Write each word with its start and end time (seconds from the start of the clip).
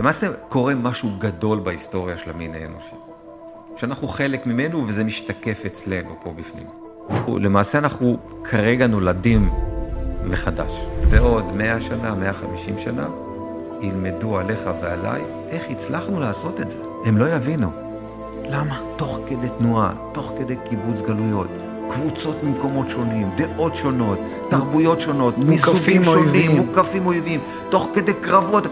למעשה 0.00 0.26
קורה 0.48 0.74
משהו 0.74 1.10
גדול 1.18 1.58
בהיסטוריה 1.58 2.16
של 2.16 2.30
המין 2.30 2.54
האנושי, 2.54 2.94
שאנחנו 3.76 4.08
חלק 4.08 4.46
ממנו 4.46 4.84
וזה 4.88 5.04
משתקף 5.04 5.62
אצלנו 5.66 6.16
פה 6.22 6.32
בפנים. 6.32 6.66
למעשה 7.42 7.78
אנחנו 7.78 8.18
כרגע 8.44 8.86
נולדים 8.86 9.50
מחדש. 10.24 10.72
בעוד 11.10 11.44
100 11.54 11.80
שנה, 11.80 12.14
150 12.14 12.78
שנה, 12.78 13.08
ילמדו 13.80 14.38
עליך 14.38 14.70
ועליי 14.82 15.22
איך 15.48 15.70
הצלחנו 15.70 16.20
לעשות 16.20 16.60
את 16.60 16.70
זה. 16.70 16.78
הם 17.04 17.18
לא 17.18 17.28
יבינו. 17.28 17.70
למה? 18.44 18.80
תוך 18.96 19.20
כדי 19.26 19.48
תנועה, 19.58 19.92
תוך 20.12 20.32
כדי 20.38 20.56
קיבוץ 20.68 21.00
גלויות, 21.00 21.48
קבוצות 21.88 22.42
ממקומות 22.42 22.90
שונים, 22.90 23.30
דעות 23.36 23.74
שונות, 23.74 24.18
תרבויות 24.48 25.00
שונות, 25.00 25.38
מסוגים 25.38 26.04
שונים, 26.04 26.50
מוקפים 26.56 27.06
אויבים, 27.06 27.40
תוך 27.68 27.88
כדי 27.94 28.14
קרבות. 28.14 28.66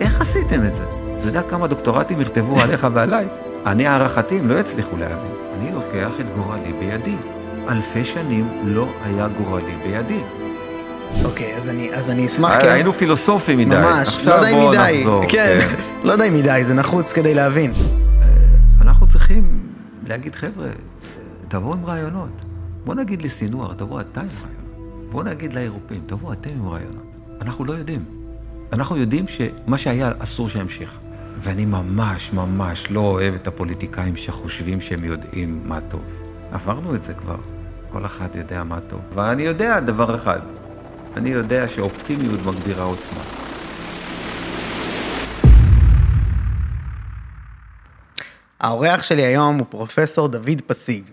איך 0.00 0.20
עשיתם 0.20 0.64
את 0.66 0.74
זה? 0.74 0.84
אתה 1.18 1.26
יודע 1.28 1.42
כמה 1.42 1.66
דוקטורטים 1.66 2.20
יכתבו 2.20 2.60
עליך 2.60 2.86
ועליי? 2.94 3.28
אני 3.66 3.86
הערכתי, 3.86 4.38
הם 4.38 4.48
לא 4.48 4.54
יצליחו 4.54 4.96
להבין. 4.96 5.32
אני 5.58 5.72
לוקח 5.72 6.20
את 6.20 6.26
גורלי 6.36 6.72
בידי. 6.72 7.16
אלפי 7.68 8.04
שנים 8.04 8.48
לא 8.64 8.88
היה 9.04 9.28
גורלי 9.28 9.74
בידי. 9.84 10.20
אוקיי, 11.24 11.56
אז 11.56 11.68
אני, 11.68 11.94
אז 11.94 12.10
אני 12.10 12.26
אשמח, 12.26 12.60
כן. 12.60 12.68
היינו 12.68 12.92
פילוסופים 12.92 13.58
מדי. 13.58 13.76
ממש, 13.76 14.18
לא 14.24 14.48
אם 14.48 14.68
מדי. 14.70 14.96
נחזור, 15.00 15.24
כן, 15.28 15.58
כן. 15.60 15.76
לא 16.08 16.26
אם 16.28 16.34
מדי, 16.34 16.62
זה 16.66 16.74
נחוץ 16.74 17.12
כדי 17.12 17.34
להבין. 17.34 17.72
אה, 18.22 18.28
אנחנו 18.80 19.06
צריכים 19.08 19.60
להגיד, 20.06 20.34
חבר'ה, 20.34 20.68
תבואו 21.48 21.72
עם 21.72 21.84
רעיונות. 21.84 22.42
בוא 22.84 22.94
נגיד 22.94 23.22
לסינואר, 23.22 23.74
תבואו 23.74 24.00
אתה 24.00 24.20
עם 24.20 24.26
רעיונות. 24.26 25.10
בוא 25.10 25.24
נגיד 25.24 25.52
לאירופאים, 25.52 26.00
תבואו 26.06 26.32
אתם 26.32 26.50
עם 26.58 26.68
רעיונות. 26.68 27.06
אנחנו 27.40 27.64
לא 27.64 27.72
יודעים. 27.72 28.19
אנחנו 28.72 28.96
יודעים 28.96 29.24
שמה 29.28 29.78
שהיה 29.78 30.12
אסור 30.18 30.48
שימשיך. 30.48 31.00
ואני 31.42 31.64
ממש 31.64 32.32
ממש 32.32 32.90
לא 32.90 33.00
אוהב 33.00 33.34
את 33.34 33.46
הפוליטיקאים 33.46 34.16
שחושבים 34.16 34.80
שהם 34.80 35.04
יודעים 35.04 35.62
מה 35.64 35.80
טוב. 35.80 36.04
עברנו 36.52 36.94
את 36.94 37.02
זה 37.02 37.14
כבר. 37.14 37.36
כל 37.92 38.06
אחד 38.06 38.28
יודע 38.34 38.64
מה 38.64 38.80
טוב. 38.80 39.00
ואני 39.14 39.42
יודע 39.42 39.80
דבר 39.80 40.14
אחד, 40.14 40.40
אני 41.16 41.30
יודע 41.30 41.68
שאופטימיות 41.68 42.46
מגבירה 42.46 42.84
עוצמה. 42.84 43.20
האורח 48.60 49.02
שלי 49.02 49.22
היום 49.22 49.58
הוא 49.58 49.66
פרופסור 49.70 50.28
דוד 50.28 50.60
פסיג. 50.66 51.04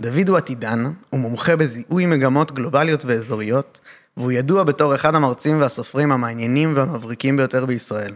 דוד 0.00 0.28
הוא 0.28 0.36
עתידן, 0.36 0.92
הוא 1.10 1.20
מומחה 1.20 1.56
בזיהוי 1.56 2.06
מגמות 2.06 2.52
גלובליות 2.52 3.04
ואזוריות, 3.04 3.80
והוא 4.18 4.32
ידוע 4.32 4.64
בתור 4.64 4.94
אחד 4.94 5.14
המרצים 5.14 5.60
והסופרים 5.60 6.12
המעניינים 6.12 6.72
והמבריקים 6.76 7.36
ביותר 7.36 7.66
בישראל. 7.66 8.14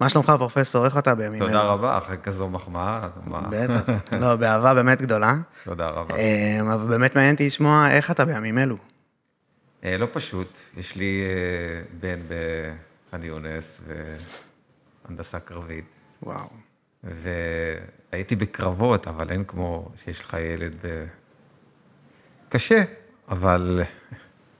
מה 0.00 0.08
שלומך 0.08 0.32
פרופסור, 0.38 0.84
איך 0.84 0.98
אתה 0.98 1.14
בימים 1.14 1.42
אלה? 1.42 1.50
תודה 1.50 1.62
רבה, 1.62 1.98
אחרי 1.98 2.16
כזו 2.22 2.48
מחמאה. 2.48 3.08
בטח, 3.26 3.82
לא, 4.20 4.36
באהבה 4.36 4.74
באמת 4.74 5.02
גדולה. 5.02 5.34
תודה 5.64 5.88
רבה. 5.88 6.16
אה, 6.16 6.74
אבל 6.74 6.86
באמת 6.86 7.14
מעניין 7.14 7.34
אותי 7.34 7.46
לשמוע 7.46 7.90
איך 7.90 8.10
אתה 8.10 8.24
בימים 8.24 8.58
אלו. 8.58 8.76
אה, 9.84 9.96
לא 9.98 10.08
פשוט, 10.12 10.58
יש 10.76 10.96
לי 10.96 11.22
אה, 11.22 11.82
בן 12.00 12.18
בח'אן 12.28 13.22
יונס 13.22 13.80
והנדסה 15.06 15.40
קרבית. 15.40 15.84
וואו. 16.22 16.48
והייתי 17.04 18.36
בקרבות, 18.36 19.08
אבל 19.08 19.30
אין 19.30 19.44
כמו 19.44 19.88
שיש 20.04 20.20
לך 20.20 20.36
ילד 20.40 20.76
ב... 20.82 21.04
קשה, 22.48 22.82
אבל 23.28 23.82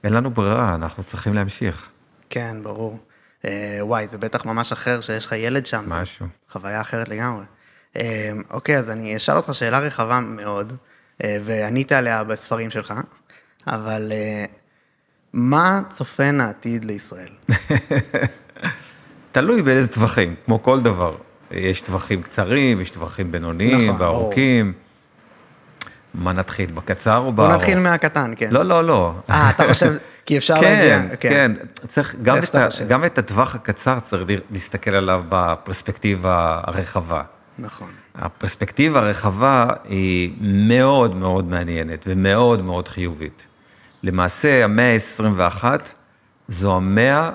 אין 0.03 0.13
לנו 0.13 0.31
ברירה, 0.31 0.75
אנחנו 0.75 1.03
צריכים 1.03 1.33
להמשיך. 1.33 1.89
כן, 2.29 2.57
ברור. 2.63 2.99
אה, 3.45 3.79
וואי, 3.81 4.07
זה 4.07 4.17
בטח 4.17 4.45
ממש 4.45 4.71
אחר 4.71 5.01
שיש 5.01 5.25
לך 5.25 5.31
ילד 5.31 5.65
שם. 5.65 5.85
משהו. 5.87 6.25
חוויה 6.49 6.81
אחרת 6.81 7.09
לגמרי. 7.09 7.43
אה, 7.97 8.31
אוקיי, 8.51 8.77
אז 8.77 8.89
אני 8.89 9.17
אשאל 9.17 9.37
אותך 9.37 9.55
שאלה 9.55 9.79
רחבה 9.79 10.19
מאוד, 10.19 10.73
אה, 11.23 11.37
וענית 11.45 11.91
עליה 11.91 12.23
בספרים 12.23 12.69
שלך, 12.69 12.93
אבל 13.67 14.11
אה, 14.11 14.45
מה 15.33 15.81
צופן 15.89 16.41
העתיד 16.41 16.85
לישראל? 16.85 17.29
תלוי 19.31 19.61
באיזה 19.61 19.87
טווחים, 19.87 20.35
כמו 20.45 20.63
כל 20.63 20.81
דבר. 20.81 21.15
יש 21.51 21.81
טווחים 21.81 22.21
קצרים, 22.21 22.81
יש 22.81 22.89
טווחים 22.89 23.31
בינוניים 23.31 23.89
נכון, 23.89 24.01
וארוכים. 24.01 24.73
מה 26.13 26.31
נתחיל, 26.31 26.71
בקצר 26.71 27.17
או 27.17 27.33
בארוך? 27.33 27.51
בוא 27.51 27.57
נתחיל 27.57 27.79
מהקטן, 27.79 28.33
כן. 28.35 28.49
לא, 28.51 28.63
לא, 28.63 28.83
לא. 28.83 29.13
אה, 29.29 29.49
אתה 29.49 29.63
חושב, 29.67 29.95
כי 30.25 30.37
אפשר 30.37 30.55
כן, 30.61 30.61
להגיע. 30.61 31.15
כן, 31.15 31.15
כן. 31.19 31.51
צריך, 31.87 32.15
גם 32.21 32.37
את, 32.37 32.55
ה, 32.55 32.67
גם 32.87 33.05
את 33.05 33.17
הטווח 33.17 33.55
הקצר 33.55 33.99
צריך 33.99 34.23
להסתכל 34.51 34.91
עליו 34.91 35.23
בפרספקטיבה 35.29 36.61
הרחבה. 36.63 37.21
נכון. 37.59 37.89
הפרספקטיבה 38.15 38.99
הרחבה 38.99 39.67
היא 39.83 40.33
מאוד 40.41 41.15
מאוד 41.15 41.45
מעניינת 41.45 42.05
ומאוד 42.07 42.61
מאוד 42.61 42.87
חיובית. 42.87 43.45
למעשה, 44.03 44.63
המאה 44.63 44.93
ה-21 44.93 45.63
זו 46.47 46.75
המאה 46.75 47.29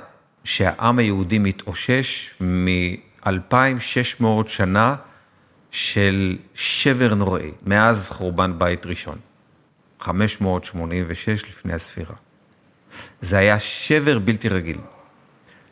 שהעם 0.45 0.99
היהודי 0.99 1.39
מתאושש 1.39 2.35
מ-2,600 2.41 4.25
שנה 4.47 4.95
של 5.75 6.37
שבר 6.55 7.15
נוראי, 7.15 7.51
מאז 7.67 8.11
חורבן 8.11 8.59
בית 8.59 8.87
ראשון, 8.87 9.19
586 10.01 11.45
לפני 11.45 11.73
הספירה. 11.73 12.15
זה 13.21 13.39
היה 13.39 13.59
שבר 13.59 14.19
בלתי 14.19 14.49
רגיל. 14.49 14.79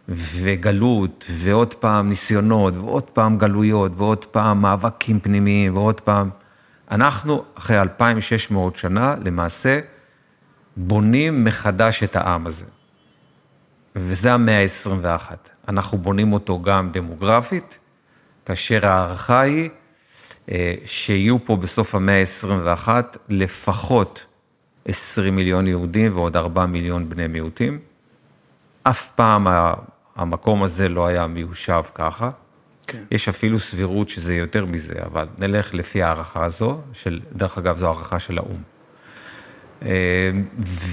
וגלות, 0.08 1.26
ועוד 1.30 1.74
פעם 1.74 2.08
ניסיונות, 2.08 2.74
ועוד 2.76 3.02
פעם 3.02 3.38
גלויות, 3.38 3.92
ועוד 3.96 4.24
פעם 4.24 4.62
מאבקים 4.62 5.20
פנימיים, 5.20 5.76
ועוד 5.76 6.00
פעם... 6.00 6.30
אנחנו, 6.90 7.44
אחרי 7.54 7.80
2,600 7.80 8.76
שנה, 8.76 9.14
למעשה, 9.24 9.80
בונים 10.76 11.44
מחדש 11.44 12.02
את 12.02 12.16
העם 12.16 12.46
הזה. 12.46 12.66
וזה 13.96 14.34
המאה 14.34 14.62
ה-21. 14.62 15.30
אנחנו 15.68 15.98
בונים 15.98 16.32
אותו 16.32 16.62
גם 16.62 16.92
דמוגרפית, 16.92 17.78
כאשר 18.46 18.86
ההערכה 18.86 19.40
היא 19.40 19.70
שיהיו 20.84 21.44
פה 21.44 21.56
בסוף 21.56 21.94
המאה 21.94 22.20
ה-21 22.20 22.88
לפחות 23.28 24.26
20 24.84 25.36
מיליון 25.36 25.66
יהודים 25.66 26.16
ועוד 26.16 26.36
4 26.36 26.66
מיליון 26.66 27.08
בני 27.08 27.26
מיעוטים. 27.26 27.78
אף 28.82 29.08
פעם 29.16 29.46
המקום 30.16 30.62
הזה 30.62 30.88
לא 30.88 31.06
היה 31.06 31.26
מיושב 31.26 31.82
ככה. 31.94 32.30
כן. 32.86 33.02
יש 33.10 33.28
אפילו 33.28 33.60
סבירות 33.60 34.08
שזה 34.08 34.34
יותר 34.34 34.64
מזה, 34.64 34.94
אבל 35.06 35.26
נלך 35.38 35.74
לפי 35.74 36.02
ההערכה 36.02 36.44
הזו, 36.44 36.80
של, 36.92 37.20
דרך 37.32 37.58
אגב, 37.58 37.76
זו 37.76 37.86
הערכה 37.86 38.18
של 38.18 38.38
האו"ם. 38.38 38.62
אה, 39.84 40.30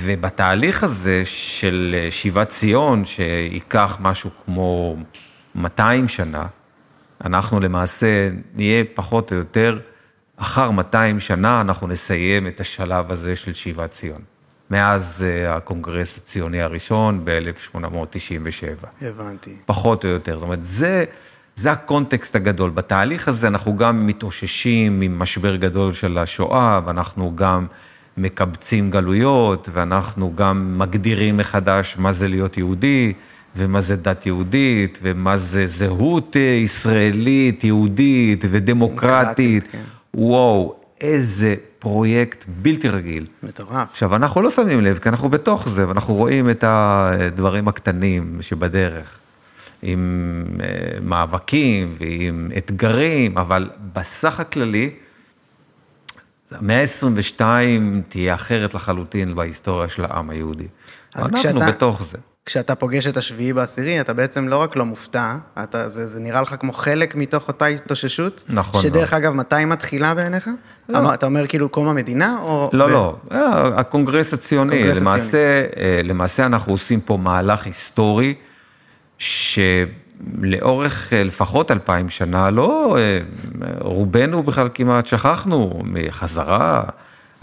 ובתהליך 0.03 0.83
הזה 0.83 1.21
של 1.25 2.07
שיבת 2.09 2.49
ציון, 2.49 3.05
שייקח 3.05 3.97
משהו 3.99 4.29
כמו 4.45 4.95
200 5.55 6.07
שנה, 6.07 6.45
אנחנו 7.25 7.59
למעשה 7.59 8.29
נהיה 8.55 8.83
פחות 8.93 9.31
או 9.31 9.37
יותר, 9.37 9.79
אחר 10.37 10.71
200 10.71 11.19
שנה 11.19 11.61
אנחנו 11.61 11.87
נסיים 11.87 12.47
את 12.47 12.59
השלב 12.59 13.11
הזה 13.11 13.35
של 13.35 13.53
שיבת 13.53 13.91
ציון. 13.91 14.21
מאז 14.69 15.25
אה, 15.27 15.55
הקונגרס 15.55 16.17
הציוני 16.17 16.61
הראשון 16.61 17.21
ב-1897. 17.25 18.87
הבנתי. 19.01 19.55
פחות 19.65 20.05
או 20.05 20.09
יותר, 20.09 20.33
זאת 20.37 20.43
אומרת, 20.43 20.63
זה, 20.63 21.05
זה 21.55 21.71
הקונטקסט 21.71 22.35
הגדול. 22.35 22.69
בתהליך 22.69 23.27
הזה 23.27 23.47
אנחנו 23.47 23.77
גם 23.77 24.07
מתאוששים 24.07 24.99
ממשבר 24.99 25.55
גדול 25.55 25.93
של 25.93 26.17
השואה, 26.17 26.79
ואנחנו 26.85 27.35
גם 27.35 27.67
מקבצים 28.17 28.91
גלויות, 28.91 29.69
ואנחנו 29.73 30.35
גם 30.35 30.79
מגדירים 30.79 31.37
מחדש 31.37 31.95
מה 31.99 32.11
זה 32.11 32.27
להיות 32.27 32.57
יהודי. 32.57 33.13
ומה 33.59 33.81
זה 33.81 33.95
דת 33.95 34.25
יהודית, 34.25 34.99
ומה 35.01 35.37
זה 35.37 35.67
זהות 35.67 36.37
אה, 36.37 36.41
ישראלית, 36.41 37.63
יהודית 37.63 38.45
ודמוקרטית. 38.51 39.67
כן. 39.71 39.83
וואו, 40.13 40.75
איזה 41.01 41.55
פרויקט 41.79 42.45
בלתי 42.47 42.89
רגיל. 42.89 43.25
מטורף. 43.43 43.87
עכשיו, 43.91 44.15
אנחנו 44.15 44.41
לא 44.41 44.49
שמים 44.49 44.81
לב, 44.81 44.97
כי 44.97 45.09
אנחנו 45.09 45.29
בתוך 45.29 45.69
זה, 45.69 45.87
ואנחנו 45.87 46.13
רואים 46.13 46.49
את 46.49 46.63
הדברים 46.67 47.67
הקטנים 47.67 48.37
שבדרך, 48.41 49.19
עם 49.81 50.45
אה, 50.61 50.99
מאבקים 51.01 51.95
ועם 51.99 52.51
אתגרים, 52.57 53.37
אבל 53.37 53.69
בסך 53.93 54.39
הכללי, 54.39 54.89
המאה 56.51 56.81
ה-22 56.81 57.41
תהיה 58.09 58.33
אחרת 58.33 58.73
לחלוטין 58.73 59.35
בהיסטוריה 59.35 59.87
של 59.87 60.05
העם 60.05 60.29
היהודי. 60.29 60.67
אנחנו 61.15 61.37
כשאתה, 61.37 61.65
בתוך 61.67 62.03
זה. 62.03 62.17
כשאתה 62.45 62.75
פוגש 62.75 63.07
את 63.07 63.17
השביעי 63.17 63.53
בעשירי, 63.53 64.01
אתה 64.01 64.13
בעצם 64.13 64.47
לא 64.47 64.57
רק 64.57 64.75
לא 64.75 64.85
מופתע, 64.85 65.35
אתה, 65.63 65.89
זה, 65.89 66.07
זה 66.07 66.19
נראה 66.19 66.41
לך 66.41 66.55
כמו 66.59 66.73
חלק 66.73 67.15
מתוך 67.15 67.47
אותה 67.47 67.65
התאוששות. 67.65 68.43
נכון. 68.49 68.81
שדרך 68.81 69.13
אגב, 69.13 69.33
מתי 69.33 69.65
מתחילה 69.65 70.13
בעיניך? 70.13 70.49
לא. 70.89 71.13
אתה 71.13 71.25
אומר 71.25 71.47
כאילו 71.47 71.69
קום 71.69 71.87
המדינה, 71.87 72.37
או... 72.41 72.69
לא, 72.73 72.87
ב... 72.87 72.89
לא, 72.89 73.15
אה, 73.31 73.79
הקונגרס 73.79 74.33
הציוני. 74.33 74.75
הקונגרס 74.75 74.97
למעשה, 74.97 75.65
הציוני. 75.65 75.97
אה, 75.97 76.01
למעשה 76.03 76.45
אנחנו 76.45 76.73
עושים 76.73 77.01
פה 77.01 77.17
מהלך 77.17 77.65
היסטורי, 77.65 78.33
ש... 79.17 79.59
לאורך 80.41 81.13
אה, 81.13 81.23
לפחות 81.23 81.71
אלפיים 81.71 82.09
שנה, 82.09 82.49
לא, 82.49 82.97
רובנו 83.79 84.43
בכלל 84.43 84.69
כמעט 84.73 85.05
שכחנו 85.05 85.81
מחזרה, 85.83 86.83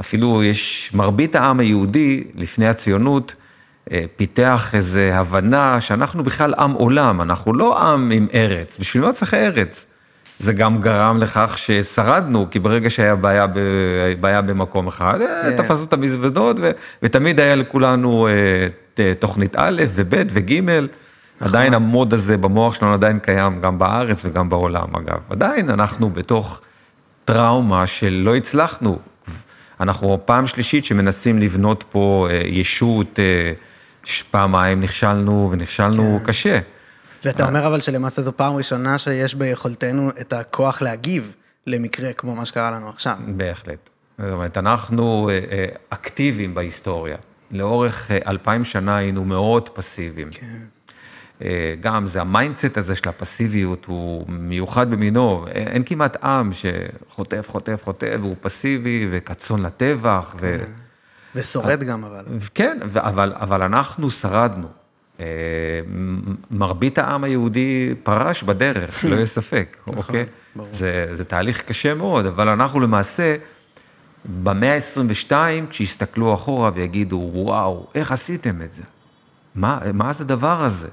אפילו 0.01 0.45
יש, 0.45 0.91
מרבית 0.95 1.35
העם 1.35 1.61
היהודי 1.61 2.25
לפני 2.35 2.69
הציונות, 2.69 3.35
פיתח 4.17 4.71
איזו 4.75 5.01
הבנה 5.01 5.81
שאנחנו 5.81 6.25
בכלל 6.25 6.55
עם 6.55 6.73
עולם, 6.73 7.21
אנחנו 7.21 7.55
לא 7.55 7.79
עם 7.83 8.11
עם 8.11 8.27
ארץ, 8.35 8.79
בשביל 8.79 9.03
מה 9.03 9.13
צריך 9.13 9.35
ארץ? 9.35 9.87
זה 10.39 10.53
גם 10.53 10.81
גרם 10.81 11.19
לכך 11.19 11.59
ששרדנו, 11.59 12.47
כי 12.51 12.59
ברגע 12.59 12.91
שהיה 12.91 13.15
בעיה, 13.17 13.47
ב, 13.47 13.59
בעיה 14.21 14.43
במקום 14.43 14.87
אחד, 14.87 15.19
כן. 15.19 15.57
תפסו 15.57 15.85
את 15.85 15.93
המזוודות, 15.93 16.57
ו, 16.61 16.71
ותמיד 17.03 17.41
היה 17.41 17.55
לכולנו 17.55 18.29
תוכנית 19.19 19.57
א' 19.57 19.83
וב' 19.95 20.15
וג'. 20.31 20.61
נכון. 21.37 21.49
עדיין 21.49 21.75
המוד 21.75 22.15
הזה 22.15 22.37
במוח 22.37 22.75
שלנו 22.75 22.93
עדיין 22.93 23.19
קיים 23.19 23.61
גם 23.61 23.79
בארץ 23.79 24.25
וגם 24.25 24.49
בעולם 24.49 24.97
אגב. 24.97 25.19
עדיין 25.31 25.71
אנחנו 25.71 26.11
בתוך 26.11 26.61
טראומה 27.25 27.87
של 27.87 28.23
לא 28.25 28.37
הצלחנו. 28.37 28.99
אנחנו 29.81 30.19
פעם 30.25 30.47
שלישית 30.47 30.85
שמנסים 30.85 31.39
לבנות 31.39 31.85
פה 31.91 32.29
אה, 32.31 32.41
ישות, 32.45 33.19
אה, 33.19 33.53
פעמיים 34.31 34.81
נכשלנו 34.81 35.49
ונכשלנו 35.53 36.19
כן. 36.21 36.27
קשה. 36.27 36.59
ואתה 37.25 37.49
אומר 37.49 37.67
אבל 37.67 37.81
שלמעשה 37.81 38.23
זו 38.23 38.37
פעם 38.37 38.57
ראשונה 38.57 38.99
שיש 38.99 39.35
ביכולתנו 39.35 40.11
את 40.21 40.33
הכוח 40.33 40.83
להגיב 40.83 41.33
למקרה 41.67 42.13
כמו 42.13 42.35
מה 42.35 42.47
שקרה 42.47 42.71
לנו 42.71 42.89
עכשיו. 42.89 43.17
בהחלט. 43.27 43.91
זאת 44.19 44.33
אומרת, 44.33 44.59
אנחנו 44.59 45.31
אה, 45.31 45.67
אקטיביים 45.91 46.55
בהיסטוריה. 46.55 47.17
לאורך 47.51 48.11
אלפיים 48.27 48.65
שנה 48.65 48.97
היינו 48.97 49.25
מאוד 49.25 49.69
פסיביים. 49.69 50.29
כן. 50.31 50.47
אה, 51.43 51.75
גם 51.81 52.07
זה 52.07 52.21
ה 52.21 52.28
mindset 52.28 52.77
הזה 52.77 52.95
של 52.95 53.09
הפסיביות 53.09 53.85
הוא 53.85 54.25
מיוחד 54.29 54.91
במינו, 54.91 55.47
אין 55.49 55.83
כמעט 55.83 56.25
עם 56.25 56.51
שחוטף, 56.53 57.49
חוטף, 57.49 57.81
חוטף, 57.85 58.17
והוא 58.21 58.37
פסיבי 58.41 59.09
וכצאן 59.11 59.63
לטבח. 59.63 60.35
ו... 60.41 60.65
ושורד 61.37 61.83
גם 61.83 62.05
אבל. 62.05 62.25
כן, 62.55 62.79
אבל, 62.83 63.33
אבל 63.37 63.63
אנחנו 63.63 64.11
שרדנו. 64.11 64.67
אה, 65.21 65.27
מרבית 66.51 66.99
העם 66.99 67.25
היהודי 67.25 67.95
פרש 68.03 68.43
בדרך, 68.43 69.05
לא 69.09 69.15
יהיה 69.15 69.27
ספק, 69.27 69.77
נכון, 69.87 69.97
אוקיי? 69.97 70.27
זה, 70.73 71.09
זה 71.13 71.25
תהליך 71.25 71.63
קשה 71.63 71.95
מאוד, 71.95 72.27
אבל 72.27 72.49
אנחנו 72.49 72.81
למעשה, 72.81 73.37
במאה 74.43 74.75
ה-22, 74.75 75.33
כשיסתכלו 75.71 76.35
אחורה 76.35 76.71
ויגידו, 76.75 77.31
וואו, 77.33 77.87
איך 77.95 78.13
עשיתם 78.13 78.63
את 78.63 78.73
זה? 78.73 78.83
מה, 79.55 79.79
מה 79.93 80.13
זה 80.13 80.25
הדבר 80.25 80.63
הזה? 80.63 80.89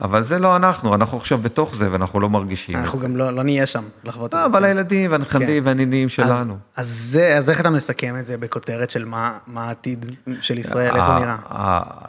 אבל 0.00 0.22
זה 0.22 0.38
לא 0.38 0.56
אנחנו, 0.56 0.94
אנחנו 0.94 1.18
עכשיו 1.18 1.38
בתוך 1.38 1.74
זה 1.76 1.92
ואנחנו 1.92 2.20
לא 2.20 2.28
מרגישים 2.28 2.74
את 2.74 2.80
זה. 2.80 2.84
אנחנו 2.84 2.98
גם 2.98 3.16
לא, 3.16 3.30
לא 3.30 3.42
נהיה 3.42 3.66
שם 3.66 3.84
לחוות 4.04 4.34
את 4.34 4.38
זה. 4.38 4.44
אבל 4.44 4.64
הילדים 4.64 5.10
והנכדים 5.10 5.62
כן. 5.62 5.66
והנינים 5.66 6.08
שלנו. 6.08 6.52
אז, 6.52 6.58
אז, 6.76 6.86
זה, 6.86 7.38
אז 7.38 7.50
איך 7.50 7.60
אתה 7.60 7.70
מסכם 7.70 8.16
את 8.18 8.26
זה 8.26 8.38
בכותרת 8.38 8.90
של 8.90 9.04
מה, 9.04 9.38
מה 9.46 9.64
העתיד 9.68 10.16
של 10.40 10.58
ישראל, 10.58 10.96
איך 10.96 11.04
הוא 11.04 11.18
נראה? 11.18 11.36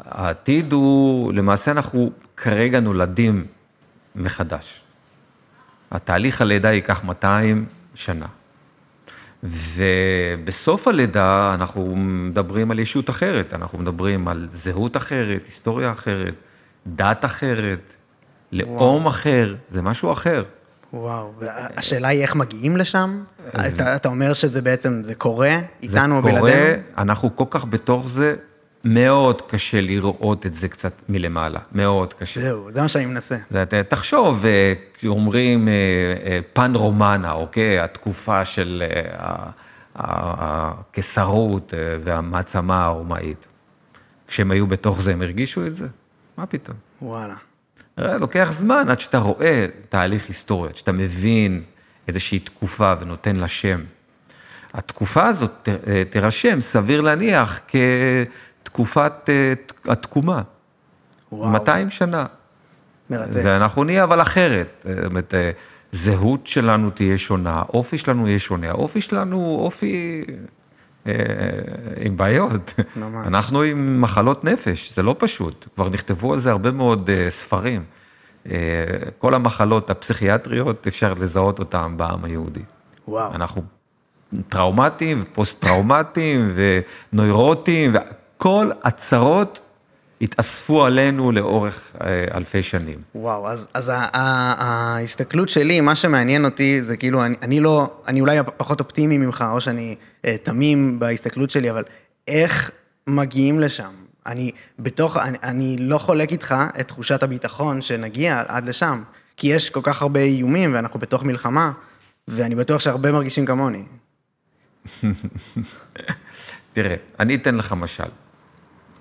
העתיד 0.05 0.73
הוא, 0.73 1.33
למעשה 1.33 1.71
אנחנו 1.71 2.11
כרגע 2.37 2.79
נולדים 2.79 3.45
מחדש. 4.15 4.81
התהליך 5.91 6.41
הלידה 6.41 6.71
ייקח 6.71 7.03
200 7.03 7.65
שנה. 7.95 8.25
ובסוף 9.43 10.87
הלידה 10.87 11.53
אנחנו 11.53 11.95
מדברים 11.95 12.71
על 12.71 12.79
ישות 12.79 13.09
אחרת, 13.09 13.53
אנחנו 13.53 13.77
מדברים 13.77 14.27
על 14.27 14.47
זהות 14.51 14.97
אחרת, 14.97 15.43
היסטוריה 15.45 15.91
אחרת. 15.91 16.33
דת 16.87 17.25
אחרת, 17.25 17.93
לאום 18.51 19.01
וואו. 19.01 19.07
אחר, 19.07 19.55
זה 19.71 19.81
משהו 19.81 20.11
אחר. 20.11 20.43
וואו, 20.93 21.31
והשאלה 21.39 22.07
היא 22.07 22.21
איך 22.21 22.35
מגיעים 22.35 22.77
לשם? 22.77 23.23
אה, 23.55 23.67
אתה, 23.67 23.95
אתה 23.95 24.09
אומר 24.09 24.33
שזה 24.33 24.61
בעצם, 24.61 25.03
זה 25.03 25.15
קורה 25.15 25.57
איתנו 25.83 26.17
או 26.17 26.21
בלעדינו? 26.21 26.47
זה 26.47 26.53
קורה, 26.53 27.01
אנחנו 27.03 27.35
כל 27.35 27.45
כך 27.49 27.65
בתוך 27.65 28.09
זה, 28.09 28.35
מאוד 28.83 29.41
קשה 29.41 29.81
לראות 29.81 30.45
את 30.45 30.53
זה 30.53 30.67
קצת 30.67 30.93
מלמעלה, 31.09 31.59
מאוד 31.71 32.13
קשה. 32.13 32.41
זהו, 32.41 32.71
זה 32.71 32.81
מה 32.81 32.87
שאני 32.87 33.05
מנסה. 33.05 33.35
תחשוב, 33.89 34.45
אה, 34.45 34.73
כשאומרים 34.93 35.67
אה, 35.67 36.39
פן 36.53 36.75
רומנה, 36.75 37.31
אוקיי? 37.31 37.79
התקופה 37.79 38.45
של 38.45 38.83
הקיסרות 39.95 41.73
והמעצמה 42.03 42.85
הרומאית. 42.85 43.47
כשהם 44.27 44.51
היו 44.51 44.67
בתוך 44.67 45.01
זה, 45.01 45.13
הם 45.13 45.21
הרגישו 45.21 45.67
את 45.67 45.75
זה? 45.75 45.87
מה 46.37 46.45
פתאום? 46.45 46.77
וואלה. 47.01 47.35
לוקח 47.97 48.49
זמן 48.53 48.85
עד 48.89 48.99
שאתה 48.99 49.17
רואה 49.17 49.65
תהליך 49.89 50.27
היסטורי, 50.27 50.69
עד 50.69 50.75
שאתה 50.75 50.91
מבין 50.91 51.63
איזושהי 52.07 52.39
תקופה 52.39 52.93
ונותן 52.99 53.35
לה 53.35 53.47
שם. 53.47 53.83
התקופה 54.73 55.27
הזאת 55.27 55.69
תירשם, 56.09 56.61
סביר 56.61 57.01
להניח, 57.01 57.59
כתקופת 57.67 59.29
אה, 59.29 59.53
התקומה. 59.91 60.41
וואו. 61.31 61.49
200 61.49 61.89
שנה. 61.89 62.25
מרתק. 63.09 63.31
ואנחנו 63.33 63.83
נהיה 63.83 64.03
אבל 64.03 64.21
אחרת. 64.21 64.85
זאת 64.95 65.05
אומרת, 65.05 65.33
אה, 65.33 65.51
זהות 65.91 66.47
שלנו 66.47 66.89
תהיה 66.89 67.17
שונה, 67.17 67.63
אופי 67.73 67.97
שלנו 67.97 68.27
יהיה 68.27 68.39
שונה. 68.39 68.69
האופי 68.69 69.01
שלנו 69.01 69.57
אופי 69.59 70.23
אה, 70.29 70.33
עם 72.01 72.17
בעיות. 72.17 72.73
ממש. 72.95 73.27
אנחנו 73.27 73.61
עם 73.61 74.01
מחלות 74.01 74.43
נפש, 74.43 74.93
זה 74.93 75.03
לא 75.03 75.15
פשוט. 75.19 75.67
כבר 75.75 75.89
נכתבו 75.89 76.33
על 76.33 76.39
זה 76.39 76.51
הרבה 76.51 76.71
מאוד 76.71 77.09
אה, 77.09 77.29
ספרים. 77.29 77.83
אה, 78.51 78.55
כל 79.17 79.33
המחלות 79.33 79.89
הפסיכיאטריות, 79.89 80.87
אפשר 80.87 81.13
לזהות 81.13 81.59
אותן 81.59 81.93
בעם 81.97 82.25
היהודי. 82.25 82.63
וואו. 83.07 83.33
אנחנו 83.33 83.61
טראומטיים, 84.49 85.23
פוסט-טראומטיים 85.33 86.53
ונוירוטיים, 87.13 87.95
וכל 87.95 88.71
הצרות 88.83 89.59
התאספו 90.21 90.85
עלינו 90.85 91.31
לאורך 91.31 91.95
אה, 92.03 92.25
אלפי 92.33 92.63
שנים. 92.63 92.99
וואו, 93.15 93.47
אז, 93.47 93.67
אז 93.73 93.91
ההסתכלות 93.93 95.49
שלי, 95.49 95.81
מה 95.81 95.95
שמעניין 95.95 96.45
אותי 96.45 96.83
זה 96.83 96.97
כאילו, 96.97 97.25
אני, 97.25 97.35
אני 97.41 97.59
לא, 97.59 97.93
אני 98.07 98.21
אולי 98.21 98.37
פחות 98.57 98.79
אופטימי 98.79 99.17
ממך, 99.17 99.45
או 99.51 99.61
שאני 99.61 99.95
אה, 100.25 100.35
תמים 100.43 100.99
בהסתכלות 100.99 101.49
שלי, 101.49 101.71
אבל 101.71 101.83
איך 102.27 102.71
מגיעים 103.07 103.59
לשם? 103.59 103.91
אני 104.25 104.51
בתוך, 104.79 105.17
אני, 105.17 105.37
אני 105.43 105.75
לא 105.79 105.97
חולק 105.97 106.31
איתך 106.31 106.55
את 106.79 106.87
תחושת 106.87 107.23
הביטחון 107.23 107.81
שנגיע 107.81 108.43
עד 108.47 108.69
לשם, 108.69 109.03
כי 109.37 109.47
יש 109.47 109.69
כל 109.69 109.79
כך 109.83 110.01
הרבה 110.01 110.19
איומים 110.19 110.73
ואנחנו 110.73 110.99
בתוך 110.99 111.23
מלחמה, 111.23 111.71
ואני 112.27 112.55
בטוח 112.55 112.81
שהרבה 112.81 113.11
מרגישים 113.11 113.45
כמוני. 113.45 113.83
תראה, 116.73 116.95
אני 117.19 117.35
אתן 117.35 117.55
לך 117.55 117.73
משל, 117.73 118.03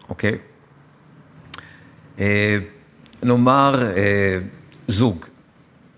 אוקיי? 0.08 0.30
אה, 0.32 0.53
נאמר, 3.22 3.92
אה, 3.96 4.38
זוג 4.88 5.24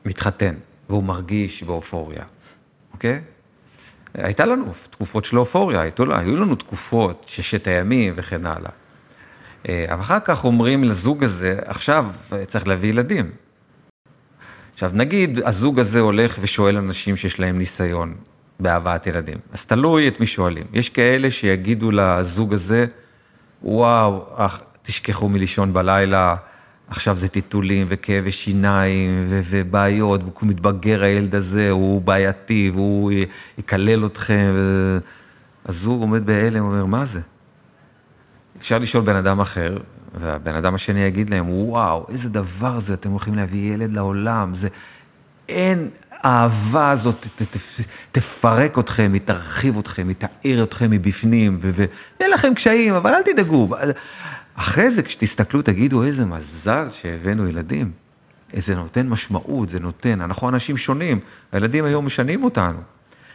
מתחתן 0.04 0.54
והוא 0.88 1.04
מרגיש 1.04 1.62
באופוריה, 1.62 2.24
אוקיי? 2.92 3.20
הייתה 4.14 4.44
לנו 4.44 4.72
תקופות 4.90 5.24
של 5.24 5.38
אופוריה, 5.38 5.80
היו 5.98 6.36
לנו 6.36 6.54
תקופות, 6.54 7.24
ששת 7.26 7.66
הימים 7.66 8.12
וכן 8.16 8.46
הלאה. 8.46 8.70
אה, 9.68 9.84
אבל 9.88 10.00
אחר 10.00 10.20
כך 10.20 10.44
אומרים 10.44 10.84
לזוג 10.84 11.24
הזה, 11.24 11.58
עכשיו 11.64 12.06
צריך 12.46 12.68
להביא 12.68 12.88
ילדים. 12.88 13.30
עכשיו, 14.74 14.90
נגיד 14.94 15.40
הזוג 15.44 15.78
הזה 15.78 16.00
הולך 16.00 16.38
ושואל 16.40 16.76
אנשים 16.76 17.16
שיש 17.16 17.40
להם 17.40 17.58
ניסיון 17.58 18.14
בהבאת 18.60 19.06
ילדים, 19.06 19.38
אז 19.52 19.66
תלוי 19.66 20.08
את 20.08 20.20
מי 20.20 20.26
שואלים. 20.26 20.64
יש 20.72 20.88
כאלה 20.88 21.30
שיגידו 21.30 21.90
לזוג 21.90 22.54
הזה, 22.54 22.86
וואו, 23.62 24.26
תשכחו 24.86 25.28
מלישון 25.28 25.72
בלילה, 25.72 26.36
עכשיו 26.88 27.16
זה 27.16 27.28
טיטולים 27.28 27.86
וכאבי 27.90 28.32
שיניים 28.32 29.24
ו- 29.28 29.40
ובעיות, 29.50 30.22
והוא 30.22 30.32
מתבגר 30.42 31.02
הילד 31.02 31.34
הזה, 31.34 31.70
הוא 31.70 32.02
בעייתי 32.02 32.70
והוא 32.74 33.12
יקלל 33.58 34.06
אתכם. 34.06 34.52
ו... 34.54 34.98
אז 35.64 35.84
הוא 35.84 36.02
עומד 36.02 36.26
בהלם, 36.26 36.64
אומר, 36.64 36.84
מה 36.84 37.04
זה? 37.04 37.20
אפשר 38.58 38.78
לשאול 38.78 39.04
בן 39.04 39.16
אדם 39.16 39.40
אחר, 39.40 39.78
והבן 40.20 40.54
אדם 40.54 40.74
השני 40.74 41.00
יגיד 41.00 41.30
להם, 41.30 41.50
וואו, 41.50 42.06
איזה 42.08 42.28
דבר 42.28 42.78
זה, 42.78 42.94
אתם 42.94 43.10
הולכים 43.10 43.34
להביא 43.34 43.74
ילד 43.74 43.92
לעולם, 43.92 44.54
זה... 44.54 44.68
אין, 45.48 45.88
האהבה 46.10 46.90
הזאת 46.90 47.26
ת, 47.36 47.42
ת, 47.42 47.56
תפרק 48.12 48.78
אתכם, 48.78 49.10
היא 49.12 49.20
תרחיב 49.24 49.78
אתכם, 49.78 50.08
היא 50.08 50.16
תאיר 50.16 50.62
אתכם 50.62 50.90
מבפנים, 50.90 51.58
ואין 51.60 52.30
לכם 52.30 52.54
קשיים, 52.54 52.94
אבל 52.94 53.14
אל 53.14 53.22
תדאגו. 53.22 53.68
אחרי 54.56 54.90
זה, 54.90 55.02
כשתסתכלו, 55.02 55.62
תגידו, 55.62 56.04
איזה 56.04 56.26
מזל 56.26 56.88
שהבאנו 56.90 57.48
ילדים. 57.48 57.90
איזה 58.52 58.74
נותן 58.74 59.08
משמעות, 59.08 59.68
זה 59.68 59.80
נותן. 59.80 60.20
אנחנו 60.20 60.48
אנשים 60.48 60.76
שונים, 60.76 61.20
הילדים 61.52 61.84
היום 61.84 62.06
משנים 62.06 62.44
אותנו. 62.44 62.78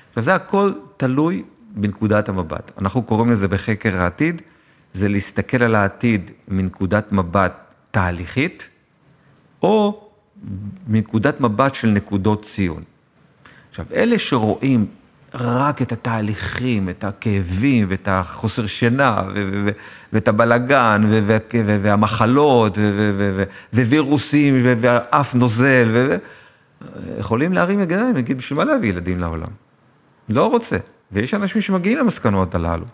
עכשיו, 0.10 0.24
זה 0.24 0.36
הכל 0.36 0.72
תלוי 0.98 1.44
בנקודת 1.76 2.30
המבט. 2.30 2.72
אנחנו 2.82 3.04
קוראים 3.04 3.32
לזה 3.32 3.48
בחקר 3.48 3.98
העתיד, 3.98 4.42
זה 4.94 5.10
להסתכל 5.10 5.64
על 5.64 5.76
העתיד 5.76 6.32
מנקודת 6.48 7.12
מבט 7.12 7.54
תהליכית, 7.92 8.68
או 9.64 10.08
מנקודת 10.88 11.42
מבט 11.42 11.76
של 11.76 11.88
נקודות 11.88 12.46
ציון. 12.46 12.84
עכשיו, 13.70 13.86
אלה 13.94 14.20
שרואים 14.20 14.86
רק 15.34 15.82
את 15.82 15.92
התהליכים, 15.92 16.90
את 16.90 17.04
הכאבים, 17.04 17.88
ואת 17.90 18.08
החוסר 18.12 18.66
שינה, 18.66 19.22
ואת 20.14 20.28
הבלגן, 20.28 21.06
והמחלות, 21.64 22.78
ווירוסים, 23.74 24.62
ואף 24.64 25.36
נוזל, 25.36 26.18
יכולים 27.20 27.54
להרים 27.54 27.80
ידיים, 27.80 28.16
להגיד, 28.16 28.38
בשביל 28.38 28.58
מה 28.58 28.64
להביא 28.66 28.90
ילדים 28.90 29.20
לעולם? 29.20 29.48
לא 30.30 30.48
רוצה. 30.48 30.78
ויש 31.12 31.34
אנשים 31.34 31.62
שמגיעים 31.62 31.98
למסקנות 31.98 32.56
הללו. 32.56 32.86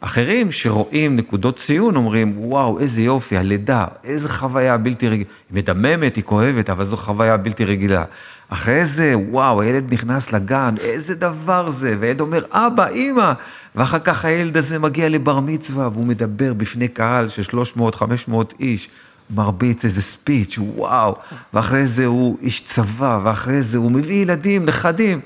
אחרים 0.00 0.52
שרואים 0.52 1.16
נקודות 1.16 1.56
ציון 1.56 1.96
אומרים, 1.96 2.34
וואו, 2.36 2.78
איזה 2.78 3.02
יופי, 3.02 3.36
הלידה, 3.36 3.84
איזה 4.04 4.28
חוויה 4.28 4.78
בלתי 4.78 5.08
רגילה. 5.08 5.30
היא 5.50 5.56
מדממת, 5.56 6.16
היא 6.16 6.24
כואבת, 6.24 6.70
אבל 6.70 6.84
זו 6.84 6.96
חוויה 6.96 7.36
בלתי 7.36 7.64
רגילה. 7.64 8.04
אחרי 8.48 8.84
זה, 8.84 9.14
וואו, 9.30 9.60
הילד 9.60 9.92
נכנס 9.94 10.32
לגן, 10.32 10.74
איזה 10.80 11.14
דבר 11.14 11.68
זה, 11.68 11.96
והילד 12.00 12.20
אומר, 12.20 12.44
אבא, 12.50 12.86
אימא, 12.88 13.32
ואחר 13.74 13.98
כך 13.98 14.24
הילד 14.24 14.56
הזה 14.56 14.78
מגיע 14.78 15.08
לבר 15.08 15.40
מצווה, 15.40 15.88
והוא 15.92 16.06
מדבר 16.06 16.52
בפני 16.52 16.88
קהל 16.88 17.28
של 17.28 17.42
300-500 17.76 18.34
איש, 18.60 18.88
מרביץ 19.30 19.84
איזה 19.84 20.02
ספיץ', 20.02 20.58
וואו, 20.58 21.16
ואחרי 21.54 21.86
זה 21.86 22.06
הוא 22.06 22.38
איש 22.42 22.60
צבא, 22.60 23.20
ואחרי 23.24 23.62
זה 23.62 23.78
הוא 23.78 23.90
מביא 23.90 24.22
ילדים, 24.22 24.66
נכדים. 24.66 25.20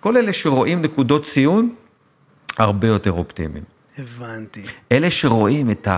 כל 0.00 0.16
אלה 0.16 0.32
שרואים 0.32 0.82
נקודות 0.82 1.24
ציון, 1.24 1.74
הרבה 2.58 2.88
יותר 2.88 3.12
אופטימיים. 3.12 3.64
הבנתי. 3.98 4.62
אלה 4.92 5.10
שרואים 5.10 5.70
את 5.70 5.88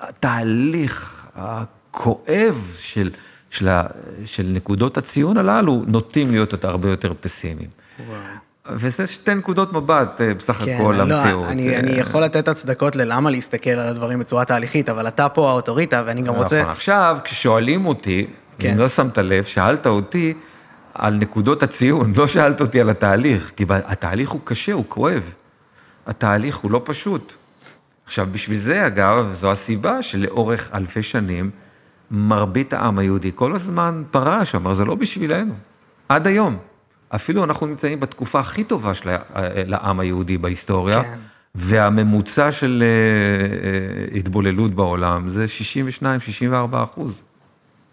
התהליך 0.00 1.26
הכואב 1.34 2.72
של, 2.78 3.10
של, 3.52 3.68
של 4.24 4.46
נקודות 4.46 4.98
הציון 4.98 5.38
הללו, 5.38 5.82
נוטים 5.86 6.30
להיות 6.30 6.64
הרבה 6.64 6.90
יותר 6.90 7.12
פסימיים. 7.20 7.68
וואו. 8.08 8.18
וזה 8.70 9.06
שתי 9.06 9.34
נקודות 9.34 9.72
מבט 9.72 10.20
אה, 10.20 10.34
בסך 10.34 10.52
כן, 10.52 10.76
הכל 10.80 10.94
לא, 10.98 11.04
למציאות. 11.04 11.46
אני, 11.46 11.76
אני 11.76 11.90
יכול 11.90 12.22
לתת 12.22 12.48
הצדקות 12.48 12.96
ללמה 12.96 13.30
להסתכל 13.30 13.70
על 13.70 13.88
הדברים 13.88 14.18
בצורה 14.18 14.44
תהליכית, 14.44 14.88
אבל 14.88 15.08
אתה 15.08 15.28
פה 15.28 15.50
האוטוריטה 15.50 16.02
ואני 16.06 16.22
גם 16.22 16.34
רוצה... 16.34 16.60
נכון, 16.60 16.72
עכשיו, 16.72 17.18
כששואלים 17.24 17.86
אותי, 17.86 18.26
כן. 18.58 18.70
אם 18.70 18.78
לא 18.78 18.88
שמת 18.88 19.18
לב, 19.18 19.44
שאלת 19.44 19.86
אותי 19.86 20.34
על 20.94 21.14
נקודות 21.14 21.62
הציון, 21.62 22.12
לא 22.16 22.26
שאלת 22.26 22.60
אותי 22.60 22.80
על 22.80 22.90
התהליך, 22.90 23.52
כי 23.56 23.64
התהליך 23.68 24.30
הוא 24.30 24.40
קשה, 24.44 24.72
הוא 24.72 24.84
כואב. 24.88 25.30
התהליך 26.06 26.56
הוא 26.56 26.70
לא 26.70 26.82
פשוט. 26.84 27.32
עכשיו, 28.06 28.26
בשביל 28.32 28.58
זה, 28.58 28.86
אגב, 28.86 29.32
זו 29.32 29.50
הסיבה 29.52 30.02
שלאורך 30.02 30.70
אלפי 30.74 31.02
שנים, 31.02 31.50
מרבית 32.12 32.72
העם 32.72 32.98
היהודי 32.98 33.30
כל 33.34 33.54
הזמן 33.54 34.02
פרש, 34.10 34.54
אמר, 34.54 34.74
זה 34.74 34.84
לא 34.84 34.94
בשבילנו. 34.94 35.54
עד 36.08 36.26
היום. 36.26 36.56
אפילו 37.08 37.44
אנחנו 37.44 37.66
נמצאים 37.66 38.00
בתקופה 38.00 38.40
הכי 38.40 38.64
טובה 38.64 38.94
של 38.94 39.10
העם 39.72 40.00
היהודי 40.00 40.38
בהיסטוריה, 40.38 41.04
כן. 41.04 41.18
והממוצע 41.54 42.52
של 42.52 42.84
uh, 44.12 44.16
התבוללות 44.16 44.74
בעולם 44.74 45.28
זה 45.28 45.46
62-64 46.02 46.52
אחוז. 46.72 47.22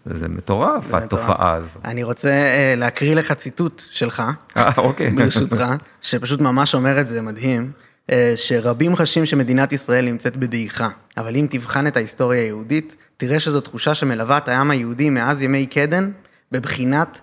זה 0.05 0.27
מטורף, 0.27 0.87
זה 0.87 0.97
התופעה 0.97 1.33
מטורף. 1.33 1.41
הזו. 1.41 1.79
אני 1.85 2.03
רוצה 2.03 2.31
להקריא 2.77 3.15
לך 3.15 3.33
ציטוט 3.33 3.83
שלך, 3.89 4.23
아, 4.55 4.59
אוקיי. 4.77 5.09
ברשותך, 5.09 5.63
שפשוט 6.01 6.41
ממש 6.41 6.75
אומר 6.75 7.01
את 7.01 7.07
זה 7.07 7.21
מדהים. 7.21 7.71
אה, 8.11 8.33
שרבים 8.35 8.95
חשים 8.95 9.25
שמדינת 9.25 9.73
ישראל 9.73 10.05
נמצאת 10.05 10.37
בדעיכה, 10.37 10.89
אבל 11.17 11.35
אם 11.35 11.47
תבחן 11.49 11.87
את 11.87 11.97
ההיסטוריה 11.97 12.41
היהודית, 12.41 12.95
תראה 13.17 13.39
שזו 13.39 13.61
תחושה 13.61 13.95
שמלווה 13.95 14.37
את 14.37 14.49
העם 14.49 14.71
היהודי 14.71 15.09
מאז 15.09 15.41
ימי 15.41 15.65
קדם, 15.65 16.11
בבחינת 16.51 17.19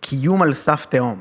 קיום 0.00 0.42
על 0.42 0.54
סף 0.54 0.86
תהום. 0.88 1.20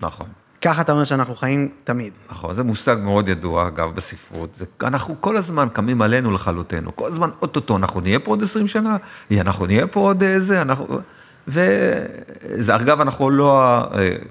נכון. 0.00 0.26
ככה 0.62 0.80
אתה 0.80 0.92
אומר 0.92 1.04
שאנחנו 1.04 1.36
חיים 1.36 1.70
תמיד. 1.84 2.12
נכון, 2.30 2.54
זה 2.54 2.62
מושג 2.62 2.96
מאוד 3.02 3.28
ידוע, 3.28 3.68
אגב, 3.68 3.94
בספרות. 3.94 4.54
זה, 4.54 4.64
אנחנו 4.82 5.14
כל 5.20 5.36
הזמן 5.36 5.68
קמים 5.72 6.02
עלינו 6.02 6.30
לכלותנו, 6.30 6.96
כל 6.96 7.08
הזמן, 7.08 7.30
אוטוטו, 7.42 7.76
אנחנו 7.76 8.00
נהיה 8.00 8.18
פה 8.18 8.30
עוד 8.30 8.42
20 8.42 8.68
שנה, 8.68 8.96
אנחנו 9.32 9.66
נהיה 9.66 9.86
פה 9.86 10.00
עוד 10.00 10.22
איזה, 10.22 10.62
אנחנו... 10.62 10.98
וזה, 11.48 12.76
אגב, 12.76 13.00
אנחנו 13.00 13.30
לא 13.30 13.62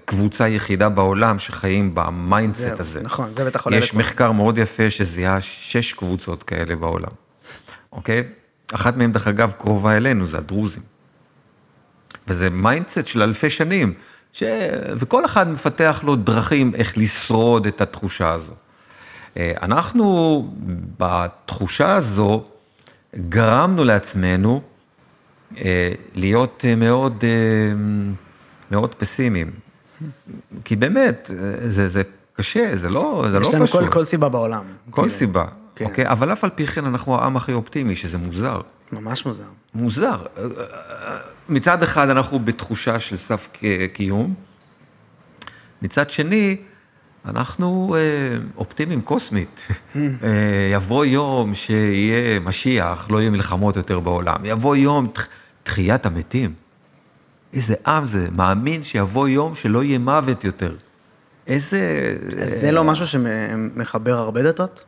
הקבוצה 0.03 0.43
היחידה 0.43 0.89
בעולם 0.89 1.39
שחיים 1.39 1.91
ב 1.93 2.04
mindset 2.04 2.79
הזה. 2.79 3.01
נכון, 3.01 3.33
זה 3.33 3.45
בטח 3.45 3.65
עולה 3.65 3.77
יש 3.77 3.93
מחקר 3.93 4.31
מאוד 4.31 4.57
יפה 4.57 4.89
שזיהה 4.89 5.41
שש 5.41 5.93
קבוצות 5.93 6.43
כאלה 6.43 6.75
בעולם, 6.75 7.11
אוקיי? 7.91 8.23
אחת 8.73 8.97
מהן, 8.97 9.11
דרך 9.11 9.27
אגב, 9.27 9.51
קרובה 9.51 9.97
אלינו, 9.97 10.27
זה 10.27 10.37
הדרוזים. 10.37 10.83
וזה 12.27 12.49
mindset 12.49 13.07
של 13.07 13.21
אלפי 13.21 13.49
שנים, 13.49 13.93
ש... 14.33 14.43
וכל 14.97 15.25
אחד 15.25 15.47
מפתח 15.47 16.01
לו 16.03 16.15
דרכים 16.15 16.75
איך 16.75 16.97
לשרוד 16.97 17.67
את 17.67 17.81
התחושה 17.81 18.33
הזו. 18.33 18.53
אה, 19.37 19.53
אנחנו, 19.61 20.47
בתחושה 20.97 21.95
הזו, 21.95 22.45
גרמנו 23.29 23.83
לעצמנו, 23.83 24.61
להיות 26.15 26.65
אה, 26.67 26.75
מאוד, 26.75 27.23
אה, 27.23 27.73
מאוד 28.71 28.95
פסימיים. 28.95 29.51
כי 30.63 30.75
באמת, 30.75 31.31
זה, 31.67 31.87
זה 31.87 32.01
קשה, 32.37 32.77
זה 32.77 32.89
לא, 32.89 33.25
זה 33.31 33.39
לא 33.39 33.39
פשוט. 33.39 33.53
יש 33.53 33.55
לנו 33.55 33.67
כל, 33.67 33.87
כל 33.87 34.05
סיבה 34.05 34.29
בעולם. 34.29 34.63
כל 34.89 35.01
כאילו. 35.01 35.13
סיבה, 35.13 35.45
כן. 35.75 35.85
אוקיי? 35.85 36.09
אבל 36.09 36.33
אף 36.33 36.43
על 36.43 36.49
פי 36.49 36.67
כן 36.67 36.85
אנחנו 36.85 37.15
העם 37.15 37.37
הכי 37.37 37.53
אופטימי, 37.53 37.95
שזה 37.95 38.17
מוזר. 38.17 38.61
ממש 38.91 39.25
מוזר. 39.25 39.43
מוזר. 39.75 40.17
מצד 41.49 41.83
אחד 41.83 42.09
אנחנו 42.09 42.39
בתחושה 42.39 42.99
של 42.99 43.17
סף 43.17 43.49
קיום, 43.93 44.33
מצד 45.81 46.09
שני, 46.09 46.57
אנחנו 47.25 47.95
אופטימיים 48.57 49.01
קוסמית. 49.01 49.67
יבוא 50.73 51.05
יום 51.05 51.53
שיהיה 51.53 52.39
משיח, 52.39 53.07
לא 53.09 53.21
יהיו 53.21 53.31
מלחמות 53.31 53.75
יותר 53.75 53.99
בעולם. 53.99 54.45
יבוא 54.45 54.75
יום... 54.75 55.07
תחיית 55.63 56.05
המתים. 56.05 56.53
איזה 57.53 57.75
עם 57.87 58.05
זה, 58.05 58.27
מאמין 58.31 58.83
שיבוא 58.83 59.27
יום 59.27 59.55
שלא 59.55 59.83
יהיה 59.83 59.99
מוות 59.99 60.43
יותר. 60.43 60.75
איזה... 61.47 62.15
זה 62.61 62.71
לא 62.71 62.83
משהו 62.83 63.07
שמחבר 63.07 64.11
הרבה 64.11 64.43
דתות? 64.43 64.83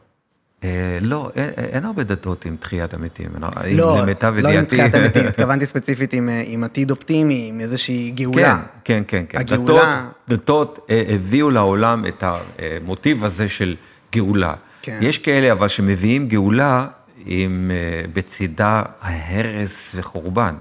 אה, 0.64 0.98
לא, 1.02 1.32
אין 1.36 1.86
הרבה 1.86 2.04
דתות 2.04 2.46
עם 2.46 2.56
תחיית 2.60 2.94
המתים. 2.94 3.26
לא, 3.72 3.98
לא 4.42 4.50
עם 4.50 4.66
תחיית 4.66 4.94
המתים, 4.96 5.28
התכוונתי 5.32 5.66
ספציפית 5.66 6.14
עם 6.44 6.64
עתיד 6.64 6.92
אופטימי, 6.92 7.46
עם 7.50 7.62
איזושהי 7.62 8.12
גאולה. 8.12 8.60
כן, 8.84 9.04
כן, 9.08 9.24
כן. 9.30 9.38
הגאולה... 9.38 10.10
דתות 10.30 10.88
אה, 10.90 11.04
הביאו 11.08 11.50
לעולם 11.50 12.06
את 12.08 12.24
המוטיב 12.24 13.24
הזה 13.24 13.50
של 13.50 13.76
גאולה. 14.16 14.54
כן. 14.82 15.00
יש 15.02 15.18
כאלה 15.18 15.52
אבל 15.52 15.68
שמביאים 15.68 16.28
גאולה 16.28 16.88
עם 17.26 17.72
אה, 17.74 18.08
בצידה 18.14 18.84
ההרס 19.02 19.96
וחורבן. 19.98 20.56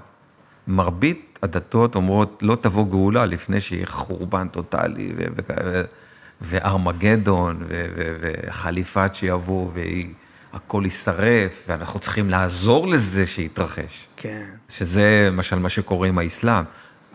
מרבית 0.67 1.39
הדתות 1.43 1.95
אומרות, 1.95 2.39
לא 2.41 2.57
תבוא 2.61 2.87
גאולה 2.87 3.25
לפני 3.25 3.61
שיהיה 3.61 3.85
חורבן 3.85 4.47
טוטאלי, 4.47 5.13
וארמגדון, 6.41 7.63
וחליפת 8.21 9.15
שיבוא, 9.15 9.71
והכל 10.53 10.81
יישרף, 10.85 11.63
ואנחנו 11.67 11.99
צריכים 11.99 12.29
לעזור 12.29 12.87
לזה 12.87 13.27
שיתרחש. 13.27 14.07
כן. 14.17 14.45
שזה 14.69 15.29
למשל 15.31 15.59
מה 15.59 15.69
שקורה 15.69 16.07
עם 16.07 16.17
האסלאם. 16.17 16.63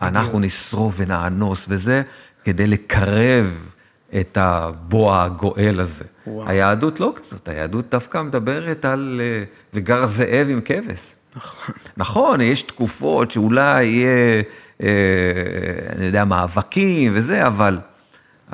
אנחנו 0.01 0.39
נשרוף 0.39 0.95
ונאנוס 0.97 1.65
וזה, 1.69 2.01
כדי 2.43 2.67
לקרב 2.67 3.65
את 4.19 4.37
הבוע 4.41 5.23
הגואל 5.23 5.79
הזה. 5.79 6.05
וואו. 6.27 6.49
היהדות 6.49 6.99
לא 6.99 7.13
כזאת, 7.15 7.47
היהדות 7.47 7.85
דווקא 7.91 8.21
מדברת 8.21 8.85
על 8.85 9.21
אה, 9.23 9.43
וגר 9.73 10.05
זאב 10.05 10.47
עם 10.49 10.61
כבש. 10.65 11.13
נכון. 11.35 11.75
נכון, 11.97 12.41
יש 12.41 12.61
תקופות 12.61 13.31
שאולי 13.31 13.85
יהיה, 13.85 14.41
אה, 14.83 14.89
אני 15.95 16.05
יודע, 16.05 16.25
מאבקים 16.25 17.11
וזה, 17.15 17.47
אבל... 17.47 17.79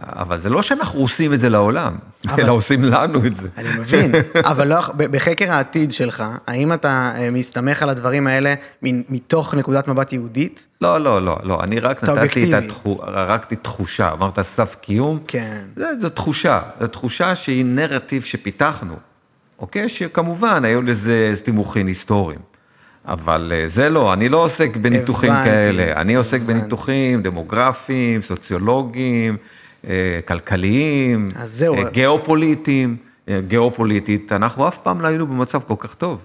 אבל 0.02 0.40
זה 0.40 0.50
לא 0.50 0.62
שאנחנו 0.62 1.00
עושים 1.00 1.34
את 1.34 1.40
זה 1.40 1.50
לעולם, 1.50 1.98
אבל... 2.28 2.44
אלא 2.44 2.52
עושים 2.52 2.84
לנו 2.84 3.26
את 3.26 3.36
זה. 3.36 3.48
אני 3.58 3.70
מבין, 3.80 4.12
אבל 4.52 4.68
לא, 4.68 4.82
בחקר 4.98 5.52
העתיד 5.52 5.92
שלך, 5.92 6.24
האם 6.48 6.74
אתה 6.74 7.12
אה, 7.18 7.32
מסתמך 7.32 7.84
על 7.84 7.90
הדברים 7.90 8.28
האלה 8.28 8.54
מתוך 8.82 9.54
נקודת 9.54 9.88
מבט 9.88 10.14
יהודית? 10.14 10.68
לא, 10.82 11.02
לא, 11.02 11.22
לא, 11.22 11.38
לא, 11.44 11.64
אני 11.64 11.80
רק 11.80 12.04
נתתי 12.04 12.56
את 12.56 12.64
התחושה, 12.64 13.04
רק 13.06 13.54
תחושה, 13.54 14.12
אמרת 14.12 14.40
סף 14.42 14.76
קיום, 14.82 15.20
כן. 15.28 15.62
זה, 15.76 15.88
זו 16.02 16.10
תחושה, 16.10 16.60
זו 16.82 16.88
תחושה 16.88 17.36
שהיא 17.36 17.66
נרטיב 17.66 18.24
שפיתחנו, 18.24 18.96
אוקיי? 19.60 19.90
שכמובן 19.90 20.66
היו 20.66 20.82
לזה 20.82 21.34
תימוכין 21.44 21.88
היסטוריים. 21.88 22.40
אבל 23.08 23.54
אה, 23.56 23.68
זה 23.68 23.90
לא, 23.90 24.14
אני 24.14 24.30
לא 24.30 24.44
עוסק 24.44 24.76
בניתוחים 24.76 25.32
הבנתי, 25.32 25.50
כאלה, 25.50 26.02
אני 26.02 26.16
עוסק 26.16 26.42
הבנתי. 26.42 26.60
בניתוחים 26.60 27.22
דמוגרפיים, 27.22 28.22
סוציולוגיים, 28.22 29.38
כלכליים, 30.28 31.30
אה, 31.84 31.90
גיאופוליטיים, 31.90 32.98
גיאופוליטית, 33.48 34.32
אנחנו 34.32 34.68
אף 34.68 34.78
פעם 34.78 35.02
לא 35.02 35.08
היינו 35.08 35.28
במצב 35.28 35.60
כל 35.68 35.76
כך 35.80 35.94
טוב. 35.94 36.24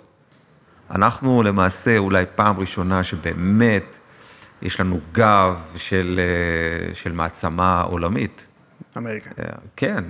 אנחנו 0.90 1.42
למעשה 1.42 1.98
אולי 1.98 2.24
פעם 2.34 2.60
ראשונה 2.60 3.04
שבאמת 3.04 3.98
יש 4.62 4.80
לנו 4.80 5.00
גב 5.12 5.60
של, 5.76 6.20
אה, 6.20 6.94
של 6.94 7.12
מעצמה 7.12 7.80
עולמית. 7.80 8.46
אמריקה. 8.96 9.30
כן, 9.76 10.04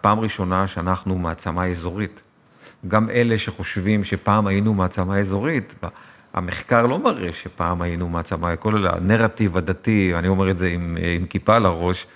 פעם 0.00 0.20
ראשונה 0.20 0.66
שאנחנו 0.66 1.18
מעצמה 1.18 1.66
אזורית. 1.66 2.22
גם 2.88 3.10
אלה 3.10 3.38
שחושבים 3.38 4.04
שפעם 4.04 4.46
היינו 4.46 4.74
מעצמה 4.74 5.18
אזורית, 5.18 5.74
המחקר 6.34 6.86
לא 6.86 6.98
מראה 6.98 7.32
שפעם 7.32 7.82
היינו 7.82 8.08
מעצמה, 8.08 8.56
כל 8.56 8.86
הנרטיב 8.86 9.56
הדתי, 9.56 10.12
אני 10.14 10.28
אומר 10.28 10.50
את 10.50 10.56
זה 10.56 10.68
עם, 10.68 10.96
עם 11.16 11.26
כיפה 11.26 11.56
על 11.56 11.66
הראש, 11.66 12.06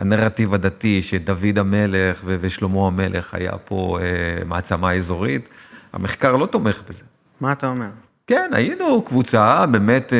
הנרטיב 0.00 0.54
הדתי 0.54 1.02
שדוד 1.02 1.58
המלך 1.58 2.22
ושלמה 2.24 2.86
המלך 2.86 3.34
היה 3.34 3.52
פה 3.52 3.98
אה, 4.00 4.44
מעצמה 4.44 4.92
אזורית, 4.92 5.48
המחקר 5.92 6.36
לא 6.36 6.46
תומך 6.46 6.82
בזה. 6.88 7.02
מה 7.40 7.52
אתה 7.52 7.68
אומר? 7.68 7.88
כן, 8.26 8.50
היינו 8.52 9.02
קבוצה 9.02 9.66
באמת 9.66 10.12
אה, 10.12 10.18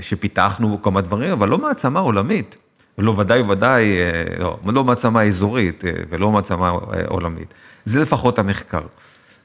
שפיתחנו 0.00 0.82
כמה 0.82 1.00
דברים, 1.00 1.32
אבל 1.32 1.48
לא 1.48 1.58
מעצמה 1.58 2.00
עולמית. 2.00 2.56
לא, 2.98 3.10
ודאי 3.10 3.40
וודאי, 3.40 3.98
אה, 3.98 4.38
לא, 4.38 4.58
לא 4.66 4.84
מעצמה 4.84 5.22
אזורית 5.22 5.84
ולא 6.10 6.30
מעצמה 6.30 6.68
עולמית. 7.06 7.54
זה 7.84 8.00
לפחות 8.00 8.38
המחקר. 8.38 8.82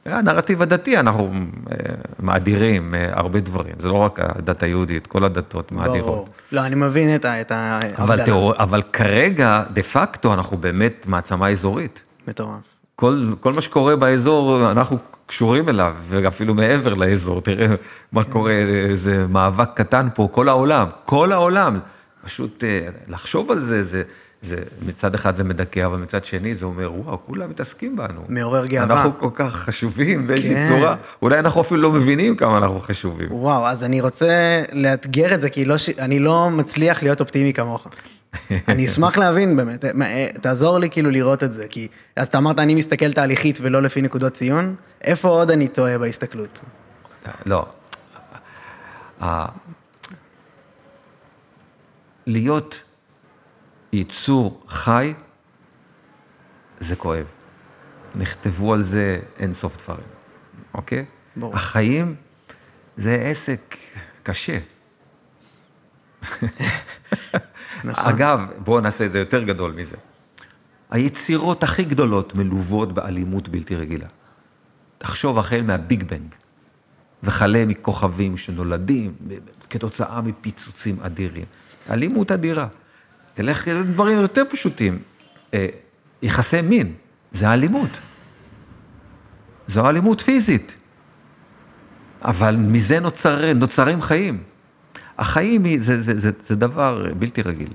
הנרטיב 0.06 0.62
הדתי, 0.62 1.00
אנחנו 1.00 1.32
מאדירים 2.20 2.94
הרבה 3.12 3.40
דברים, 3.40 3.76
זה 3.80 3.88
לא 3.88 3.94
רק 3.94 4.20
הדת 4.20 4.64
היהודית, 4.64 5.08
כל 5.08 5.24
הדתות 5.26 5.72
מאדירות. 5.72 6.06
ברור. 6.06 6.28
לא, 6.52 6.66
אני 6.66 6.76
מבין 6.76 7.16
את 7.16 7.26
ההבדלה. 7.26 7.80
אבל, 7.98 8.24
תיאור, 8.24 8.54
אבל 8.60 8.82
כרגע, 8.82 9.64
דה 9.74 9.84
פקטו, 9.84 10.34
אנחנו 10.34 10.58
באמת 10.58 11.06
מעצמה 11.08 11.50
אזורית. 11.50 12.02
מטורף. 12.28 12.76
כל, 12.96 13.34
כל 13.40 13.54
מה 13.54 13.62
שקורה 13.62 13.96
באזור, 13.96 14.72
אנחנו 14.72 14.98
קשורים 15.26 15.70
אליו, 15.70 15.96
ואפילו 16.10 16.54
מעבר 16.54 16.94
לאזור, 16.94 17.42
תראה 17.42 17.68
מה. 18.12 18.24
קורה, 18.24 18.52
איזה 18.90 19.28
מאבק 19.28 19.70
קטן 19.76 20.08
פה, 20.14 20.30
כל 20.32 20.50
העולם, 20.50 20.88
כל 21.06 21.32
העולם. 21.32 21.80
פשוט 22.26 22.64
אה, 22.64 22.88
לחשוב 23.08 23.52
על 23.52 23.60
זה, 23.60 23.84
זה, 23.84 24.04
זה 24.46 24.56
מצד 24.86 25.16
אחד 25.16 25.36
זה 25.36 25.44
מדכא, 25.44 25.86
אבל 25.86 25.98
מצד 25.98 26.26
שני 26.26 26.56
זה 26.56 26.66
אומר, 26.66 26.92
וואו, 26.94 27.20
כולם 27.26 27.50
מתעסקים 27.50 27.96
בנו. 27.96 28.22
מעורר 28.30 28.66
גאווה. 28.66 28.96
אנחנו 28.96 29.20
כל 29.20 29.30
כך 29.34 29.56
חשובים 29.56 30.28
באיזושהי 30.28 30.54
כן. 30.54 30.70
צורה, 30.70 30.96
אולי 31.22 31.40
אנחנו 31.40 31.62
אפילו 31.62 31.82
לא 31.82 31.92
מבינים 31.92 32.36
כמה 32.36 32.58
אנחנו 32.58 32.80
חשובים. 32.80 33.28
וואו, 33.32 33.68
אז 33.68 33.84
אני 33.84 34.02
רוצה 34.02 34.64
לאתגר 34.72 35.34
את 35.34 35.42
זה, 35.42 35.50
כי 35.50 35.66
לא, 35.66 35.76
אני 36.00 36.20
לא 36.20 36.50
מצליח 36.52 37.04
להיות 37.04 37.22
אופטימי 37.22 37.54
כמוך. 37.54 37.88
אני 38.68 38.88
אשמח 38.88 39.18
להבין 39.18 39.56
באמת, 39.58 39.86
אה, 39.86 40.28
תעזור 40.42 40.80
לי 40.80 40.90
כאילו 40.90 41.12
לראות 41.12 41.44
את 41.44 41.54
זה, 41.54 41.68
כי 41.70 41.88
אז 42.16 42.28
אתה 42.28 42.38
אמרת, 42.38 42.60
אני 42.60 42.76
מסתכל 42.76 43.14
תהליכית 43.14 43.60
ולא 43.62 43.82
לפי 43.82 44.02
נקודות 44.02 44.34
ציון, 44.34 44.76
איפה 45.02 45.28
עוד 45.28 45.52
אני 45.52 45.68
טועה 45.68 45.98
בהסתכלות? 45.98 46.62
לא. 47.46 47.66
להיות 52.28 52.84
יצור 53.96 54.64
חי, 54.68 55.14
זה 56.80 56.96
כואב. 56.96 57.26
נכתבו 58.16 58.74
על 58.74 58.84
זה 58.84 59.20
אין 59.38 59.54
סוף 59.54 59.78
דברים, 59.84 60.08
אוקיי? 60.74 61.06
ברור. 61.36 61.56
החיים 61.56 62.16
זה 62.98 63.16
עסק 63.16 63.76
קשה. 64.24 64.60
נכון. 67.84 68.14
אגב, 68.14 68.40
בואו 68.58 68.82
נעשה 68.82 69.06
את 69.06 69.12
זה 69.12 69.20
יותר 69.20 69.44
גדול 69.44 69.72
מזה. 69.72 69.96
היצירות 70.90 71.64
הכי 71.64 71.84
גדולות 71.84 72.36
מלוות 72.36 72.92
באלימות 72.92 73.50
בלתי 73.50 73.76
רגילה. 73.76 74.08
תחשוב 74.98 75.38
החל 75.40 75.62
מהביג 75.62 76.04
בנג, 76.04 76.36
וכלה 77.24 77.66
מכוכבים 77.66 78.38
שנולדים 78.38 79.16
כתוצאה 79.70 80.22
מפיצוצים 80.22 81.00
אדירים. 81.02 81.46
אלימות 81.90 82.32
אדירה. 82.32 82.68
תלך 83.36 83.68
לדברים 83.68 84.18
יותר 84.18 84.44
פשוטים. 84.50 85.00
אה, 85.54 85.68
יחסי 86.22 86.62
מין, 86.62 86.94
זה 87.32 87.54
אלימות. 87.54 88.00
זו 89.68 89.90
אלימות 89.90 90.22
פיזית. 90.22 90.76
אבל 92.22 92.56
מזה 92.56 93.00
נוצר, 93.00 93.54
נוצרים 93.54 94.02
חיים. 94.02 94.44
החיים 95.18 95.78
זה, 95.78 96.02
זה, 96.02 96.20
זה, 96.20 96.32
זה 96.48 96.56
דבר 96.56 97.06
בלתי 97.20 97.42
רגיל. 97.42 97.70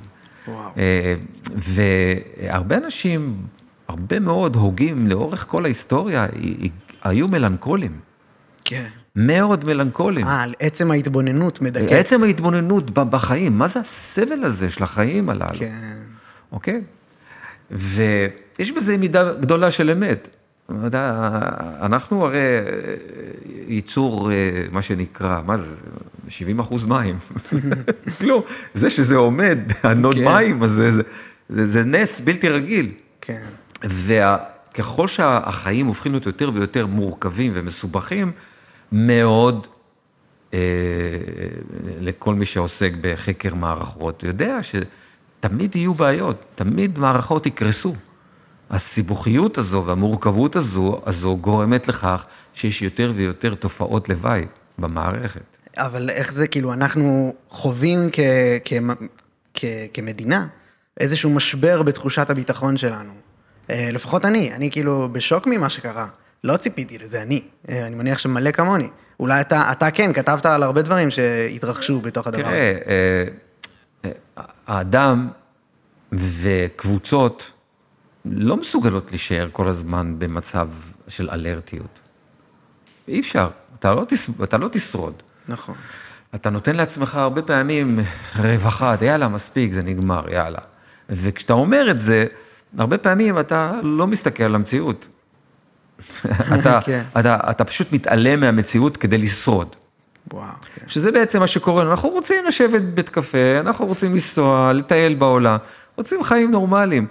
וואו. 0.49 0.71
אה, 0.77 1.15
והרבה 1.57 2.77
אנשים, 2.77 3.47
הרבה 3.89 4.21
מאוד 4.21 4.57
הוגים 4.57 5.07
לאורך 5.07 5.47
כל 5.49 5.65
ההיסטוריה, 5.65 6.27
היו 7.03 7.29
מלנכולים. 7.29 8.01
כן. 8.65 8.89
מאוד 9.17 9.65
מלנכולים. 9.65 10.27
אה, 10.27 10.43
על 10.43 10.55
עצם 10.61 10.91
ההתבוננות 10.91 11.61
מדכאת. 11.61 11.93
עצם 11.93 12.23
ההתבוננות 12.23 12.91
בחיים, 12.91 13.59
מה 13.59 13.69
זה 13.69 13.81
הסבל 13.81 14.45
הזה 14.45 14.71
של 14.71 14.85
החיים 14.85 15.31
הללו? 15.31 15.59
כן. 15.59 15.97
אוקיי? 16.53 16.81
ויש 17.71 18.73
בזה 18.77 18.97
מידה 18.97 19.33
גדולה 19.35 19.71
של 19.71 19.91
אמת. 19.91 20.37
אנחנו 21.83 22.25
הרי 22.25 22.39
ייצור, 23.69 24.31
מה 24.71 24.83
שנקרא, 24.83 25.41
מה 25.47 25.59
זה, 25.59 25.75
70 26.29 26.59
אחוז 26.59 26.85
מים. 26.85 27.19
כלום, 28.21 28.43
זה 28.75 28.91
שזה 28.91 29.17
עומד, 29.17 29.59
הנאד 29.83 30.15
כן. 30.15 30.25
מים, 30.25 30.63
אז 30.63 30.71
זה, 30.71 30.93
זה, 30.93 31.03
זה, 31.49 31.67
זה 31.67 31.85
נס 31.85 32.21
בלתי 32.21 32.49
רגיל. 32.49 32.93
כן. 33.21 33.43
וככל 33.83 35.09
שהחיים 35.09 35.87
הופכים 35.87 36.13
להיות 36.13 36.27
יותר 36.27 36.51
ויותר 36.55 36.87
מורכבים 36.87 37.53
ומסובכים, 37.55 38.33
מאוד 38.93 39.67
אה, 40.55 40.59
לכל 42.01 42.35
מי 42.35 42.47
שעוסק 42.47 42.93
בחקר 43.01 43.55
מערכות, 43.55 44.23
יודע 44.23 44.59
שתמיד 44.63 45.77
יהיו 45.77 45.95
בעיות, 45.95 46.45
תמיד 46.55 46.99
מערכות 46.99 47.47
יקרסו. 47.47 47.95
הסיבוכיות 48.71 49.59
הזו 49.59 49.85
והמורכבות 49.87 50.57
הזו, 50.57 51.01
הזו 51.07 51.37
גורמת 51.37 51.89
לכך 51.89 52.27
שיש 52.55 52.83
יותר 52.83 53.13
ויותר 53.17 53.55
תופעות 53.55 54.09
לוואי 54.09 54.47
במערכת. 54.79 55.57
אבל 55.77 56.11
איך 56.11 56.33
זה, 56.33 56.49
כאילו, 56.49 56.73
אנחנו 56.73 57.35
חווים 57.49 58.09
כ, 58.13 58.21
כ, 58.65 58.73
כ, 59.55 59.65
כמדינה 59.95 60.47
איזשהו 61.01 61.31
משבר 61.31 61.83
בתחושת 61.83 62.31
הביטחון 62.31 62.77
שלנו. 62.77 63.13
אה, 63.71 63.89
לפחות 63.93 64.25
אני, 64.25 64.53
אני 64.55 64.71
כאילו 64.71 65.09
בשוק 65.13 65.47
ממה 65.47 65.71
שקרה. 65.71 66.07
לא 66.45 66.57
ציפיתי 66.57 66.99
לזה, 66.99 67.23
אני. 67.23 67.43
אה, 67.69 67.87
אני 67.87 67.97
מניח 67.97 68.19
שמלא 68.19 68.51
כמוני. 68.51 68.89
אולי 69.21 69.41
אתה, 69.41 69.73
אתה 69.73 69.91
כן, 69.91 70.13
כתבת 70.13 70.47
על 70.47 70.63
הרבה 70.63 70.83
דברים 70.83 71.11
שהתרחשו 71.11 72.01
בתוך 72.01 72.27
הדבר 72.27 72.47
הזה. 72.47 72.79
תראה, 72.85 73.25
אה, 74.05 74.43
האדם 74.67 75.29
וקבוצות 76.13 77.53
לא 78.25 78.57
מסוגלות 78.57 79.11
להישאר 79.11 79.49
כל 79.53 79.69
הזמן 79.69 80.15
במצב 80.19 80.69
של 81.09 81.31
אלרטיות. 81.31 82.01
אי 83.09 83.21
אפשר, 83.21 83.49
אתה 83.79 83.95
לא, 83.95 84.05
תש... 84.09 84.31
אתה 84.45 84.59
לא 84.59 84.69
תשרוד. 84.69 85.23
נכון. 85.49 85.75
אתה 86.35 86.51
נותן 86.51 86.77
לעצמך 86.77 87.15
הרבה 87.15 87.43
פעמים 87.43 88.01
רווחה, 88.37 88.95
יאללה, 89.01 89.29
מספיק, 89.29 89.73
זה 89.73 89.83
נגמר, 89.83 90.27
יאללה. 90.33 90.59
וכשאתה 91.09 91.53
אומר 91.53 91.91
את 91.91 91.99
זה, 91.99 92.27
הרבה 92.79 92.99
פעמים 92.99 93.39
אתה 93.39 93.73
לא 93.83 94.07
מסתכל 94.07 94.45
על 94.45 94.55
המציאות. 94.55 95.09
אתה, 96.61 96.81
כן. 96.87 97.03
אתה, 97.19 97.39
אתה 97.51 97.65
פשוט 97.65 97.93
מתעלם 97.93 98.41
מהמציאות 98.41 98.97
כדי 98.97 99.19
לשרוד. 99.19 99.77
וואו, 100.33 100.53
כן. 100.75 100.85
שזה 100.89 101.13
בעצם 101.13 101.41
מה 101.41 101.47
שקורה, 101.47 101.83
אנחנו 101.83 102.09
רוצים 102.09 102.47
לשבת 102.47 102.83
בבית 102.83 103.09
קפה, 103.09 103.61
אנחנו 103.61 103.87
רוצים 103.87 104.13
לנסוע, 104.13 104.73
לטייל 104.73 105.15
בעולם, 105.15 105.57
רוצים 105.97 106.25
חיים 106.25 106.51
נורמליים. 106.51 107.07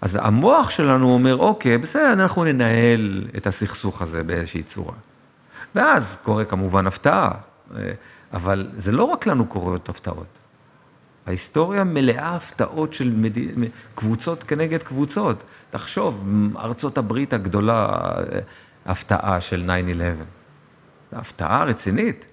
אז 0.00 0.18
המוח 0.22 0.70
שלנו 0.70 1.14
אומר, 1.14 1.36
אוקיי, 1.36 1.78
בסדר, 1.78 2.12
אנחנו 2.12 2.44
ננהל 2.44 3.24
את 3.36 3.46
הסכסוך 3.46 4.02
הזה 4.02 4.22
באיזושהי 4.22 4.62
צורה. 4.62 4.94
ואז 5.74 6.18
קורה 6.22 6.44
כמובן 6.44 6.86
הפתעה, 6.86 7.30
אבל 8.32 8.66
זה 8.76 8.92
לא 8.92 9.04
רק 9.04 9.26
לנו 9.26 9.46
קורות 9.46 9.88
הפתעות. 9.88 10.43
ההיסטוריה 11.26 11.84
מלאה 11.84 12.36
הפתעות 12.36 12.92
של 12.92 13.12
מד... 13.16 13.32
קבוצות 13.94 14.42
כנגד 14.42 14.82
קבוצות. 14.82 15.44
תחשוב, 15.70 16.24
ארצות 16.58 16.98
הברית 16.98 17.32
הגדולה, 17.32 17.88
הפתעה 18.86 19.40
של 19.40 19.70
9-11. 20.22 20.24
הפתעה 21.12 21.64
רצינית. 21.64 22.26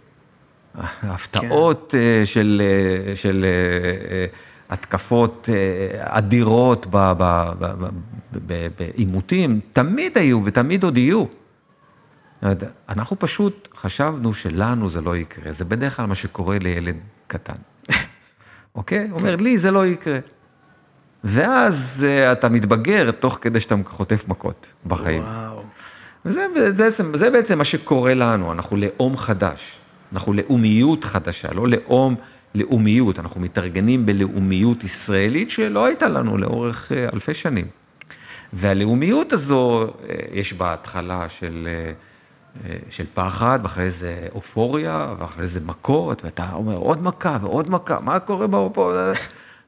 הפתעות 1.03 1.89
כן. 1.91 2.25
של, 2.25 2.61
של 3.15 3.45
התקפות 4.69 5.49
אדירות 5.97 6.87
בעימותים, 8.77 9.59
תמיד 9.73 10.17
היו 10.17 10.41
ותמיד 10.45 10.83
עוד 10.83 10.97
יהיו. 10.97 11.25
אנחנו 12.89 13.19
פשוט 13.19 13.67
חשבנו 13.75 14.33
שלנו 14.33 14.89
זה 14.89 15.01
לא 15.01 15.17
יקרה, 15.17 15.51
זה 15.51 15.65
בדרך 15.65 15.97
כלל 15.97 16.05
מה 16.05 16.15
שקורה 16.15 16.57
לילד 16.59 16.95
קטן. 17.27 17.55
אוקיי? 18.75 19.07
הוא 19.09 19.19
אומר, 19.19 19.35
לי 19.35 19.57
זה 19.57 19.71
לא 19.71 19.85
יקרה. 19.85 20.19
ואז 21.23 22.07
uh, 22.07 22.31
אתה 22.31 22.49
מתבגר 22.49 23.11
תוך 23.11 23.37
כדי 23.41 23.59
שאתה 23.59 23.75
חוטף 23.85 24.27
מכות 24.27 24.67
בחיים. 24.85 25.21
וואו. 25.21 25.63
וזה 26.25 26.47
זה, 26.55 26.89
זה, 26.89 27.03
זה 27.13 27.29
בעצם 27.29 27.57
מה 27.57 27.63
שקורה 27.63 28.13
לנו, 28.13 28.51
אנחנו 28.51 28.77
לאום 28.77 29.17
חדש, 29.17 29.79
אנחנו 30.13 30.33
לאומיות 30.33 31.03
חדשה, 31.03 31.53
לא 31.53 31.67
לאום 31.67 32.15
לאומיות, 32.55 33.19
אנחנו 33.19 33.41
מתארגנים 33.41 34.05
בלאומיות 34.05 34.83
ישראלית 34.83 35.49
שלא 35.49 35.85
הייתה 35.85 36.07
לנו 36.07 36.37
לאורך 36.37 36.91
אה, 36.91 37.07
אלפי 37.13 37.33
שנים. 37.33 37.67
והלאומיות 38.53 39.33
הזו, 39.33 39.83
אה, 39.83 40.15
יש 40.33 40.53
בה 40.53 40.73
התחלה 40.73 41.29
של, 41.29 41.67
של 42.89 43.05
פחד, 43.13 43.59
ואחרי 43.63 43.91
זה 43.91 44.27
אופוריה, 44.35 45.13
ואחרי 45.19 45.47
זה 45.47 45.59
מכות, 45.65 46.23
ואתה 46.25 46.53
אומר 46.53 46.75
עוד 46.75 47.03
מכה 47.03 47.37
ועוד 47.41 47.69
מכה, 47.69 47.99
מה 47.99 48.19
קורה 48.19 48.47
פה? 48.73 48.93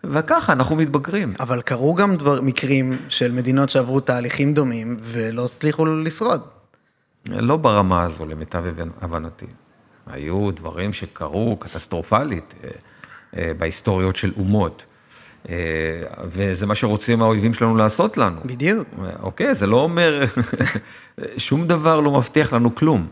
וככה 0.03 0.53
אנחנו 0.53 0.75
מתבגרים. 0.75 1.33
אבל 1.39 1.61
קרו 1.61 1.93
גם 1.93 2.15
דבר, 2.15 2.41
מקרים 2.41 2.97
של 3.09 3.31
מדינות 3.31 3.69
שעברו 3.69 3.99
תהליכים 3.99 4.53
דומים 4.53 4.97
ולא 5.01 5.45
הצליחו 5.45 5.85
לשרוד. 5.85 6.41
לא 7.29 7.57
ברמה 7.57 8.03
הזו, 8.03 8.25
למיטב 8.25 8.63
הבנתי. 9.01 9.45
היו 10.07 10.51
דברים 10.51 10.93
שקרו 10.93 11.57
קטסטרופלית 11.59 12.53
אה, 12.63 12.69
אה, 13.37 13.51
בהיסטוריות 13.57 14.15
של 14.15 14.31
אומות. 14.37 14.85
אה, 15.49 15.55
וזה 16.23 16.65
מה 16.65 16.75
שרוצים 16.75 17.21
האויבים 17.21 17.53
שלנו 17.53 17.75
לעשות 17.75 18.17
לנו. 18.17 18.39
בדיוק. 18.45 18.87
אוקיי, 19.21 19.55
זה 19.55 19.67
לא 19.67 19.81
אומר, 19.81 20.23
שום 21.37 21.67
דבר 21.67 22.01
לא 22.01 22.11
מבטיח 22.11 22.53
לנו 22.53 22.75
כלום. 22.75 23.07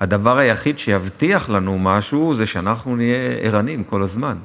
הדבר 0.00 0.38
היחיד 0.38 0.78
שיבטיח 0.78 1.50
לנו 1.50 1.78
משהו 1.78 2.34
זה 2.34 2.46
שאנחנו 2.46 2.96
נהיה 2.96 3.32
ערנים 3.40 3.84
כל 3.84 4.02
הזמן. 4.02 4.36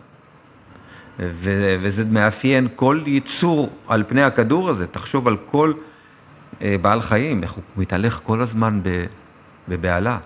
ו- 1.20 1.76
וזה 1.82 2.06
מאפיין 2.06 2.68
כל 2.76 3.02
ייצור 3.06 3.70
על 3.88 4.04
פני 4.08 4.24
הכדור 4.24 4.70
הזה, 4.70 4.88
תחשוב 4.88 5.28
על 5.28 5.38
כל 5.46 5.74
בעל 6.62 7.02
חיים, 7.02 7.44
איך 7.44 7.52
הוא 7.52 7.64
מתהלך 7.78 8.22
כל 8.24 8.42
הזמן 8.42 8.82
בבהלה. 9.68 10.18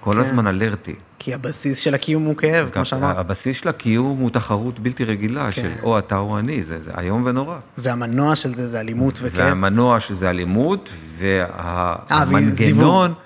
כל 0.00 0.12
כן. 0.12 0.18
הזמן 0.18 0.46
אלרטי. 0.46 0.94
כי 1.24 1.34
הבסיס 1.34 1.78
של 1.78 1.94
הקיום 1.94 2.24
הוא 2.24 2.36
כאב, 2.36 2.70
כמו 2.70 2.84
שאמרת. 2.84 3.16
הבסיס 3.16 3.56
של 3.56 3.68
הקיום 3.68 4.18
הוא 4.18 4.30
תחרות 4.30 4.78
בלתי 4.78 5.04
רגילה, 5.04 5.52
כן. 5.52 5.62
של 5.62 5.70
או 5.82 5.98
אתה 5.98 6.18
או 6.18 6.38
אני, 6.38 6.62
זה, 6.62 6.80
זה 6.80 6.90
איום 6.98 7.22
ונורא. 7.26 7.58
והמנוע 7.78 8.36
של 8.36 8.54
זה 8.54 8.68
זה 8.68 8.80
אלימות 8.80 9.18
וכאב. 9.22 9.40
והמנוע 9.40 10.00
של 10.00 10.14
זה 10.14 10.30
אלימות, 10.30 10.92
והמנגנון 11.18 13.10
אה, 13.10 13.16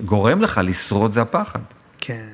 שגורם 0.00 0.40
לך 0.40 0.60
לשרוד 0.64 1.12
זה 1.12 1.22
הפחד. 1.22 1.60
כן. 1.98 2.28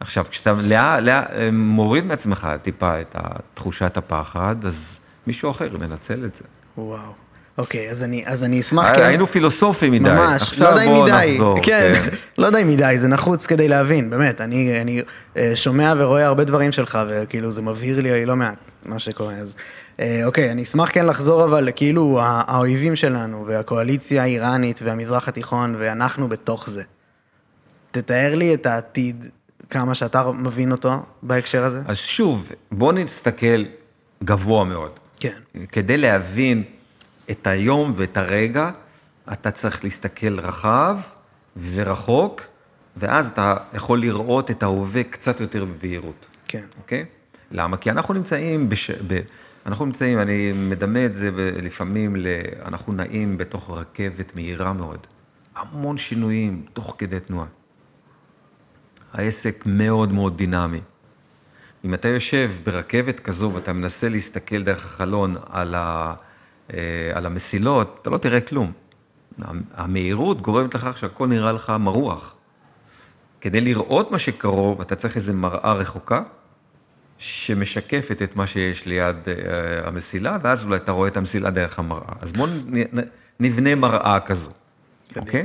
עכשיו, 0.00 0.24
כשאתה 0.30 0.52
לאה, 0.52 1.00
לאה, 1.00 1.50
מוריד 1.52 2.04
מעצמך 2.04 2.48
טיפה 2.62 3.00
את 3.00 3.16
תחושת 3.54 3.96
הפחד, 3.96 4.56
אז 4.64 5.00
מישהו 5.26 5.50
אחר 5.50 5.76
מנצל 5.80 6.24
את 6.24 6.34
זה. 6.34 6.44
וואו. 6.78 7.12
אוקיי, 7.60 7.90
אז 7.90 8.02
אני, 8.02 8.22
אז 8.26 8.44
אני 8.44 8.60
אשמח, 8.60 8.88
כן. 8.94 9.02
היינו 9.02 9.26
פילוסופים 9.26 9.92
מדי. 9.92 10.10
ממש, 10.10 10.58
לא 10.58 10.82
אם 10.82 11.02
מדי. 11.02 11.32
נחזור, 11.32 11.62
כן, 11.62 11.92
כן. 11.94 12.16
לא 12.42 12.60
אם 12.62 12.68
מדי, 12.68 12.96
זה 12.98 13.08
נחוץ 13.08 13.46
כדי 13.46 13.68
להבין, 13.68 14.10
באמת. 14.10 14.40
אני, 14.40 14.80
אני 14.80 15.02
אה, 15.36 15.52
שומע 15.54 15.94
ורואה 15.96 16.26
הרבה 16.26 16.44
דברים 16.44 16.72
שלך, 16.72 16.98
וכאילו 17.08 17.52
זה 17.52 17.62
מבהיר 17.62 18.00
לי 18.00 18.26
לא 18.26 18.36
מעט 18.36 18.58
מה 18.86 18.98
שקורה. 18.98 19.34
אז 19.34 19.54
אה, 20.00 20.20
אוקיי, 20.24 20.50
אני 20.50 20.62
אשמח 20.62 20.90
כן 20.92 21.06
לחזור, 21.06 21.44
אבל 21.44 21.68
כאילו 21.76 22.18
האויבים 22.22 22.96
שלנו, 22.96 23.44
והקואליציה 23.46 24.22
האיראנית, 24.22 24.80
והמזרח 24.84 25.28
התיכון, 25.28 25.74
ואנחנו 25.78 26.28
בתוך 26.28 26.70
זה. 26.70 26.82
תתאר 27.90 28.34
לי 28.34 28.54
את 28.54 28.66
העתיד, 28.66 29.26
כמה 29.70 29.94
שאתה 29.94 30.30
מבין 30.32 30.72
אותו 30.72 31.02
בהקשר 31.22 31.64
הזה. 31.64 31.80
אז 31.86 31.96
שוב, 31.96 32.52
בוא 32.72 32.92
נסתכל 32.92 33.64
גבוה 34.24 34.64
מאוד. 34.64 34.90
כן. 35.20 35.38
כדי 35.72 35.96
להבין... 35.96 36.62
את 37.30 37.46
היום 37.46 37.92
ואת 37.96 38.16
הרגע, 38.16 38.70
אתה 39.32 39.50
צריך 39.50 39.84
להסתכל 39.84 40.40
רחב 40.40 40.98
ורחוק, 41.72 42.42
ואז 42.96 43.28
אתה 43.28 43.56
יכול 43.74 44.00
לראות 44.00 44.50
את 44.50 44.62
ההווה 44.62 45.02
קצת 45.02 45.40
יותר 45.40 45.64
בבהירות. 45.64 46.26
כן. 46.48 46.64
אוקיי? 46.78 47.04
למה? 47.50 47.76
כי 47.76 47.90
אנחנו 47.90 48.14
נמצאים, 48.14 48.68
בש... 48.68 48.90
ב... 48.90 49.20
אנחנו 49.66 49.84
נמצאים, 49.84 50.18
אני 50.18 50.52
מדמה 50.52 51.04
את 51.06 51.14
זה 51.14 51.30
לפעמים, 51.62 52.16
ל... 52.16 52.26
אנחנו 52.64 52.92
נעים 52.92 53.38
בתוך 53.38 53.70
רכבת 53.70 54.34
מהירה 54.34 54.72
מאוד. 54.72 55.06
המון 55.56 55.98
שינויים 55.98 56.66
תוך 56.72 56.94
כדי 56.98 57.20
תנועה. 57.20 57.46
העסק 59.12 59.62
מאוד 59.66 60.12
מאוד 60.12 60.36
דינמי. 60.36 60.80
אם 61.84 61.94
אתה 61.94 62.08
יושב 62.08 62.50
ברכבת 62.64 63.20
כזו 63.20 63.50
ואתה 63.54 63.72
מנסה 63.72 64.08
להסתכל 64.08 64.62
דרך 64.62 64.84
החלון 64.84 65.36
על 65.50 65.74
ה... 65.74 66.14
אה, 66.74 67.10
על 67.14 67.26
המסילות, 67.26 67.98
אתה 68.02 68.10
לא 68.10 68.18
תראה 68.18 68.40
כלום. 68.40 68.72
המהירות 69.74 70.42
גורמת 70.42 70.74
לכך 70.74 70.98
שהכל 70.98 71.26
נראה 71.26 71.52
לך 71.52 71.72
מרוח. 71.80 72.36
כדי 73.40 73.60
לראות 73.60 74.10
מה 74.10 74.18
שקרוב, 74.18 74.80
אתה 74.80 74.96
צריך 74.96 75.16
איזו 75.16 75.32
מראה 75.32 75.72
רחוקה, 75.72 76.22
שמשקפת 77.18 78.22
את 78.22 78.36
מה 78.36 78.46
שיש 78.46 78.86
ליד 78.86 79.16
uh, 79.24 79.28
המסילה, 79.88 80.38
ואז 80.42 80.64
אולי 80.64 80.76
אתה 80.76 80.92
רואה 80.92 81.08
את 81.08 81.16
המסילה 81.16 81.50
דרך 81.50 81.78
המראה. 81.78 82.12
אז 82.20 82.32
בואו 82.32 82.50
נבנה 83.40 83.74
מראה 83.74 84.20
כזו, 84.20 84.50
אוקיי? 85.16 85.42
Okay? 85.42 85.44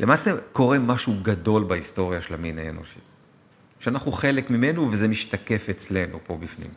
למעשה 0.00 0.30
קורה 0.52 0.78
משהו 0.78 1.14
גדול 1.22 1.64
בהיסטוריה 1.64 2.20
של 2.20 2.34
המין 2.34 2.58
האנושי, 2.58 2.98
שאנחנו 3.80 4.12
חלק 4.12 4.50
ממנו 4.50 4.92
וזה 4.92 5.08
משתקף 5.08 5.66
אצלנו 5.70 6.18
פה 6.26 6.36
בפנים. 6.36 6.70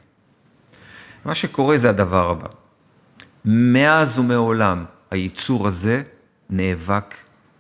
מה 1.26 1.36
שקורה 1.36 1.78
זה 1.78 1.90
הדבר 1.90 2.30
הבא. 2.30 2.48
מאז 3.46 4.20
ומעולם 4.20 4.86
היצור 5.12 5.68
הזה 5.68 6.02
נאבק 6.50 7.16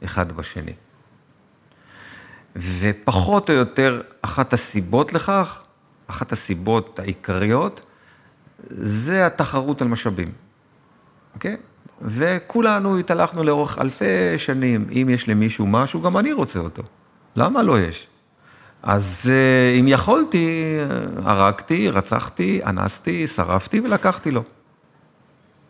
אחד 0.05 0.31
בשני. 0.31 0.73
ופחות 2.55 3.49
או 3.49 3.55
יותר 3.55 4.01
אחת 4.21 4.53
הסיבות 4.53 5.13
לכך, 5.13 5.61
אחת 6.07 6.31
הסיבות 6.31 6.99
העיקריות, 6.99 7.81
זה 8.69 9.25
התחרות 9.25 9.81
על 9.81 9.87
משאבים, 9.87 10.27
אוקיי? 11.33 11.57
וכולנו 12.01 12.97
התהלכנו 12.97 13.43
לאורך 13.43 13.79
אלפי 13.79 14.37
שנים, 14.37 14.87
אם 14.91 15.09
יש 15.09 15.29
למישהו 15.29 15.67
משהו, 15.67 16.01
גם 16.01 16.17
אני 16.17 16.31
רוצה 16.31 16.59
אותו. 16.59 16.83
למה 17.35 17.63
לא 17.63 17.79
יש? 17.79 18.07
אז 18.83 19.31
אה, 19.33 19.79
אם 19.79 19.87
יכולתי, 19.87 20.77
אה, 20.79 21.31
הרגתי, 21.31 21.89
רצחתי, 21.89 22.61
אנסתי, 22.65 23.27
שרפתי 23.27 23.79
ולקחתי 23.79 24.31
לו. 24.31 24.43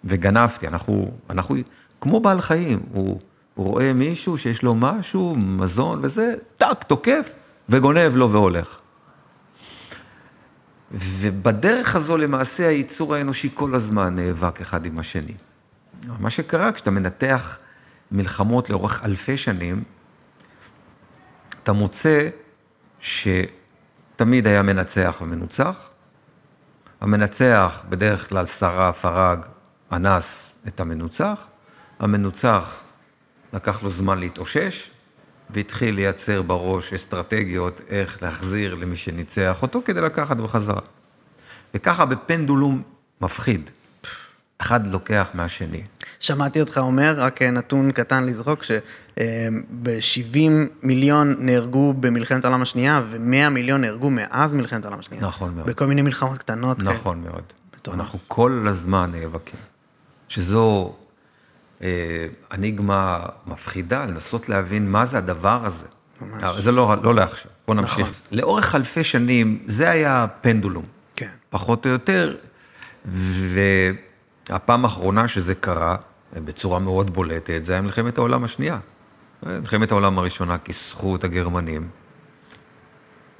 וגנבתי, 0.03 0.67
אנחנו, 0.67 1.11
אנחנו 1.29 1.55
כמו 2.01 2.19
בעל 2.19 2.41
חיים, 2.41 2.79
הוא, 2.91 3.19
הוא 3.53 3.67
רואה 3.67 3.93
מישהו 3.93 4.37
שיש 4.37 4.63
לו 4.63 4.75
משהו, 4.75 5.35
מזון 5.35 5.99
וזה, 6.03 6.35
טאק, 6.57 6.83
תוקף, 6.83 7.31
וגונב 7.69 8.15
לו 8.15 8.31
והולך. 8.31 8.79
ובדרך 10.91 11.95
הזו 11.95 12.17
למעשה 12.17 12.67
היצור 12.67 13.15
האנושי 13.15 13.49
כל 13.53 13.75
הזמן 13.75 14.15
נאבק 14.15 14.61
אחד 14.61 14.85
עם 14.85 14.99
השני. 14.99 15.33
מה 16.19 16.29
שקרה 16.29 16.71
כשאתה 16.71 16.91
מנתח 16.91 17.57
מלחמות 18.11 18.69
לאורך 18.69 19.05
אלפי 19.05 19.37
שנים, 19.37 19.83
אתה 21.63 21.73
מוצא 21.73 22.29
שתמיד 22.99 24.47
היה 24.47 24.61
מנצח 24.61 25.17
ומנוצח. 25.21 25.89
המנצח 27.01 27.83
בדרך 27.89 28.29
כלל 28.29 28.45
שרף, 28.45 29.05
הרג, 29.05 29.45
אנס 29.91 30.55
את 30.67 30.79
המנוצח, 30.79 31.47
המנוצח 31.99 32.81
לקח 33.53 33.83
לו 33.83 33.89
זמן 33.89 34.19
להתאושש, 34.19 34.89
והתחיל 35.49 35.95
לייצר 35.95 36.41
בראש 36.41 36.93
אסטרטגיות 36.93 37.81
איך 37.89 38.23
להחזיר 38.23 38.75
למי 38.75 38.95
שניצח 38.95 39.61
אותו 39.61 39.81
כדי 39.85 40.01
לקחת 40.01 40.37
בחזרה. 40.37 40.81
וככה 41.73 42.05
בפנדולום 42.05 42.81
מפחיד. 43.21 43.69
אחד 44.61 44.87
לוקח 44.87 45.29
מהשני. 45.33 45.83
שמעתי 46.19 46.59
אותך 46.61 46.77
אומר, 46.77 47.13
רק 47.17 47.41
נתון 47.41 47.91
קטן 47.91 48.25
לזרוק, 48.25 48.63
שב-70 48.63 50.49
מיליון 50.83 51.35
נהרגו 51.39 51.93
במלחמת 51.93 52.45
העולם 52.45 52.61
השנייה, 52.61 53.03
ו-100 53.09 53.49
מיליון 53.49 53.81
נהרגו 53.81 54.09
מאז 54.09 54.53
מלחמת 54.53 54.85
העולם 54.85 54.99
השנייה. 54.99 55.23
נכון 55.23 55.55
מאוד. 55.55 55.67
בכל 55.67 55.85
מיני 55.87 56.01
מלחמות 56.01 56.37
קטנות. 56.37 56.83
נכון 56.83 57.21
כאלה. 57.23 57.31
מאוד. 57.31 57.43
אנחנו 57.93 58.19
כל 58.27 58.65
הזמן 58.69 59.11
נאבקים. 59.11 59.59
שזו 60.29 60.93
אה, 61.81 61.87
אניגמה 62.51 63.25
מפחידה, 63.47 64.05
לנסות 64.05 64.49
להבין 64.49 64.91
מה 64.91 65.05
זה 65.05 65.17
הדבר 65.17 65.65
הזה. 65.65 65.85
ממש. 66.21 66.43
אה, 66.43 66.61
זה 66.61 66.71
לא, 66.71 66.95
לא 67.03 67.15
לעכשיו, 67.15 67.51
בוא 67.67 67.75
נמשיך. 67.75 67.99
נכון. 67.99 68.11
לאורך 68.31 68.75
אלפי 68.75 69.03
שנים 69.03 69.63
זה 69.65 69.89
היה 69.89 70.25
פנדולום. 70.41 70.85
כן. 71.15 71.29
פחות 71.49 71.85
או 71.85 71.91
יותר, 71.91 72.35
והפעם 73.05 74.85
האחרונה 74.85 75.27
שזה 75.27 75.55
קרה, 75.55 75.95
בצורה 76.33 76.79
מאוד 76.79 77.13
בולטת, 77.13 77.59
זה 77.63 77.73
היה 77.73 77.81
מלחמת 77.81 78.17
העולם 78.17 78.43
השנייה. 78.43 78.79
מלחמת 79.43 79.91
העולם 79.91 80.19
הראשונה 80.19 80.57
כיסחו 80.57 81.15
את 81.15 81.23
הגרמנים, 81.23 81.87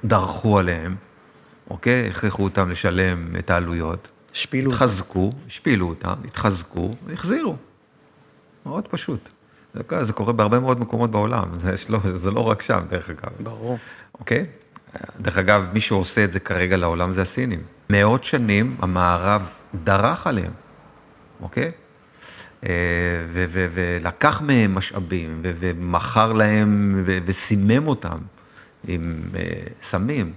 דרכו 0.04 0.58
עליהם, 0.58 0.96
אוקיי? 1.70 2.08
הכריחו 2.08 2.44
אותם 2.44 2.70
לשלם 2.70 3.36
את 3.38 3.50
העלויות. 3.50 4.08
השפילו. 4.32 4.70
התחזקו, 4.70 5.32
השפילו 5.46 5.88
אותם, 5.88 6.14
התחזקו 6.24 6.94
והחזירו. 7.06 7.56
מאוד 8.66 8.88
פשוט. 8.88 9.28
זה, 9.74 10.04
זה 10.04 10.12
קורה 10.12 10.32
בהרבה 10.32 10.60
מאוד 10.60 10.80
מקומות 10.80 11.10
בעולם, 11.10 11.48
זה, 11.58 11.74
לא, 11.88 11.98
זה 12.14 12.30
לא 12.30 12.40
רק 12.40 12.62
שם, 12.62 12.80
דרך 12.88 13.10
אגב. 13.10 13.30
ברור. 13.40 13.78
אוקיי? 14.18 14.44
דרך 15.20 15.38
אגב, 15.38 15.64
מי 15.72 15.80
שעושה 15.80 16.24
את 16.24 16.32
זה 16.32 16.40
כרגע 16.40 16.76
לעולם 16.76 17.12
זה 17.12 17.22
הסינים. 17.22 17.62
מאות 17.90 18.24
שנים 18.24 18.76
המערב 18.78 19.42
דרך 19.84 20.26
עליהם, 20.26 20.52
אוקיי? 21.40 21.72
אה, 22.64 22.70
ולקח 23.52 24.42
מהם 24.42 24.74
משאבים, 24.74 25.40
ומכר 25.42 26.32
להם, 26.32 27.02
וסימם 27.04 27.86
אותם 27.86 28.18
עם 28.88 29.22
אה, 29.34 29.42
סמים, 29.82 30.32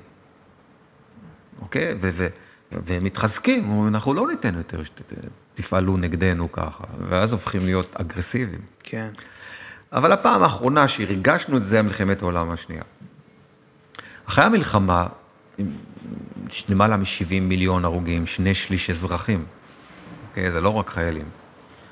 אוקיי? 1.61 1.95
והם 2.85 3.03
מתחזקים, 3.03 3.69
אומרים, 3.69 3.93
אנחנו 3.93 4.13
לא 4.13 4.27
ניתן 4.27 4.57
יותר 4.57 4.81
שתפעלו 4.83 5.97
נגדנו 5.97 6.51
ככה, 6.51 6.83
ואז 7.09 7.33
הופכים 7.33 7.65
להיות 7.65 7.95
אגרסיביים. 7.95 8.61
כן. 8.83 9.09
אבל 9.91 10.11
הפעם 10.11 10.43
האחרונה 10.43 10.87
שהרגשנו 10.87 11.57
את 11.57 11.65
זה, 11.65 11.81
מלחמת 11.81 12.21
העולם 12.21 12.51
השנייה. 12.51 12.83
אחרי 14.25 14.43
המלחמה, 14.43 15.07
למעלה 16.69 16.97
מ-70 16.97 17.41
מיליון 17.41 17.85
הרוגים, 17.85 18.25
שני 18.25 18.53
שליש 18.53 18.89
אזרחים, 18.89 19.45
אוקיי? 20.29 20.51
זה 20.51 20.61
לא 20.61 20.69
רק 20.69 20.89
חיילים. 20.89 21.25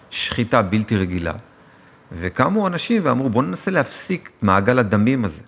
שחיטה 0.09 0.61
בלתי 0.61 0.97
רגילה. 0.97 1.33
וקמו 2.11 2.67
אנשים 2.67 3.01
ואמרו, 3.05 3.29
בואו 3.29 3.45
ננסה 3.45 3.71
להפסיק 3.71 4.31
את 4.37 4.43
מעגל 4.43 4.79
הדמים 4.79 5.25
הזה. 5.25 5.41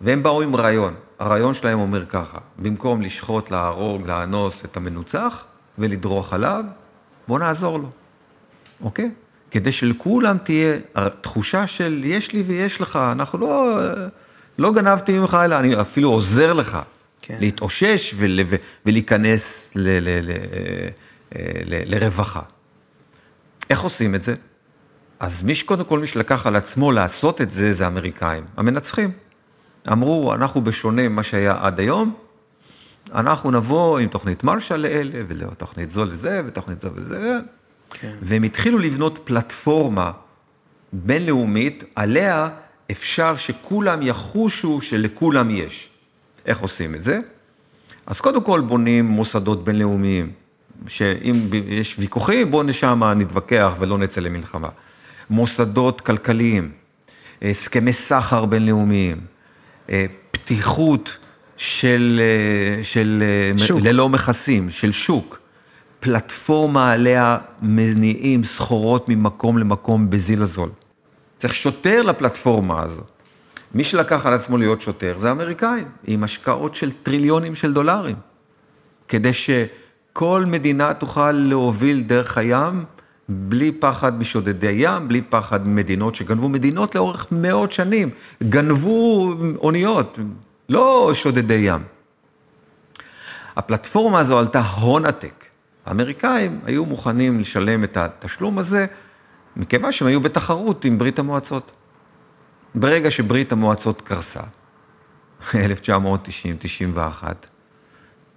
והם 0.00 0.22
באו 0.22 0.42
עם 0.42 0.56
רעיון. 0.56 0.94
הרעיון 1.24 1.54
שלהם 1.54 1.78
אומר 1.78 2.06
ככה, 2.06 2.38
במקום 2.58 3.02
לשחוט, 3.02 3.50
להרוג, 3.50 4.06
לאנוס 4.06 4.64
את 4.64 4.76
המנוצח 4.76 5.44
ולדרוך 5.78 6.32
עליו, 6.32 6.64
בואו 7.28 7.38
נעזור 7.38 7.78
לו, 7.78 7.88
אוקיי? 8.80 9.10
כדי 9.50 9.72
שלכולם 9.72 10.38
תהיה 10.38 10.78
תחושה 11.20 11.66
של 11.66 12.00
יש 12.04 12.32
לי 12.32 12.42
ויש 12.46 12.80
לך, 12.80 12.96
אנחנו 13.12 13.38
לא, 13.38 13.78
לא 14.58 14.72
גנבתי 14.72 15.18
ממך, 15.18 15.36
אלא 15.44 15.58
אני 15.58 15.80
אפילו 15.80 16.10
עוזר 16.10 16.52
לך 16.52 16.78
כן. 17.22 17.36
להתאושש 17.40 18.14
ול, 18.16 18.40
ולהיכנס 18.86 19.72
ל, 19.76 19.80
ל, 19.80 20.30
ל, 20.30 20.32
ל, 21.64 21.94
לרווחה. 21.94 22.42
איך 23.70 23.80
עושים 23.80 24.14
את 24.14 24.22
זה? 24.22 24.34
אז 25.20 25.42
מי 25.42 25.54
שקודם 25.54 25.84
כל, 25.84 25.98
מי 25.98 26.06
שלקח 26.06 26.46
על 26.46 26.56
עצמו 26.56 26.92
לעשות 26.92 27.40
את 27.40 27.50
זה, 27.50 27.72
זה 27.72 27.84
האמריקאים, 27.84 28.44
המנצחים. 28.56 29.10
אמרו, 29.92 30.34
אנחנו 30.34 30.60
בשונה 30.60 31.08
ממה 31.08 31.22
שהיה 31.22 31.56
עד 31.60 31.80
היום, 31.80 32.14
אנחנו 33.14 33.50
נבוא 33.50 33.98
עם 33.98 34.08
תוכנית 34.08 34.44
מרשה 34.44 34.76
לאלה, 34.76 35.20
ותוכנית 35.28 35.90
זו 35.90 36.04
לזה, 36.04 36.42
ותוכנית 36.46 36.80
זו 36.80 36.88
לזה, 36.96 37.38
כן. 37.90 38.14
והם 38.22 38.42
התחילו 38.42 38.78
לבנות 38.78 39.18
פלטפורמה 39.24 40.12
בינלאומית, 40.92 41.84
עליה 41.94 42.48
אפשר 42.90 43.36
שכולם 43.36 44.02
יחושו 44.02 44.80
שלכולם 44.80 45.50
יש. 45.50 45.90
איך 46.46 46.58
עושים 46.58 46.94
את 46.94 47.04
זה? 47.04 47.18
אז 48.06 48.20
קודם 48.20 48.42
כל 48.42 48.60
בונים 48.60 49.06
מוסדות 49.06 49.64
בינלאומיים, 49.64 50.32
שאם 50.86 51.48
יש 51.66 51.96
ויכוחים, 51.98 52.50
בואו 52.50 52.62
נשם 52.62 53.02
נתווכח 53.16 53.74
ולא 53.78 53.98
נצא 53.98 54.20
למלחמה. 54.20 54.68
מוסדות 55.30 56.00
כלכליים, 56.00 56.72
הסכמי 57.42 57.92
סחר 57.92 58.44
בינלאומיים, 58.44 59.20
פתיחות 60.30 61.18
של, 61.56 62.20
אה, 62.22 62.84
של 62.84 63.22
אה, 63.22 63.58
שוק. 63.58 63.80
ללא 63.82 64.08
מכסים, 64.08 64.70
של 64.70 64.92
שוק, 64.92 65.38
פלטפורמה 66.00 66.92
עליה 66.92 67.38
מניעים 67.62 68.44
סחורות 68.44 69.08
ממקום 69.08 69.58
למקום 69.58 70.10
בזיל 70.10 70.42
הזול. 70.42 70.70
צריך 71.38 71.54
שוטר 71.54 72.02
לפלטפורמה 72.02 72.82
הזו. 72.82 73.02
מי 73.74 73.84
שלקח 73.84 74.26
על 74.26 74.32
עצמו 74.32 74.58
להיות 74.58 74.82
שוטר 74.82 75.14
זה 75.18 75.28
האמריקאים, 75.28 75.88
עם 76.06 76.24
השקעות 76.24 76.74
של 76.74 76.90
טריליונים 77.02 77.54
של 77.54 77.72
דולרים, 77.72 78.16
כדי 79.08 79.32
שכל 79.32 80.44
מדינה 80.46 80.94
תוכל 80.94 81.32
להוביל 81.32 82.00
דרך 82.00 82.38
הים 82.38 82.84
בלי 83.28 83.72
פחד 83.72 84.18
משודדי 84.18 84.74
ים, 84.76 85.08
בלי 85.08 85.22
פחד 85.22 85.68
ממדינות 85.68 86.14
שגנבו 86.14 86.48
מדינות 86.48 86.94
לאורך 86.94 87.26
מאות 87.32 87.72
שנים, 87.72 88.10
גנבו 88.42 89.34
אוניות, 89.58 90.18
לא 90.68 91.10
שודדי 91.14 91.54
ים. 91.54 91.82
הפלטפורמה 93.56 94.18
הזו 94.18 94.38
עלתה 94.38 94.60
הון 94.60 95.06
עתק. 95.06 95.44
האמריקאים 95.86 96.60
היו 96.64 96.86
מוכנים 96.86 97.40
לשלם 97.40 97.84
את 97.84 97.96
התשלום 97.96 98.58
הזה, 98.58 98.86
מכיוון 99.56 99.92
שהם 99.92 100.08
היו 100.08 100.20
בתחרות 100.20 100.84
עם 100.84 100.98
ברית 100.98 101.18
המועצות. 101.18 101.72
ברגע 102.74 103.10
שברית 103.10 103.52
המועצות 103.52 104.02
קרסה, 104.02 104.40
1990-91, 105.52 105.54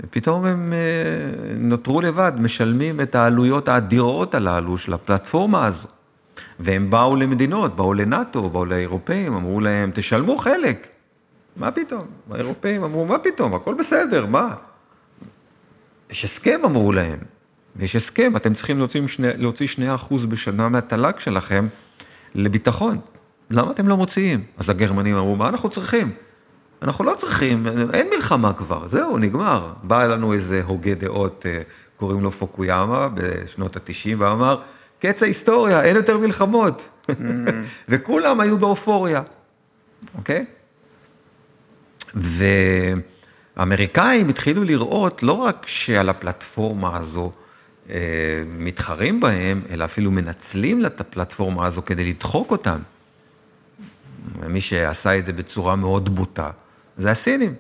פתאום 0.10 0.46
הם 0.46 0.74
אה, 0.74 0.78
נותרו 1.56 2.02
לבד, 2.02 2.32
משלמים 2.40 3.02
את 3.02 3.16
העלויות 3.16 3.68
האדירות 3.68 4.36
הללו 4.36 4.78
של 4.78 4.94
הפלטפורמה 4.94 5.66
הזו. 5.66 5.88
והם 6.60 6.90
באו 6.90 7.16
למדינות, 7.16 7.76
באו 7.76 7.94
לנאט"ו, 7.94 8.50
באו 8.50 8.66
לאירופאים, 8.66 9.34
אמרו 9.34 9.60
להם, 9.60 9.92
תשלמו 9.94 10.38
חלק. 10.38 10.88
מה 11.56 11.72
פתאום? 11.72 12.06
האירופאים 12.32 12.84
אמרו, 12.84 13.06
מה 13.06 13.20
פתאום, 13.20 13.54
הכל 13.54 13.74
בסדר, 13.74 14.26
מה? 14.26 14.54
יש 16.10 16.26
הסכם, 16.26 16.60
אמרו 16.66 16.92
להם. 16.92 17.20
יש 17.80 17.96
הסכם, 17.96 18.36
אתם 18.36 18.54
צריכים 18.54 18.78
להוציא, 18.78 19.02
להוציא 19.20 19.68
2% 20.10 20.28
בשנה 20.30 20.70
מהתל"ג 20.70 21.20
שלכם 21.20 21.68
לביטחון. 22.36 23.00
למה 23.50 23.72
אתם 23.72 23.88
לא 23.88 23.98
מוציאים? 23.98 24.44
אז 24.58 24.70
הגרמנים 24.70 25.16
אמרו, 25.16 25.36
מה 25.36 25.48
אנחנו 25.48 25.70
צריכים? 25.70 26.12
אנחנו 26.82 27.04
לא 27.04 27.16
צריכים, 27.18 27.68
אין 27.94 28.08
מלחמה 28.16 28.54
כבר, 28.54 28.88
זהו, 28.88 29.18
נגמר. 29.18 29.74
בא 29.84 30.06
אלינו 30.06 30.34
איזה 30.34 30.62
הוגה 30.64 30.94
דעות, 30.94 31.46
אה, 31.46 31.62
קוראים 31.98 32.24
לו 32.24 32.32
פוקויאמה, 32.32 33.10
בשנות 33.14 33.76
ה-90, 33.76 34.16
ואמר, 34.18 34.62
קץ 35.00 35.24
ההיסטוריה, 35.24 35.84
אין 35.84 35.96
יותר 35.96 36.18
מלחמות. 36.18 37.04
וכולם 37.90 38.40
היו 38.40 38.58
באופוריה, 38.58 39.22
אוקיי? 40.18 40.46
והאמריקאים 43.56 44.30
התחילו 44.30 44.64
לראות 44.64 45.24
לא 45.24 45.34
רק 45.34 45.66
שעל 45.68 46.10
הפלטפורמה 46.10 46.98
הזו 46.98 47.32
אה, 47.90 47.96
מתחרים 48.48 49.20
בהם, 49.20 49.62
אלא 49.70 49.86
אפילו 49.86 50.12
מנצלים 50.12 50.86
את 50.86 51.02
הפלטפורמה 51.02 51.66
הזו 51.66 51.82
כדי 51.86 52.10
לדחוק 52.10 52.52
אותם. 52.52 52.80
מי 54.48 54.62
שעשה 54.62 55.18
את 55.18 55.26
זה 55.26 55.34
בצורה 55.34 55.76
מאוד 55.76 56.16
בוטה, 56.16 56.50
זה 56.98 57.12
הסינים. 57.12 57.56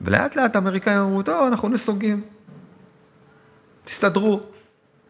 ולאט 0.00 0.36
לאט 0.36 0.56
האמריקאים 0.56 0.98
אמרו, 0.98 1.22
טוב, 1.22 1.46
אנחנו 1.46 1.68
נסוגים. 1.68 2.22
תסתדרו. 3.84 4.40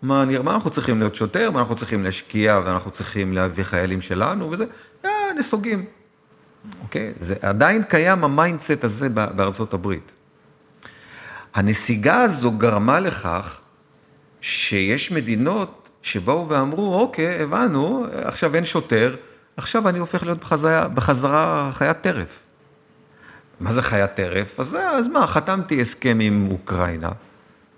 מה, 0.02 0.24
מה 0.42 0.54
אנחנו 0.54 0.70
צריכים 0.70 0.98
להיות 0.98 1.14
שוטר, 1.14 1.50
מה 1.50 1.60
אנחנו 1.60 1.76
צריכים 1.76 2.04
להשקיע, 2.04 2.60
ואנחנו 2.64 2.90
צריכים 2.90 3.32
להביא 3.32 3.64
חיילים 3.64 4.00
שלנו, 4.00 4.50
וזה, 4.50 4.64
אה, 5.04 5.10
נסוגים. 5.38 5.84
אוקיי? 6.82 7.12
זה 7.20 7.34
עדיין 7.42 7.82
קיים 7.82 8.24
ה 8.24 8.32
mindset 8.32 8.84
הזה 8.84 9.08
בארצות 9.08 9.74
הברית. 9.74 10.12
הנסיגה 11.54 12.22
הזו 12.22 12.52
גרמה 12.52 13.00
לכך 13.00 13.60
שיש 14.40 15.12
מדינות 15.12 15.88
שבאו 16.02 16.48
ואמרו, 16.48 16.94
אוקיי, 16.94 17.42
הבנו, 17.42 18.06
עכשיו 18.24 18.54
אין 18.54 18.64
שוטר, 18.64 19.16
עכשיו 19.56 19.88
אני 19.88 19.98
הופך 19.98 20.22
להיות 20.22 20.38
בחזרה, 20.38 20.88
בחזרה 20.88 21.70
חיית 21.72 22.00
טרף. 22.00 22.40
מה 23.60 23.72
זה 23.72 23.82
חיית 23.82 24.14
טרף? 24.14 24.60
אז, 24.60 24.74
אז 24.74 25.08
מה, 25.08 25.26
חתמתי 25.26 25.80
הסכם 25.80 26.18
עם 26.20 26.48
אוקראינה, 26.50 27.10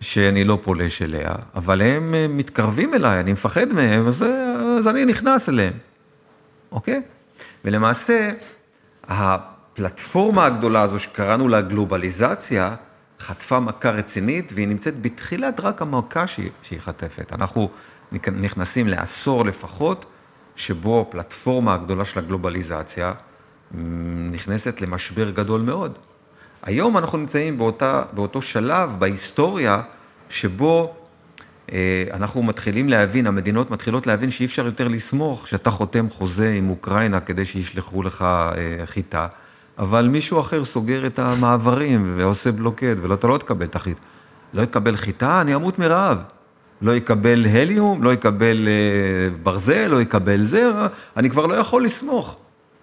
שאני 0.01 0.45
לא 0.45 0.59
פולש 0.63 1.03
אליה, 1.03 1.31
אבל 1.55 1.83
הם 1.83 2.15
מתקרבים 2.37 2.95
אליי, 2.95 3.21
אני 3.21 3.33
מפחד 3.33 3.73
מהם, 3.73 4.07
אז, 4.07 4.25
אז 4.79 4.89
אני 4.89 5.05
נכנס 5.05 5.49
אליהם, 5.49 5.73
אוקיי? 6.73 7.03
ולמעשה, 7.65 8.31
הפלטפורמה 9.09 10.45
הגדולה 10.45 10.83
הזו 10.83 10.99
שקראנו 10.99 11.49
לה 11.49 11.61
גלובליזציה, 11.61 12.75
חטפה 13.21 13.61
מכה 13.61 13.91
רצינית, 13.91 14.53
והיא 14.55 14.69
נמצאת 14.69 15.03
בתחילת 15.03 15.61
רק 15.61 15.83
המכה 15.83 16.27
שהיא, 16.27 16.51
שהיא 16.63 16.81
חטפת. 16.81 17.33
אנחנו 17.33 17.71
נכנסים 18.13 18.89
לעשור 18.89 19.45
לפחות, 19.45 20.07
שבו 20.57 21.01
הפלטפורמה 21.01 21.75
הגדולה 21.75 22.05
של 22.05 22.19
הגלובליזציה 22.19 23.13
נכנסת 24.31 24.81
למשבר 24.81 25.31
גדול 25.31 25.61
מאוד. 25.61 25.99
היום 26.63 26.99
אנחנו 26.99 27.19
נמצאים 27.19 27.59
באותה, 27.59 28.03
באותו 28.13 28.43
שלב 28.43 28.91
בהיסטוריה 28.99 29.83
שבו 30.29 30.95
אה, 31.73 32.05
אנחנו 32.13 32.43
מתחילים 32.43 32.89
להבין, 32.89 33.27
המדינות 33.27 33.71
מתחילות 33.71 34.07
להבין 34.07 34.31
שאי 34.31 34.47
אפשר 34.47 34.67
יותר 34.67 34.89
לסמוך 34.89 35.49
שאתה 35.49 35.71
חותם 35.71 36.11
חוזה 36.11 36.53
עם 36.53 36.71
אוקראינה 36.71 37.21
כדי 37.21 37.45
שישלחו 37.45 38.03
לך 38.03 38.23
אה, 38.23 38.87
חיטה, 38.87 39.27
אבל 39.79 40.09
מישהו 40.09 40.41
אחר 40.41 40.65
סוגר 40.65 41.07
את 41.07 41.19
המעברים 41.19 42.15
ועושה 42.17 42.53
בלוקד, 42.53 42.97
ואתה 43.03 43.27
לא 43.27 43.39
תקבל 43.39 43.67
את 43.67 43.77
החיטה. 43.77 44.01
לא 44.55 44.63
יקבל 44.63 44.97
חיטה, 44.97 45.41
אני 45.41 45.55
אמות 45.55 45.79
מרעב. 45.79 46.19
לא 46.83 46.93
יקבל 46.93 47.47
הליום, 47.47 48.03
לא 48.03 48.13
יקבל 48.13 48.69
אה, 48.69 49.37
ברזל, 49.43 49.87
לא 49.89 50.03
יקבל 50.03 50.43
זה, 50.43 50.71
אני 51.17 51.31
כבר 51.31 51.47
לא 51.47 51.55
יכול 51.55 51.85
לסמוך, 51.85 52.39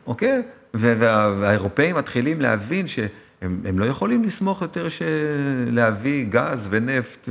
אוקיי? 0.07 0.41
וה, 0.73 1.35
והאירופאים 1.39 1.95
מתחילים 1.95 2.41
להבין 2.41 2.87
שהם 2.87 3.07
הם 3.41 3.79
לא 3.79 3.85
יכולים 3.85 4.23
לסמוך 4.23 4.61
יותר. 4.61 4.87
להביא 5.67 6.25
גז 6.29 6.67
ונפט 6.69 7.29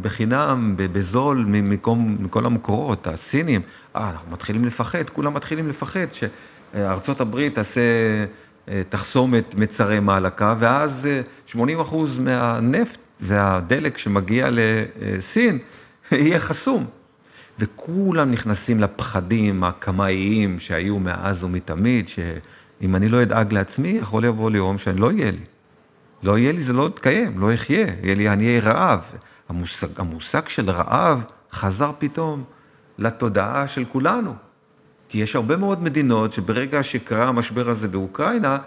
בחינם, 0.00 0.74
בזול, 0.76 1.44
ממקום, 1.48 2.16
מכל 2.20 2.46
המקורות, 2.46 3.06
הסינים. 3.06 3.60
אה, 3.96 4.10
אנחנו 4.10 4.30
מתחילים 4.30 4.64
לפחד, 4.64 5.10
כולם 5.10 5.34
מתחילים 5.34 5.68
לפחד 5.68 6.06
שארצות 6.12 7.20
הברית 7.20 7.54
תעשה, 7.54 7.80
אה, 8.68 8.82
תחסום 8.88 9.34
את 9.34 9.54
מצרי 9.54 10.00
מעלקה, 10.00 10.54
ואז 10.58 11.08
80 11.46 11.78
אה, 11.78 11.82
אחוז 11.82 12.18
מהנפט 12.18 12.98
והדלק 13.20 13.98
שמגיע 13.98 14.48
לסין 14.50 15.58
יהיה 16.12 16.38
חסום. 16.38 16.86
וכולם 17.58 18.30
נכנסים 18.30 18.80
לפחדים 18.80 19.64
הקמאיים 19.64 20.60
שהיו 20.60 20.98
מאז 20.98 21.44
ומתמיד, 21.44 22.08
שאם 22.08 22.96
אני 22.96 23.08
לא 23.08 23.22
אדאג 23.22 23.52
לעצמי, 23.52 23.88
יכול 23.88 24.24
לבוא 24.24 24.50
לי 24.50 24.58
יום 24.58 24.78
שאני 24.78 25.00
לא 25.00 25.12
יהיה 25.12 25.30
לי. 25.30 25.44
לא 26.22 26.38
יהיה 26.38 26.52
לי, 26.52 26.62
זה 26.62 26.72
לא 26.72 26.86
יתקיים, 26.86 27.38
לא 27.38 27.54
אחיה, 27.54 27.86
יהיה 28.02 28.14
לי, 28.14 28.28
אהיה 28.28 28.60
רעב. 28.60 29.00
המושג, 29.48 30.00
המושג 30.00 30.48
של 30.48 30.70
רעב 30.70 31.24
חזר 31.52 31.90
פתאום 31.98 32.44
לתודעה 32.98 33.68
של 33.68 33.84
כולנו. 33.84 34.34
כי 35.08 35.18
יש 35.18 35.36
הרבה 35.36 35.56
מאוד 35.56 35.82
מדינות 35.82 36.32
שברגע 36.32 36.82
שקרה 36.82 37.28
המשבר 37.28 37.70
הזה 37.70 37.88
באוקראינה, 37.88 38.58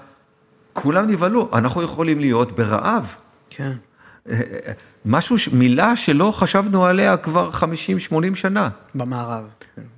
כולם 0.74 1.08
נבהלו, 1.08 1.50
אנחנו 1.54 1.82
יכולים 1.82 2.20
להיות 2.20 2.52
ברעב. 2.52 3.16
כן. 3.50 3.74
משהו, 5.06 5.36
מילה 5.54 5.96
שלא 5.96 6.32
חשבנו 6.32 6.86
עליה 6.86 7.18
כבר 7.18 7.50
50-80 8.12 8.36
שנה. 8.36 8.70
במערב. 8.96 9.44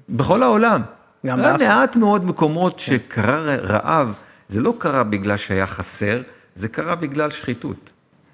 בכל 0.10 0.44
העולם. 0.44 0.82
גם 1.26 1.40
היה 1.40 1.52
באפריקה. 1.52 1.74
מעט 1.74 1.96
מאוד 1.96 2.26
מקומות 2.26 2.74
כן. 2.74 2.80
שקרה 2.80 3.56
רעב, 3.56 4.14
זה 4.50 4.62
לא 4.62 4.74
קרה 4.78 5.04
בגלל 5.04 5.38
שהיה 5.38 5.68
חסר, 5.68 6.22
זה 6.56 6.68
קרה 6.68 6.96
בגלל 6.96 7.32
שחיתות. 7.32 7.90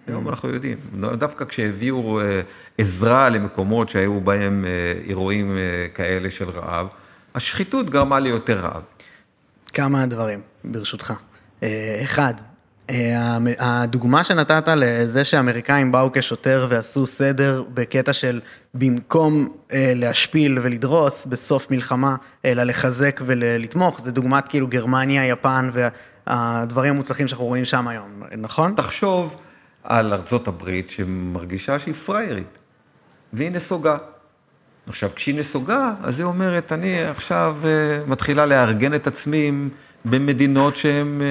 היום 0.07 0.29
אנחנו 0.29 0.49
יודעים, 0.49 0.77
דווקא 1.13 1.45
כשהביאו 1.45 2.21
אה, 2.21 2.41
עזרה 2.77 3.29
למקומות 3.29 3.89
שהיו 3.89 4.21
בהם 4.21 4.65
אה, 4.67 5.01
אירועים 5.07 5.57
אה, 5.57 5.87
כאלה 5.93 6.29
של 6.29 6.49
רעב, 6.49 6.87
השחיתות 7.35 7.89
גרמה 7.89 8.19
לי 8.19 8.29
יותר 8.29 8.59
רעב. 8.59 8.81
כמה 9.73 10.05
דברים, 10.05 10.41
ברשותך. 10.63 11.13
אחד, 12.03 12.33
הדוגמה 13.59 14.23
שנתת 14.23 14.67
לזה 14.67 15.25
שאמריקאים 15.25 15.91
באו 15.91 16.09
כשוטר 16.13 16.67
ועשו 16.69 17.07
סדר 17.07 17.63
בקטע 17.73 18.13
של 18.13 18.41
במקום 18.73 19.49
להשפיל 19.73 20.59
ולדרוס 20.63 21.25
בסוף 21.25 21.71
מלחמה, 21.71 22.15
אלא 22.45 22.63
לחזק 22.63 23.21
ולתמוך, 23.25 24.01
זה 24.01 24.11
דוגמת 24.11 24.47
כאילו 24.47 24.67
גרמניה, 24.67 25.27
יפן 25.27 25.69
והדברים 26.27 26.93
המוצלחים 26.93 27.27
שאנחנו 27.27 27.45
רואים 27.45 27.65
שם 27.65 27.87
היום, 27.87 28.23
נכון? 28.37 28.73
תחשוב 28.75 29.37
על 29.83 30.13
ארצות 30.13 30.47
הברית 30.47 30.89
שמרגישה 30.89 31.79
שהיא 31.79 31.93
פריירית, 31.93 32.59
והיא 33.33 33.51
נסוגה. 33.51 33.97
עכשיו, 34.87 35.09
כשהיא 35.15 35.39
נסוגה, 35.39 35.93
אז 36.03 36.19
היא 36.19 36.25
אומרת, 36.25 36.71
אני 36.71 37.03
עכשיו 37.03 37.57
מתחילה 38.07 38.45
לארגן 38.45 38.93
את 38.93 39.07
עצמי 39.07 39.51
במדינות 40.09 40.75
שהן, 40.75 41.21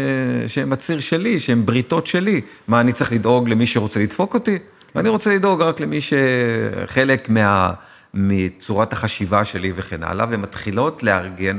שהן 0.47 0.73
הציר 0.73 1.01
שלי, 1.01 1.41
שהן 1.41 1.67
בריתות 1.67 2.07
שלי. 2.07 2.41
מה, 2.69 2.81
אני 2.81 2.93
צריך 2.93 3.13
לדאוג 3.13 3.49
למי 3.49 3.67
שרוצה 3.67 4.01
לדפוק 4.01 4.35
אותי? 4.35 4.59
אני 4.97 5.09
רוצה 5.09 5.35
לדאוג 5.35 5.63
רק 5.63 5.81
למי 5.81 5.99
שחלק 6.01 7.29
מה, 7.29 7.73
מצורת 8.15 8.93
החשיבה 8.93 9.45
שלי 9.45 9.73
וכן 9.77 10.03
הלאה, 10.03 10.27
ומתחילות 10.31 11.03
לארגן, 11.03 11.57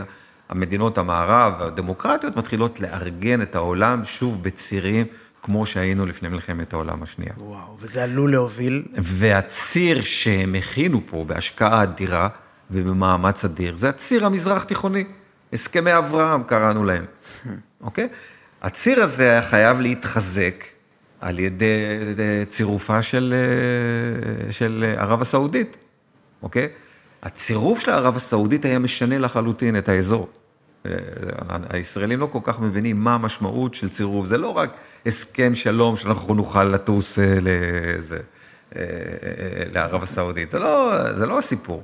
המדינות 0.49 0.97
המערב, 0.97 1.53
הדמוקרטיות, 1.59 2.37
מתחילות 2.37 2.79
לארגן 2.79 3.41
את 3.41 3.55
העולם 3.55 4.05
שוב 4.05 4.43
בצירים. 4.43 5.05
כמו 5.43 5.65
שהיינו 5.65 6.05
לפני 6.05 6.29
מלחמת 6.29 6.73
העולם 6.73 7.03
השנייה. 7.03 7.31
וואו, 7.37 7.77
וזה 7.79 8.03
עלול 8.03 8.31
להוביל. 8.31 8.83
והציר 8.97 10.01
שהם 10.01 10.55
הכינו 10.55 11.01
פה 11.05 11.23
בהשקעה 11.27 11.83
אדירה 11.83 12.27
ובמאמץ 12.71 13.45
אדיר, 13.45 13.75
זה 13.75 13.89
הציר 13.89 14.25
המזרח 14.25 14.63
תיכוני. 14.63 15.03
הסכמי 15.53 15.97
אברהם 15.97 16.43
קראנו 16.43 16.83
להם, 16.83 17.05
אוקיי? 17.81 18.07
הציר 18.61 19.03
הזה 19.03 19.23
היה 19.23 19.41
חייב 19.41 19.79
להתחזק 19.79 20.63
על 21.21 21.39
ידי 21.39 21.75
צירופה 22.49 23.01
של, 23.01 23.33
של 24.51 24.93
ערב 24.97 25.21
הסעודית, 25.21 25.77
אוקיי? 26.43 26.67
הצירוף 27.23 27.79
של 27.79 27.91
ערב 27.91 28.15
הסעודית 28.15 28.65
היה 28.65 28.79
משנה 28.79 29.17
לחלוטין 29.17 29.77
את 29.77 29.89
האזור. 29.89 30.29
הישראלים 31.69 32.19
לא 32.19 32.29
כל 32.31 32.39
כך 32.43 32.59
מבינים 32.59 32.97
מה 32.97 33.13
המשמעות 33.13 33.73
של 33.73 33.89
צירוף, 33.89 34.27
זה 34.27 34.37
לא 34.37 34.57
רק 34.57 34.69
הסכם 35.05 35.55
שלום 35.55 35.97
שאנחנו 35.97 36.33
נוכל 36.33 36.63
לטוס 36.63 37.19
אה, 37.19 37.37
לזה, 37.41 38.19
אה, 38.75 38.81
אה, 38.81 39.63
לערב 39.73 40.03
הסעודית, 40.03 40.49
זה 40.49 40.59
לא, 40.59 40.93
זה 41.13 41.25
לא 41.25 41.39
הסיפור. 41.39 41.83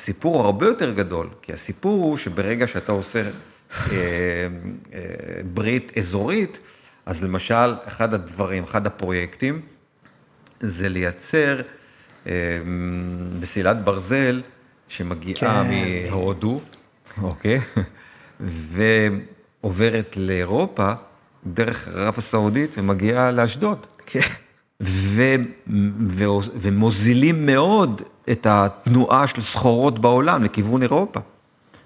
הסיפור 0.00 0.36
הוא 0.36 0.44
הרבה 0.44 0.66
יותר 0.66 0.92
גדול, 0.92 1.28
כי 1.42 1.52
הסיפור 1.52 2.02
הוא 2.02 2.16
שברגע 2.16 2.66
שאתה 2.66 2.92
עושה 2.92 3.22
ברית 5.54 5.92
אזורית, 5.98 6.58
אז 7.06 7.24
למשל, 7.24 7.74
אחד 7.84 8.14
הדברים, 8.14 8.64
אחד 8.64 8.86
הפרויקטים, 8.86 9.60
זה 10.60 10.88
לייצר 10.88 11.60
מסילת 13.40 13.84
ברזל 13.84 14.42
שמגיעה 14.88 15.64
כן. 15.64 16.10
מהודו, 16.10 16.60
אוקיי? 17.22 17.60
ועוברת 19.62 20.16
לאירופה 20.16 20.92
דרך 21.46 21.88
ערב 21.88 22.14
הסעודית 22.18 22.78
ומגיעה 22.78 23.32
לאשדוד. 23.32 23.86
כן. 24.06 24.20
ו, 24.80 25.22
ו, 26.08 26.24
ומוזילים 26.54 27.46
מאוד 27.46 28.02
את 28.30 28.46
התנועה 28.50 29.26
של 29.26 29.40
סחורות 29.40 29.98
בעולם 29.98 30.44
לכיוון 30.44 30.82
אירופה. 30.82 31.20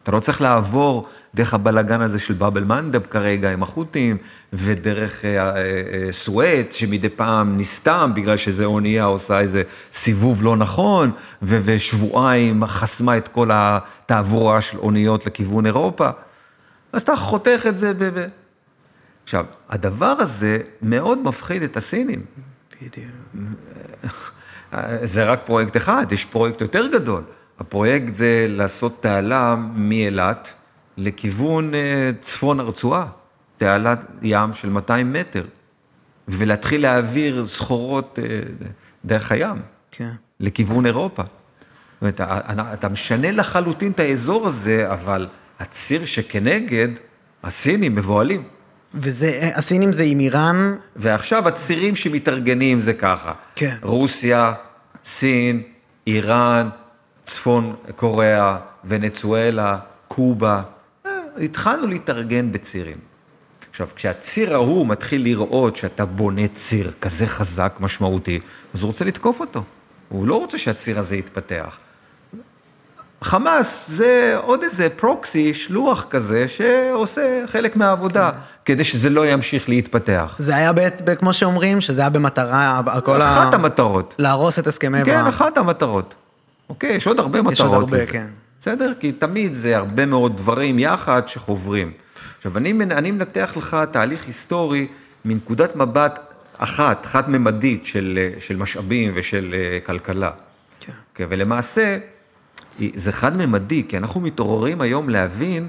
אתה 0.03 0.13
לא 0.13 0.21
צריך 0.21 0.41
לעבור 0.41 1.07
דרך 1.35 1.55
הבלגן 1.55 2.01
הזה 2.01 2.19
של 2.19 2.35
באבל 2.35 2.65
מנדב 2.65 3.07
כרגע 3.07 3.53
עם 3.53 3.63
החות'ים, 3.63 4.17
ודרך 4.53 5.25
אה, 5.25 5.31
אה, 5.31 5.57
אה, 5.57 6.13
סואט, 6.13 6.73
שמדי 6.73 7.09
פעם 7.09 7.59
נסתם 7.59 8.13
בגלל 8.15 8.37
שזה 8.37 8.65
אונייה 8.65 9.05
עושה 9.05 9.41
איזה 9.41 9.63
סיבוב 9.93 10.43
לא 10.43 10.57
נכון, 10.57 11.11
ו, 11.43 11.59
ושבועיים 11.65 12.67
חסמה 12.67 13.17
את 13.17 13.29
כל 13.29 13.51
התעבורה 13.53 14.61
של 14.61 14.79
אוניות 14.79 15.27
לכיוון 15.27 15.67
אירופה. 15.67 16.09
אז 16.93 17.03
אתה 17.03 17.17
חותך 17.17 17.65
את 17.69 17.79
זה 17.79 17.93
ב... 17.99 18.27
עכשיו, 19.25 19.45
הדבר 19.69 20.15
הזה 20.19 20.59
מאוד 20.83 21.19
מפחיד 21.19 21.63
את 21.63 21.77
הסינים. 21.77 22.23
בדיוק. 22.83 23.11
זה 25.03 25.25
רק 25.25 25.41
פרויקט 25.45 25.77
אחד, 25.77 26.07
יש 26.11 26.25
פרויקט 26.25 26.61
יותר 26.61 26.87
גדול. 26.87 27.23
הפרויקט 27.61 28.15
זה 28.15 28.47
לעשות 28.49 29.03
תעלה 29.03 29.57
מאילת 29.75 30.53
לכיוון 30.97 31.75
אה, 31.75 32.11
צפון 32.23 32.61
הרצועה, 32.61 33.07
תעלת 33.59 34.01
ים 34.23 34.55
של 34.55 34.69
200 34.69 35.13
מטר, 35.13 35.45
ולהתחיל 36.29 36.83
להעביר 36.83 37.47
סחורות 37.47 38.19
אה, 38.23 38.41
דרך 39.05 39.33
הים, 39.33 39.57
כן. 39.91 40.11
לכיוון 40.41 40.87
אירופה. 40.87 41.23
זאת 41.23 42.19
אומרת, 42.21 42.21
אתה 42.73 42.89
משנה 42.89 43.31
לחלוטין 43.31 43.93
את 43.93 44.01
האזור 44.01 44.47
הזה, 44.47 44.93
אבל 44.93 45.29
הציר 45.61 46.05
שכנגד, 46.05 46.89
הסינים 47.45 47.95
מבוהלים. 47.95 48.43
וזה, 48.95 49.51
הסינים 49.55 49.93
זה 49.93 50.03
עם 50.07 50.21
איראן? 50.21 50.77
ועכשיו 50.97 51.49
הצירים 51.49 51.97
שמתארגנים 51.97 52.81
זה 52.81 52.95
ככה. 52.95 53.33
כן. 53.55 53.77
רוסיה, 53.83 54.53
סין, 55.05 55.63
איראן, 56.07 56.69
צפון 57.25 57.75
קוריאה, 57.97 58.57
ונצואלה, 58.85 59.79
קובה. 60.09 60.63
אה, 61.07 61.11
התחלנו 61.43 61.87
להתארגן 61.87 62.53
בצירים. 62.53 62.99
עכשיו, 63.71 63.89
כשהציר 63.97 64.55
ההוא 64.55 64.87
מתחיל 64.87 65.23
לראות 65.23 65.77
שאתה 65.77 66.05
בונה 66.05 66.49
ציר 66.49 66.91
כזה 67.01 67.27
חזק, 67.27 67.77
משמעותי, 67.81 68.41
אז 68.75 68.83
הוא 68.83 68.89
רוצה 68.89 69.05
לתקוף 69.05 69.41
אותו. 69.41 69.63
הוא 70.09 70.27
לא 70.27 70.35
רוצה 70.35 70.59
שהציר 70.59 70.99
הזה 70.99 71.17
יתפתח. 71.17 71.79
חמאס 73.25 73.91
זה 73.91 74.39
עוד 74.43 74.63
איזה 74.63 74.89
פרוקסי, 74.97 75.55
שלוח 75.55 76.07
כזה, 76.11 76.49
שעושה 76.49 77.43
חלק 77.47 77.77
מהעבודה, 77.77 78.31
כן. 78.31 78.39
כדי 78.65 78.85
שזה 78.85 79.11
לא 79.11 79.27
ימשיך 79.27 79.69
להתפתח. 79.69 80.37
זה 80.39 80.57
היה, 80.57 80.73
בעת, 80.73 81.11
כמו 81.19 81.33
שאומרים, 81.33 81.81
שזה 81.81 82.01
היה 82.01 82.11
במטרה, 82.11 82.81
כל 83.05 83.23
ה... 83.23 83.33
אחת 83.33 83.55
המטרות. 83.55 84.15
להרוס 84.19 84.59
את 84.59 84.67
הסכמי 84.67 85.03
אברהם. 85.03 85.23
כן, 85.23 85.29
אחת 85.29 85.59
המטרות. 85.59 86.15
אוקיי, 86.69 86.93
יש 86.93 87.07
עוד 87.07 87.19
הרבה 87.19 87.43
מטרות. 87.43 87.53
יש 87.53 87.61
עוד 87.61 87.75
הרבה, 87.75 87.97
לזה. 87.97 88.07
כן. 88.07 88.27
בסדר? 88.61 88.93
כי 89.01 89.13
תמיד 89.13 89.55
זה 89.55 89.77
הרבה 89.77 90.07
מאוד 90.07 90.37
דברים 90.37 90.79
יחד 90.79 91.23
שחוברים. 91.27 91.93
עכשיו, 92.37 92.59
אני, 92.59 92.73
אני 92.91 93.11
מנתח 93.11 93.53
לך 93.57 93.77
תהליך 93.93 94.27
היסטורי 94.27 94.87
מנקודת 95.25 95.77
מבט 95.77 96.19
אחת, 96.59 97.07
חד-ממדית 97.07 97.87
של, 97.87 98.19
של 98.41 98.57
משאבים 98.57 99.13
ושל 99.17 99.55
אה, 99.55 99.79
כלכלה. 99.87 100.31
כן. 100.81 100.93
Okay, 100.93 100.95
אוקיי, 101.13 101.27
ולמעשה, 101.31 101.99
זה 102.95 103.13
חד-ממדי, 103.13 103.85
כי 103.89 103.97
אנחנו 103.97 104.21
מתעוררים 104.21 104.81
היום 104.81 105.09
להבין 105.09 105.69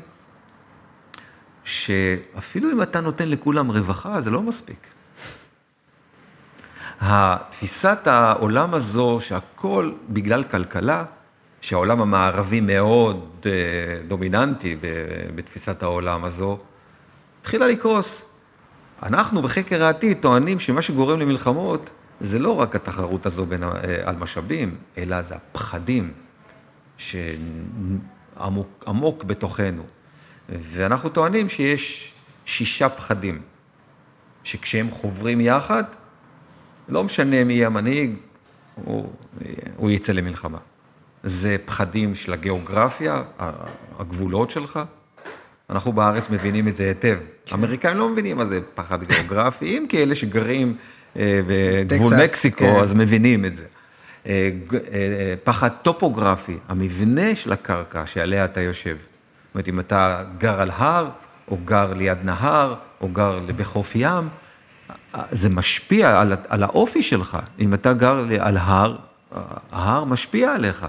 שאפילו 1.64 2.72
אם 2.72 2.82
אתה 2.82 3.02
נותן 3.02 3.30
לכולם 3.30 3.72
רווחה, 3.72 4.22
זה 4.22 4.30
לא 4.30 4.42
מספיק. 4.42 4.88
התפיסת 7.02 8.08
העולם 8.08 8.74
הזו, 8.74 9.18
שהכל 9.22 9.92
בגלל 10.10 10.44
כלכלה, 10.44 11.06
שהעולם 11.62 12.02
המערבי 12.02 12.62
מאוד 12.62 13.30
אה, 13.46 13.52
דומיננטי 14.08 14.78
בתפיסת 15.36 15.84
העולם 15.84 16.26
הזו, 16.26 16.58
התחילה 17.42 17.68
לקרוס. 17.68 18.22
אנחנו 19.04 19.42
בחקר 19.42 19.84
העתיד 19.84 20.18
טוענים 20.22 20.60
שמה 20.60 20.82
שגורם 20.82 21.20
למלחמות 21.20 21.90
זה 22.22 22.40
לא 22.40 22.60
רק 22.60 22.76
התחרות 22.76 23.26
הזו 23.26 23.46
בין, 23.46 23.64
אה, 23.64 23.70
על 24.04 24.16
משאבים, 24.16 24.76
אלא 24.98 25.22
זה 25.22 25.36
הפחדים 25.36 26.14
שעמוק 26.98 28.04
בתוכנו. 29.24 29.84
ואנחנו 30.50 31.10
טוענים 31.10 31.50
שיש 31.50 32.14
שישה 32.46 32.90
פחדים, 32.90 33.42
שכשהם 34.44 34.92
חוברים 34.92 35.42
יחד, 35.42 35.84
לא 36.90 37.04
משנה 37.04 37.44
מי 37.44 37.54
יהיה 37.54 37.68
המנהיג, 37.68 38.12
הוא, 38.76 39.10
הוא 39.78 39.92
יצא 39.92 40.14
למלחמה. 40.14 40.58
זה 41.24 41.58
פחדים 41.66 42.16
של 42.16 42.34
הגיאוגרפיה, 42.34 43.24
הגבולות 44.00 44.52
שלך. 44.52 44.80
אנחנו 45.70 45.94
בארץ 45.94 46.30
מבינים 46.30 46.68
את 46.68 46.76
זה 46.76 46.84
היטב. 46.84 47.18
כן. 47.46 47.56
האמריקאים 47.56 47.98
לא 47.98 48.10
מבינים 48.10 48.38
מה 48.38 48.46
זה 48.46 48.60
פחד 48.76 49.04
גיאוגרפי, 49.04 49.78
אם 49.78 49.86
כאלה 49.90 50.16
שגרים 50.16 50.78
אה, 51.18 51.42
בגבול 51.88 52.14
מקסיקו, 52.24 52.58
כן. 52.58 52.76
אז 52.76 52.94
מבינים 52.94 53.46
את 53.46 53.56
זה. 53.56 53.66
אה, 54.26 54.50
אה, 54.74 55.34
פחד 55.44 55.70
טופוגרפי, 55.82 56.58
המבנה 56.68 57.36
של 57.36 57.52
הקרקע 57.52 58.06
שעליה 58.06 58.46
אתה 58.46 58.62
יושב. 58.62 58.98
זאת 58.98 59.54
אומרת, 59.54 59.68
אם 59.68 59.80
אתה 59.80 60.24
גר 60.38 60.62
על 60.62 60.72
הר, 60.74 61.10
או 61.48 61.58
גר 61.66 61.94
ליד 61.94 62.18
נהר, 62.24 62.76
או 63.02 63.08
גר 63.08 63.40
בחוף 63.56 63.92
ים, 63.96 64.30
זה 65.32 65.50
משפיע 65.50 66.22
על, 66.22 66.34
על 66.48 66.64
האופי 66.64 67.04
שלך. 67.04 67.38
אם 67.60 67.74
אתה 67.74 67.94
גר 67.94 68.24
על 68.40 68.58
הר, 68.58 68.96
ההר 69.72 70.04
משפיע 70.04 70.54
עליך. 70.54 70.86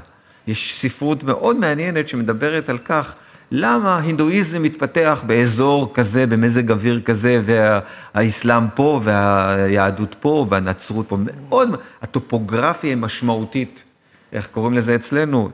יש 0.47 0.81
ספרות 0.81 1.23
מאוד 1.23 1.57
מעניינת 1.57 2.09
שמדברת 2.09 2.69
על 2.69 2.79
כך 2.79 3.15
למה 3.59 3.97
ההינדואיזם 3.97 4.63
מתפתח 4.63 5.23
באזור 5.27 5.95
כזה, 5.95 6.27
במזג 6.27 6.71
אוויר 6.71 7.01
כזה, 7.01 7.43
והאסלאם 7.45 8.69
פה, 8.75 9.01
והיהדות 9.05 10.17
פה, 10.21 10.47
והנצרות 10.51 11.09
פה. 11.09 11.17
מאוד, 11.49 11.81
הטופוגרפיה 12.03 12.91
היא 12.91 12.97
משמעותית. 12.97 13.85
איך 14.33 14.47
קוראים 14.47 14.75
לזה 14.75 14.95
אצלנו? 14.95 15.51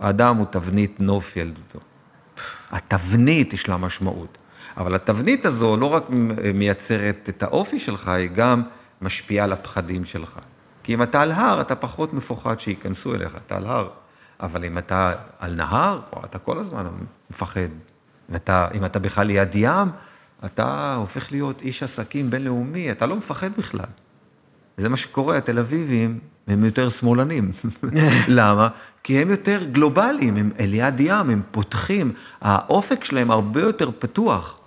האדם 0.00 0.36
הוא 0.36 0.46
תבנית 0.50 1.00
נוף 1.00 1.36
ילדותו. 1.36 1.78
התבנית 2.70 3.52
יש 3.52 3.68
לה 3.68 3.76
משמעות. 3.76 4.38
אבל 4.76 4.94
התבנית 4.94 5.46
הזו 5.46 5.76
לא 5.76 5.86
רק 5.86 6.04
מייצרת 6.54 7.28
את 7.28 7.42
האופי 7.42 7.78
שלך, 7.78 8.08
היא 8.08 8.30
גם 8.30 8.62
משפיעה 9.02 9.44
על 9.44 9.52
הפחדים 9.52 10.04
שלך. 10.04 10.38
כי 10.82 10.94
אם 10.94 11.02
אתה 11.02 11.20
על 11.20 11.32
הר, 11.32 11.60
אתה 11.60 11.74
פחות 11.74 12.14
מפוחד 12.14 12.60
שייכנסו 12.60 13.14
אליך, 13.14 13.36
אתה 13.46 13.56
על 13.56 13.66
הר. 13.66 13.88
אבל 14.40 14.64
אם 14.64 14.78
אתה 14.78 15.12
על 15.38 15.54
נהר, 15.54 16.00
אתה 16.24 16.38
כל 16.38 16.58
הזמן 16.58 16.86
מפחד. 17.30 17.60
ואם 18.28 18.84
אתה 18.84 18.98
בכלל 18.98 19.26
ליד 19.26 19.54
ים, 19.54 19.88
אתה 20.44 20.94
הופך 20.94 21.32
להיות 21.32 21.60
איש 21.62 21.82
עסקים 21.82 22.30
בינלאומי, 22.30 22.92
אתה 22.92 23.06
לא 23.06 23.16
מפחד 23.16 23.50
בכלל. 23.58 23.86
זה 24.76 24.88
מה 24.88 24.96
שקורה, 24.96 25.36
התל 25.36 25.58
אביבים 25.58 26.18
הם 26.46 26.64
יותר 26.64 26.88
שמאלנים. 26.88 27.50
למה? 28.28 28.68
כי 29.02 29.22
הם 29.22 29.30
יותר 29.30 29.64
גלובליים, 29.64 30.36
הם 30.36 30.50
ליד 30.58 31.00
ים, 31.00 31.30
הם 31.30 31.42
פותחים, 31.50 32.12
האופק 32.40 33.04
שלהם 33.04 33.30
הרבה 33.30 33.60
יותר 33.60 33.90
פתוח. 33.98 34.58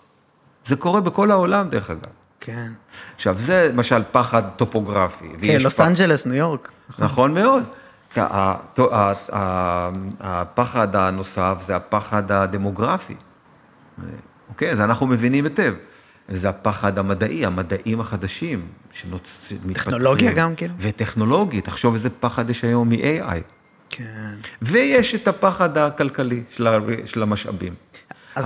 זה 0.66 0.76
קורה 0.76 1.02
בכל 1.02 1.32
העולם, 1.32 1.70
דרך 1.70 1.90
אגב. 1.90 2.10
כן. 2.40 2.72
עכשיו, 3.16 3.38
זה 3.38 3.70
למשל 3.74 4.02
פחד 4.12 4.44
טופוגרפי. 4.56 5.30
כן, 5.42 5.62
לוס 5.62 5.80
אנג'לס, 5.80 6.26
ניו 6.26 6.36
יורק. 6.36 6.72
נכון 7.00 7.34
מאוד. 7.34 7.64
הפחד 10.20 10.96
הנוסף 10.96 11.58
זה 11.62 11.76
הפחד 11.76 12.32
הדמוגרפי. 12.32 13.16
אוקיי? 14.50 14.72
אז 14.72 14.82
אנחנו 14.82 15.08
מבינים 15.08 15.44
היטב. 15.44 15.74
זה 16.32 16.50
הפחד 16.50 17.00
המדעי, 17.00 17.46
המדעים 17.46 18.00
החדשים 18.00 18.68
שמתפתחים. 18.92 19.74
טכנולוגיה 19.74 20.32
גם 20.34 20.56
כן. 20.56 20.72
וטכנולוגיה, 20.80 21.62
תחשוב 21.62 21.94
איזה 21.94 22.10
פחד 22.10 22.50
יש 22.50 22.64
היום 22.64 22.90
מ-AI. 22.90 23.42
כן. 23.90 24.36
ויש 24.62 25.16
את 25.16 25.28
הפחד 25.28 25.78
הכלכלי 25.78 26.44
של 27.06 27.24
המשאבים. 27.24 27.74
אז... 28.40 28.46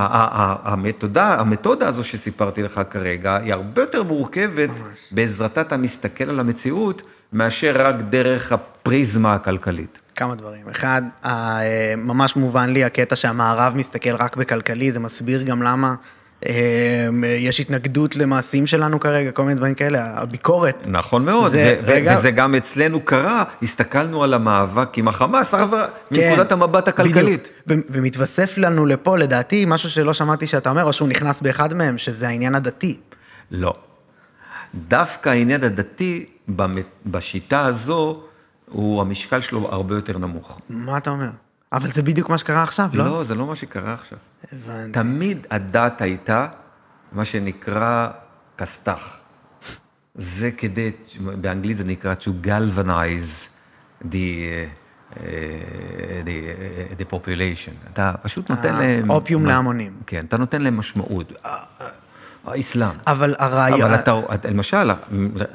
המתודה, 0.63 1.39
המתודה 1.39 1.87
הזו 1.87 2.03
שסיפרתי 2.03 2.63
לך 2.63 2.81
כרגע, 2.89 3.37
היא 3.37 3.53
הרבה 3.53 3.81
יותר 3.81 4.03
מורכבת, 4.03 4.69
ממש. 4.69 4.97
בעזרתה 5.11 5.61
אתה 5.61 5.77
מסתכל 5.77 6.29
על 6.29 6.39
המציאות, 6.39 7.01
מאשר 7.33 7.87
רק 7.87 7.95
דרך 7.95 8.51
הפריזמה 8.51 9.33
הכלכלית. 9.33 9.99
כמה 10.15 10.35
דברים. 10.35 10.69
אחד, 10.69 11.01
ממש 11.97 12.35
מובן 12.35 12.69
לי 12.69 12.83
הקטע 12.83 13.15
שהמערב 13.15 13.73
מסתכל 13.75 14.15
רק 14.15 14.35
בכלכלי, 14.35 14.91
זה 14.91 14.99
מסביר 14.99 15.43
גם 15.43 15.63
למה 15.63 15.87
אה, 15.87 15.95
יש 17.37 17.59
התנגדות 17.59 18.15
למעשים 18.15 18.67
שלנו 18.67 18.99
כרגע, 18.99 19.31
כל 19.31 19.43
מיני 19.43 19.55
דברים 19.55 19.73
כאלה, 19.73 20.19
הביקורת. 20.21 20.87
נכון 20.87 21.25
מאוד, 21.25 21.51
זה, 21.51 21.75
ו- 21.81 21.91
רגע... 21.91 22.13
וזה 22.17 22.31
גם 22.31 22.55
אצלנו 22.55 23.01
קרה, 23.01 23.43
הסתכלנו 23.61 24.23
על 24.23 24.33
המאבק 24.33 24.97
עם 24.97 25.07
החמאס, 25.07 25.53
כן, 25.53 25.65
מנקודת 26.11 26.51
המבט 26.51 26.87
הכלכלית. 26.87 27.49
בדיוק, 27.65 27.87
ו- 27.87 27.93
ומתווסף 27.93 28.57
לנו 28.57 28.85
לפה, 28.85 29.17
לדעתי, 29.17 29.65
משהו 29.67 29.89
שלא 29.89 30.13
שמעתי 30.13 30.47
שאתה 30.47 30.69
אומר, 30.69 30.83
או 30.83 30.93
שהוא 30.93 31.07
נכנס 31.07 31.41
באחד 31.41 31.73
מהם, 31.73 31.97
שזה 31.97 32.27
העניין 32.27 32.55
הדתי. 32.55 32.97
לא. 33.51 33.73
דווקא 34.75 35.29
העניין 35.29 35.63
הדתי, 35.63 36.25
בשיטה 37.05 37.65
הזו, 37.65 38.23
הוא, 38.71 39.01
המשקל 39.01 39.41
שלו 39.41 39.67
הרבה 39.71 39.95
יותר 39.95 40.17
נמוך. 40.17 40.61
מה 40.69 40.97
אתה 40.97 41.09
אומר? 41.09 41.29
אבל 41.73 41.91
זה 41.91 42.03
בדיוק 42.03 42.29
מה 42.29 42.37
שקרה 42.37 42.63
עכשיו, 42.63 42.89
לא? 42.93 43.05
לא, 43.05 43.23
זה 43.23 43.35
לא 43.35 43.47
מה 43.47 43.55
שקרה 43.55 43.93
עכשיו. 43.93 44.17
הבנתי. 44.51 44.91
תמיד 44.91 45.47
הדת 45.51 46.01
הייתה 46.01 46.47
מה 47.11 47.25
שנקרא 47.25 48.07
כסת"ח. 48.57 49.19
זה 50.15 50.51
כדי, 50.51 50.91
באנגלית 51.41 51.77
זה 51.77 51.83
נקרא 51.83 52.13
to 52.19 52.47
galvanize 52.47 53.49
the, 54.01 54.05
uh, 54.05 55.15
the, 56.25 56.99
the 56.99 57.13
population. 57.13 57.91
אתה 57.93 58.13
פשוט 58.21 58.49
נותן 58.49 58.75
להם... 58.75 59.09
אופיום 59.09 59.45
להמונים. 59.45 59.93
כן, 60.07 60.25
אתה 60.25 60.37
נותן 60.37 60.61
להם 60.61 60.77
משמעות. 60.77 61.33
האסלאם. 62.45 62.97
אבל 63.07 63.35
הרעיון... 63.39 63.81
אבל 63.81 63.95
אתה, 63.95 64.13
למשל, 64.49 64.91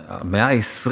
המאה 0.08 0.48
ה-20, 0.48 0.90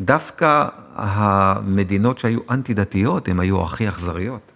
דווקא 0.00 0.66
המדינות 0.94 2.18
שהיו 2.18 2.40
אנטי-דתיות, 2.50 3.28
הן 3.28 3.40
היו 3.40 3.62
הכי 3.62 3.88
אכזריות. 3.88 4.52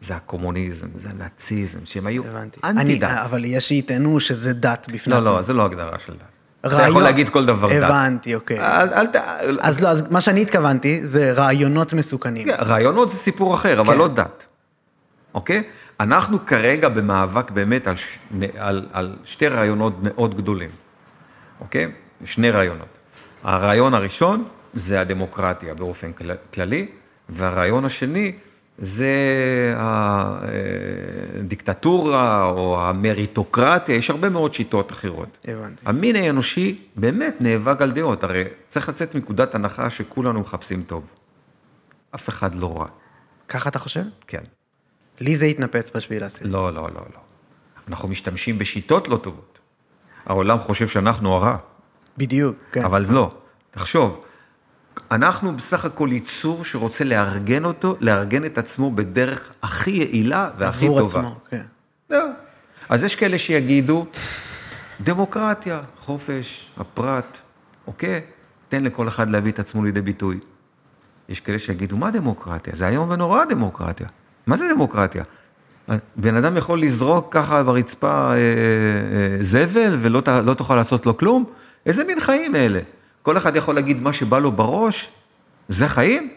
זה 0.00 0.16
הקומוניזם, 0.16 0.86
זה 0.94 1.08
הנאציזם, 1.10 1.78
שהם 1.84 2.06
היו 2.06 2.22
אנטי-דת. 2.64 3.10
אבל 3.24 3.44
יש 3.44 3.68
שיטענו 3.68 4.20
שזה 4.20 4.52
דת 4.52 4.86
בפני 4.92 5.14
עצמו. 5.14 5.26
לא, 5.26 5.36
לא, 5.36 5.42
זה 5.42 5.52
לא 5.52 5.64
הגדרה 5.64 5.98
של 5.98 6.12
דת. 6.12 6.22
רעיון... 6.66 6.80
אתה 6.80 6.90
יכול 6.90 7.02
להגיד 7.02 7.28
כל 7.28 7.46
דבר 7.46 7.68
דת. 7.68 7.82
הבנתי, 7.82 8.34
אוקיי. 8.34 8.60
אל, 8.60 8.88
אל, 8.92 9.06
אל... 9.14 9.58
אז 9.62 9.80
לא, 9.80 9.88
אז 9.88 10.04
מה 10.10 10.20
שאני 10.20 10.42
התכוונתי 10.42 11.06
זה 11.06 11.32
רעיונות 11.32 11.92
מסוכנים. 11.92 12.46
כן, 12.46 12.56
רעיונות 12.58 13.10
זה 13.10 13.16
סיפור 13.16 13.54
אחר, 13.54 13.74
כן. 13.74 13.78
אבל 13.78 13.96
לא 13.96 14.08
דת. 14.08 14.44
אוקיי? 15.34 15.62
אנחנו 16.00 16.46
כרגע 16.46 16.88
במאבק 16.88 17.50
באמת 17.50 17.86
על, 17.86 17.94
על, 18.58 18.86
על 18.92 19.16
שתי 19.24 19.48
רעיונות 19.48 19.94
מאוד 20.02 20.36
גדולים, 20.36 20.70
אוקיי? 21.60 21.92
שני 22.24 22.50
רעיונות. 22.50 22.88
הרעיון 23.44 23.94
הראשון 23.94 24.44
זה 24.76 25.00
הדמוקרטיה 25.00 25.74
באופן 25.74 26.10
כללי, 26.54 26.86
והרעיון 27.28 27.84
השני 27.84 28.32
זה 28.78 29.14
הדיקטטורה 31.36 32.50
או 32.50 32.80
המריטוקרטיה, 32.82 33.94
יש 33.94 34.10
הרבה 34.10 34.28
מאוד 34.28 34.54
שיטות 34.54 34.92
אחרות. 34.92 35.46
הבנתי. 35.48 35.82
המין 35.86 36.16
האנושי 36.16 36.78
באמת 36.96 37.34
נאבק 37.40 37.82
על 37.82 37.92
דעות, 37.92 38.24
הרי 38.24 38.44
צריך 38.68 38.88
לצאת 38.88 39.14
מנקודת 39.14 39.54
הנחה 39.54 39.90
שכולנו 39.90 40.40
מחפשים 40.40 40.82
טוב. 40.82 41.04
אף 42.14 42.28
אחד 42.28 42.54
לא 42.54 42.80
רע. 42.80 42.86
ככה 43.48 43.68
אתה 43.68 43.78
חושב? 43.78 44.02
כן. 44.26 44.42
לי 45.20 45.36
זה 45.36 45.44
התנפץ 45.44 45.90
בשביל 45.96 46.20
לעשות. 46.20 46.42
לא, 46.44 46.72
לא, 46.74 46.82
לא, 46.82 47.00
לא. 47.14 47.20
אנחנו 47.88 48.08
משתמשים 48.08 48.58
בשיטות 48.58 49.08
לא 49.08 49.16
טובות. 49.16 49.58
העולם 50.26 50.58
חושב 50.58 50.88
שאנחנו 50.88 51.34
הרע. 51.34 51.56
בדיוק, 52.18 52.56
כן. 52.72 52.84
אבל 52.84 53.04
לא. 53.08 53.30
תחשוב, 53.70 54.24
אנחנו 55.10 55.56
בסך 55.56 55.84
הכל 55.84 56.08
ייצור 56.12 56.64
שרוצה 56.64 57.04
לארגן 57.04 57.64
אותו, 57.64 57.96
לארגן 58.00 58.44
את 58.44 58.58
עצמו 58.58 58.90
בדרך 58.90 59.50
הכי 59.62 59.90
יעילה 59.90 60.50
והכי 60.58 60.86
טובה. 60.86 61.00
עבור 61.00 61.08
עצמו, 61.08 61.36
כן. 61.50 61.62
זהו. 62.08 62.28
אז 62.88 63.02
יש 63.02 63.14
כאלה 63.14 63.38
שיגידו, 63.38 64.06
דמוקרטיה, 65.00 65.80
חופש, 66.00 66.66
הפרט, 66.76 67.38
אוקיי? 67.86 68.20
תן 68.68 68.84
לכל 68.84 69.08
אחד 69.08 69.30
להביא 69.30 69.52
את 69.52 69.58
עצמו 69.58 69.84
לידי 69.84 70.00
ביטוי. 70.00 70.38
יש 71.28 71.40
כאלה 71.40 71.58
שיגידו, 71.58 71.96
מה 71.96 72.10
דמוקרטיה? 72.10 72.72
זה 72.76 72.88
איום 72.88 73.10
ונורא 73.10 73.44
דמוקרטיה. 73.44 74.06
מה 74.46 74.56
זה 74.56 74.64
דמוקרטיה? 74.74 75.24
בן 76.16 76.36
אדם 76.36 76.56
יכול 76.56 76.82
לזרוק 76.82 77.32
ככה 77.34 77.62
ברצפה 77.62 78.32
אה, 78.32 78.34
אה, 78.34 79.36
זבל 79.40 79.98
ולא 80.02 80.22
לא 80.44 80.54
תוכל 80.54 80.76
לעשות 80.76 81.06
לו 81.06 81.16
כלום? 81.16 81.44
איזה 81.86 82.04
מין 82.04 82.20
חיים 82.20 82.56
אלה? 82.56 82.80
כל 83.26 83.36
אחד 83.36 83.56
יכול 83.56 83.74
להגיד 83.74 84.02
מה 84.02 84.12
שבא 84.12 84.38
לו 84.38 84.52
בראש? 84.52 85.08
זה 85.68 85.88
חיים? 85.88 86.30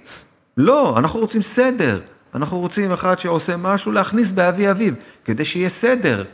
לא, 0.57 0.99
אנחנו 0.99 1.19
רוצים 1.19 1.41
סדר. 1.41 2.01
אנחנו 2.35 2.59
רוצים 2.59 2.91
אחד 2.91 3.19
שעושה 3.19 3.57
משהו 3.57 3.91
להכניס 3.91 4.31
באבי 4.31 4.71
אביו, 4.71 4.93
כדי 5.25 5.45
שיהיה 5.45 5.69
סדר. 5.69 6.25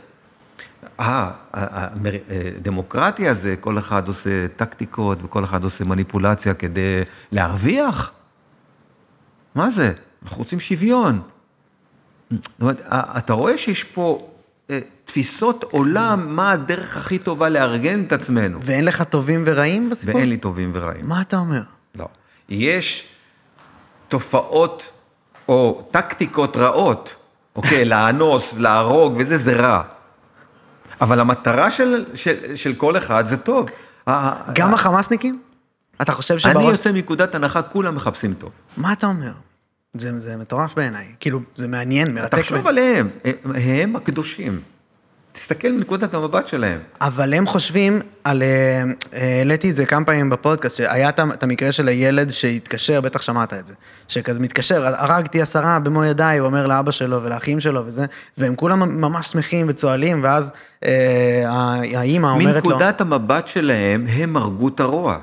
אה, 1.00 1.30
הדמוקרטיה 1.54 3.34
זה, 3.34 3.56
כל 3.60 3.78
אחד 3.78 4.08
עושה 4.08 4.48
טקטיקות 4.48 5.18
וכל 5.22 5.44
אחד 5.44 5.64
עושה 5.64 5.84
מניפולציה 5.84 6.54
כדי 6.54 7.02
להרוויח? 7.32 8.12
מה 9.54 9.70
זה? 9.70 9.92
אנחנו 10.24 10.38
רוצים 10.38 10.60
שוויון. 10.60 11.20
זאת 12.30 12.60
אומרת, 12.60 12.80
אתה 12.90 13.32
רואה 13.32 13.58
שיש 13.58 13.84
פה 13.84 14.18
אה, 14.20 14.35
תפיסות 15.06 15.64
עולם, 15.70 16.36
מה 16.36 16.52
הדרך 16.52 16.96
הכי 16.96 17.18
טובה 17.18 17.48
לארגן 17.48 18.04
את 18.04 18.12
עצמנו. 18.12 18.58
ואין 18.62 18.84
לך 18.84 19.02
טובים 19.02 19.42
ורעים 19.46 19.90
בסיפור? 19.90 20.14
ואין 20.14 20.28
לי 20.28 20.36
טובים 20.36 20.70
ורעים. 20.74 21.08
מה 21.08 21.20
אתה 21.20 21.36
אומר? 21.36 21.62
לא. 21.94 22.06
יש 22.48 23.06
תופעות 24.08 24.92
או 25.48 25.88
טקטיקות 25.90 26.56
רעות, 26.56 27.14
אוקיי, 27.56 27.84
לאנוס, 27.94 28.54
להרוג 28.58 29.14
וזה, 29.18 29.36
זה 29.36 29.56
רע. 29.56 29.82
אבל 31.00 31.20
המטרה 31.20 31.70
של, 31.70 32.04
של, 32.14 32.56
של 32.56 32.74
כל 32.74 32.96
אחד 32.96 33.26
זה 33.26 33.36
טוב. 33.36 33.68
גם 34.52 34.74
החמאסניקים? 34.74 35.40
אתה 36.02 36.12
חושב 36.12 36.34
אני 36.34 36.40
שבראש... 36.40 36.72
יוצא 36.72 36.92
מנקודת 36.92 37.34
הנחה, 37.34 37.62
כולם 37.62 37.94
מחפשים 37.94 38.34
טוב. 38.34 38.50
מה 38.76 38.92
אתה 38.92 39.06
אומר? 39.06 39.32
זה, 39.96 40.18
זה 40.18 40.36
מטורף 40.36 40.74
בעיניי. 40.74 41.06
כאילו, 41.20 41.40
זה 41.56 41.68
מעניין, 41.68 42.14
מרתק. 42.14 42.38
תחשוב. 42.38 42.66
עליהם, 42.66 43.08
הם, 43.24 43.34
הם 43.54 43.96
הקדושים. 43.96 44.60
תסתכל 45.36 45.68
מנקודת 45.68 46.14
המבט 46.14 46.46
שלהם. 46.46 46.78
אבל 47.00 47.34
הם 47.34 47.46
חושבים 47.46 48.00
על... 48.24 48.42
אה, 48.42 48.82
אה, 49.14 49.38
העליתי 49.38 49.70
את 49.70 49.76
זה 49.76 49.86
כמה 49.86 50.04
פעמים 50.04 50.30
בפודקאסט, 50.30 50.76
שהיה 50.76 51.08
את 51.08 51.42
המקרה 51.42 51.72
של 51.72 51.88
הילד 51.88 52.30
שהתקשר, 52.30 53.00
בטח 53.00 53.22
שמעת 53.22 53.52
את 53.52 53.66
זה, 53.66 53.72
שכזה 54.08 54.40
מתקשר, 54.40 54.86
הרגתי 54.86 55.42
עשרה 55.42 55.78
במו 55.78 56.04
ידיי, 56.04 56.38
הוא 56.38 56.46
אומר 56.46 56.66
לאבא 56.66 56.92
שלו 56.92 57.22
ולאחים 57.22 57.60
שלו 57.60 57.86
וזה, 57.86 58.06
והם 58.38 58.54
כולם 58.54 59.00
ממש 59.00 59.26
שמחים 59.26 59.66
וצוהלים, 59.68 60.20
ואז 60.22 60.50
אה, 60.84 61.44
האימא 61.94 62.26
אומרת 62.26 62.64
לו... 62.66 62.70
מנקודת 62.70 63.00
המבט 63.00 63.48
שלהם, 63.48 64.06
הם 64.10 64.36
הרגו 64.36 64.68
את 64.68 64.80
הרוע. 64.80 65.18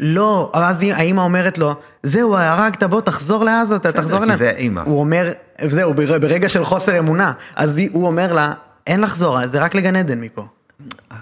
לא, 0.00 0.50
אז 0.54 0.80
האימא 0.80 1.20
אומרת 1.20 1.58
לו, 1.58 1.74
זהו, 2.02 2.36
הרגת, 2.36 2.82
בוא, 2.82 3.00
תחזור 3.00 3.44
לעזה, 3.44 3.76
אתה 3.76 3.92
תחזור 3.92 4.24
אליה. 4.24 4.36
זה 4.36 4.48
האימא. 4.48 4.80
הוא 4.84 5.00
אומר, 5.00 5.28
זהו, 5.62 5.94
בר- 5.94 6.18
ברגע 6.18 6.48
של 6.48 6.64
חוסר 6.64 6.98
אמונה. 6.98 7.32
אז 7.56 7.80
הוא 7.92 8.06
אומר 8.06 8.32
לה, 8.32 8.52
אין 8.86 9.00
לחזור, 9.00 9.46
זה 9.46 9.64
רק 9.64 9.74
לגן 9.74 9.96
עדן 9.96 10.20
מפה. 10.20 10.46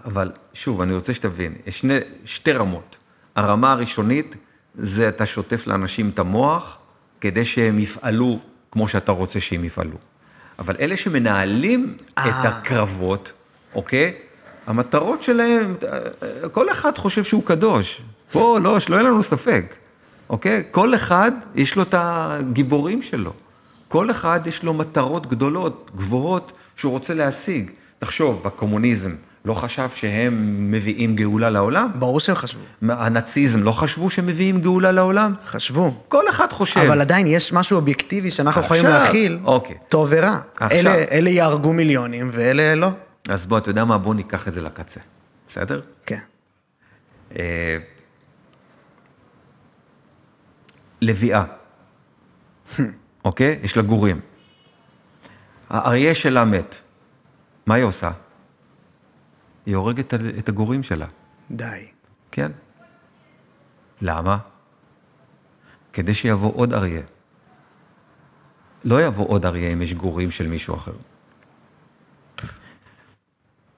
אבל 0.05 0.33
שוב, 0.55 0.81
אני 0.81 0.95
רוצה 0.95 1.15
שתבין, 1.15 1.55
יש 1.67 1.79
שני, 1.79 1.99
שתי 2.25 2.53
רמות. 2.53 2.97
הרמה 3.37 3.73
הראשונית 3.73 4.37
זה 4.79 5.09
אתה 5.09 5.27
שוטף 5.27 5.67
לאנשים 5.67 6.11
את 6.15 6.19
המוח 6.19 6.79
כדי 7.21 7.45
שהם 7.45 7.79
יפעלו 7.79 8.39
כמו 8.73 8.89
שאתה 8.89 9.13
רוצה 9.13 9.41
שהם 9.41 9.65
יפעלו. 9.65 9.97
אבל 10.59 10.77
אלה 10.81 10.97
שמנהלים 10.97 11.97
את 12.13 12.19
אה. 12.19 12.49
הקרבות, 12.49 13.33
אוקיי? 13.75 14.15
המטרות 14.67 15.23
שלהם, 15.23 15.75
כל 16.53 16.71
אחד 16.71 16.99
חושב 16.99 17.25
שהוא 17.25 17.43
קדוש. 17.45 18.03
פה, 18.33 18.59
לא, 18.63 18.81
שלא 18.81 18.97
יהיה 18.97 19.05
לנו 19.05 19.23
ספק, 19.23 19.75
אוקיי? 20.31 20.63
כל 20.71 20.95
אחד, 20.95 21.33
יש 21.55 21.77
לו 21.77 21.83
את 21.83 21.95
הגיבורים 21.99 23.03
שלו. 23.03 23.33
כל 23.89 24.11
אחד 24.11 24.41
יש 24.47 24.63
לו 24.63 24.75
מטרות 24.75 25.27
גדולות, 25.27 25.91
גבוהות, 25.97 26.53
שהוא 26.77 26.93
רוצה 26.93 27.15
להשיג. 27.15 27.71
תחשוב, 27.99 28.47
הקומוניזם 28.47 29.15
לא 29.45 29.55
חשב 29.55 29.89
שהם 29.95 30.71
מביאים 30.73 31.17
גאולה 31.17 31.51
לעולם? 31.51 31.91
ברור 31.95 32.21
שהם 32.21 32.37
חשבו. 32.37 32.61
הנאציזם 32.83 33.63
לא 33.63 33.73
חשבו 33.73 34.11
שהם 34.11 34.27
מביאים 34.27 34.61
גאולה 34.61 34.93
לעולם? 34.93 35.35
חשבו. 35.45 35.95
כל 36.09 36.29
אחד 36.29 36.53
חושב. 36.53 36.81
אבל 36.81 37.01
עדיין 37.01 37.27
יש 37.27 37.53
משהו 37.53 37.77
אובייקטיבי 37.77 38.31
שאנחנו 38.31 38.61
יכולים 38.61 38.87
עכשיו, 38.87 39.01
להכיל, 39.01 39.39
אוקיי. 39.45 39.77
טוב 39.89 40.09
ורע. 40.11 40.41
עכשיו. 40.57 40.81
אלה, 40.81 40.95
אלה 41.11 41.31
יהרגו 41.31 41.73
מיליונים 41.73 42.31
ואלה 42.33 42.75
לא. 42.75 42.89
אז 43.29 43.47
בוא, 43.47 43.59
אתה 43.59 43.71
יודע 43.71 43.85
מה? 43.85 43.99
בוא 43.99 44.15
ניקח 44.15 44.49
את 44.49 44.53
זה 44.53 44.61
לקצה, 44.61 45.01
בסדר? 45.49 45.81
כן. 46.07 46.19
אה, 47.39 47.77
לביאה, 51.03 51.45
אוקיי? 53.25 53.59
יש 53.63 53.77
לה 53.77 53.83
גורים. 53.83 54.21
האריה 55.71 56.15
שלה 56.15 56.45
מת. 56.45 56.77
מה 57.67 57.75
היא 57.75 57.85
עושה? 57.85 58.11
היא 59.67 59.77
הורגת 59.77 60.15
את 60.15 60.49
הגורים 60.49 60.83
שלה, 60.83 61.07
די. 61.51 61.87
כן? 62.31 62.53
למה? 64.01 64.39
כדי 65.93 66.15
שיבוא 66.15 66.53
עוד 66.55 66.75
אריה. 66.75 67.03
לא 68.85 69.03
יבוא 69.03 69.29
עוד 69.29 69.47
אריה 69.47 69.73
אם 69.73 69.83
יש 69.83 69.95
גורים 69.95 70.31
של 70.31 70.47
מישהו 70.47 70.77
אחר. 70.77 70.93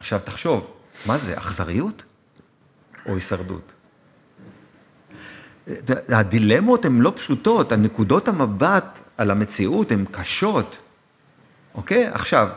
עכשיו 0.00 0.20
תחשוב, 0.24 0.76
מה 1.06 1.18
זה, 1.18 1.38
אכזריות 1.38 2.02
או 3.06 3.14
הישרדות? 3.14 3.72
הדילמות 6.08 6.84
הן 6.84 7.00
לא 7.00 7.12
פשוטות, 7.16 7.72
הנקודות 7.72 8.28
המבט 8.28 9.00
על 9.16 9.30
המציאות 9.30 9.92
הן 9.92 10.04
קשות, 10.10 10.78
אוקיי? 11.76 12.06
עכשיו, 12.06 12.48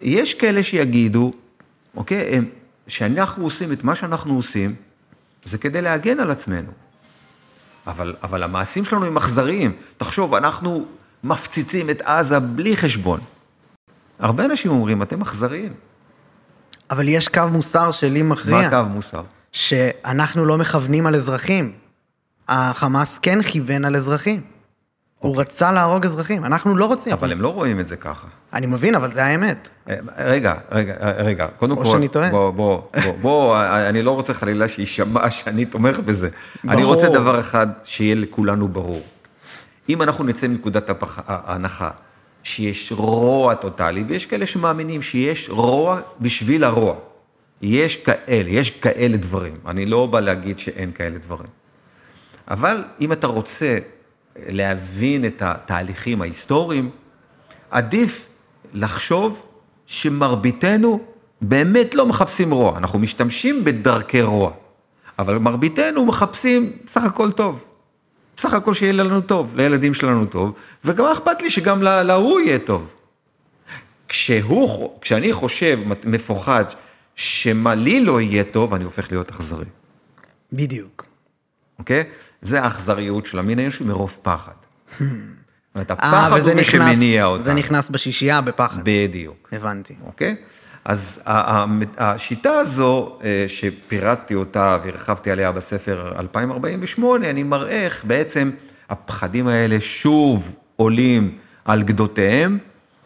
יש 0.00 0.34
כאלה 0.34 0.62
שיגידו, 0.62 1.32
אוקיי, 1.96 2.36
הם, 2.36 2.46
שאנחנו 2.88 3.44
עושים 3.44 3.72
את 3.72 3.84
מה 3.84 3.94
שאנחנו 3.94 4.34
עושים, 4.36 4.74
זה 5.44 5.58
כדי 5.58 5.82
להגן 5.82 6.20
על 6.20 6.30
עצמנו. 6.30 6.70
אבל, 7.86 8.14
אבל 8.22 8.42
המעשים 8.42 8.84
שלנו 8.84 9.06
הם 9.06 9.16
אכזריים. 9.16 9.72
תחשוב, 9.96 10.34
אנחנו 10.34 10.86
מפציצים 11.24 11.90
את 11.90 12.02
עזה 12.02 12.38
בלי 12.38 12.76
חשבון. 12.76 13.20
הרבה 14.18 14.44
אנשים 14.44 14.70
אומרים, 14.70 15.02
אתם 15.02 15.22
אכזריים. 15.22 15.72
אבל 16.90 17.08
יש 17.08 17.28
קו 17.28 17.42
מוסר 17.50 17.90
שלי 17.90 18.22
מכריע. 18.22 18.56
מה 18.56 18.70
קו 18.70 18.88
מוסר? 18.88 19.22
שאנחנו 19.52 20.44
לא 20.44 20.58
מכוונים 20.58 21.06
על 21.06 21.14
אזרחים. 21.14 21.72
החמאס 22.48 23.18
כן 23.18 23.42
כיוון 23.42 23.84
על 23.84 23.96
אזרחים. 23.96 24.51
הוא 25.22 25.40
רצה 25.40 25.72
להרוג 25.72 26.04
אזרחים, 26.04 26.44
אנחנו 26.44 26.76
לא 26.76 26.86
רוצים. 26.86 27.12
אבל 27.12 27.32
הם 27.32 27.40
לא 27.40 27.48
רואים 27.48 27.80
את 27.80 27.86
זה 27.86 27.96
ככה. 27.96 28.28
אני 28.52 28.66
מבין, 28.66 28.94
אבל 28.94 29.12
זה 29.12 29.24
האמת. 29.24 29.68
אה, 29.88 29.96
רגע, 30.18 30.54
רגע, 30.72 30.94
רגע, 31.16 31.46
קודם 31.56 31.76
או 31.76 31.84
כל, 31.84 31.90
שאני 31.90 32.08
טועה. 32.08 32.30
בוא, 32.30 32.50
בוא, 32.50 32.82
בוא, 33.04 33.14
בוא, 33.20 33.58
אני 33.90 34.02
לא 34.02 34.10
רוצה 34.10 34.34
חלילה 34.34 34.68
שיישמע 34.68 35.30
שאני 35.36 35.64
תומך 35.64 35.98
בזה. 35.98 36.28
אני 36.68 36.82
ברור. 36.82 36.94
רוצה 36.94 37.08
דבר 37.08 37.40
אחד 37.40 37.66
שיהיה 37.84 38.14
לכולנו 38.14 38.68
ברור. 38.68 39.02
אם 39.88 40.02
אנחנו 40.02 40.24
נצא 40.24 40.48
מנקודת 40.48 40.90
ההנחה 41.26 41.90
שיש 42.42 42.92
רוע 42.92 43.54
טוטאלי, 43.54 44.04
ויש 44.08 44.26
כאלה 44.26 44.46
שמאמינים 44.46 45.02
שיש 45.02 45.48
רוע 45.50 46.00
בשביל 46.20 46.64
הרוע. 46.64 46.94
יש 47.62 47.96
כאלה, 47.96 48.50
יש 48.50 48.70
כאלה 48.70 49.16
דברים. 49.16 49.54
אני 49.66 49.86
לא 49.86 50.06
בא 50.06 50.20
להגיד 50.20 50.58
שאין 50.58 50.92
כאלה 50.92 51.18
דברים. 51.18 51.48
אבל 52.48 52.84
אם 53.00 53.12
אתה 53.12 53.26
רוצה 53.26 53.78
להבין 54.36 55.24
את 55.24 55.42
התהליכים 55.42 56.22
ההיסטוריים, 56.22 56.90
עדיף 57.70 58.28
לחשוב 58.74 59.42
שמרביתנו 59.86 61.00
באמת 61.40 61.94
לא 61.94 62.06
מחפשים 62.06 62.50
רוע, 62.50 62.78
אנחנו 62.78 62.98
משתמשים 62.98 63.64
בדרכי 63.64 64.22
רוע, 64.22 64.52
אבל 65.18 65.38
מרביתנו 65.38 66.04
מחפשים 66.04 66.72
סך 66.88 67.04
הכל 67.04 67.32
טוב. 67.32 67.64
סך 68.38 68.54
הכל 68.54 68.74
שיהיה 68.74 68.92
לנו 68.92 69.20
טוב, 69.20 69.56
לילדים 69.56 69.94
שלנו 69.94 70.26
טוב, 70.26 70.52
וגם 70.84 71.04
אכפת 71.06 71.42
לי 71.42 71.50
שגם 71.50 71.82
לה- 71.82 72.02
להוא 72.02 72.40
יהיה 72.40 72.58
טוב. 72.58 72.86
כשהוא, 74.08 74.90
כשאני 75.00 75.32
חושב, 75.32 75.78
מפוחד, 76.04 76.64
שמה 77.14 77.74
לי 77.74 78.00
לא 78.00 78.20
יהיה 78.20 78.44
טוב, 78.44 78.74
אני 78.74 78.84
הופך 78.84 79.12
להיות 79.12 79.30
אכזרי. 79.30 79.64
בדיוק. 80.52 81.04
אוקיי? 81.78 82.04
זה 82.42 82.62
האכזריות 82.62 83.26
של 83.26 83.38
המין 83.38 83.58
האנושי 83.58 83.84
מרוב 83.84 84.16
פחד. 84.22 84.52
זאת 84.98 85.00
אומרת, 85.74 85.90
אה, 85.90 85.96
הפחד 85.96 86.40
הוא 86.40 86.54
מי 86.54 86.64
שמניע 86.64 87.24
אותנו. 87.24 87.44
זה 87.44 87.54
נכנס 87.54 87.90
בשישייה 87.90 88.40
בפחד. 88.40 88.80
בדיוק. 88.84 89.48
הבנתי. 89.52 89.94
אוקיי? 90.06 90.36
אז 90.84 91.22
השיטה 91.98 92.52
הזו, 92.52 93.18
אה, 93.24 93.44
שפירטתי 93.48 94.34
אותה 94.34 94.78
והרחבתי 94.84 95.30
עליה 95.30 95.52
בספר 95.52 96.12
2048, 96.18 97.30
אני 97.30 97.42
מראה 97.42 97.84
איך 97.84 98.04
בעצם 98.04 98.50
הפחדים 98.90 99.46
האלה 99.46 99.80
שוב 99.80 100.52
עולים 100.76 101.38
על 101.64 101.82
גדותיהם, 101.82 102.58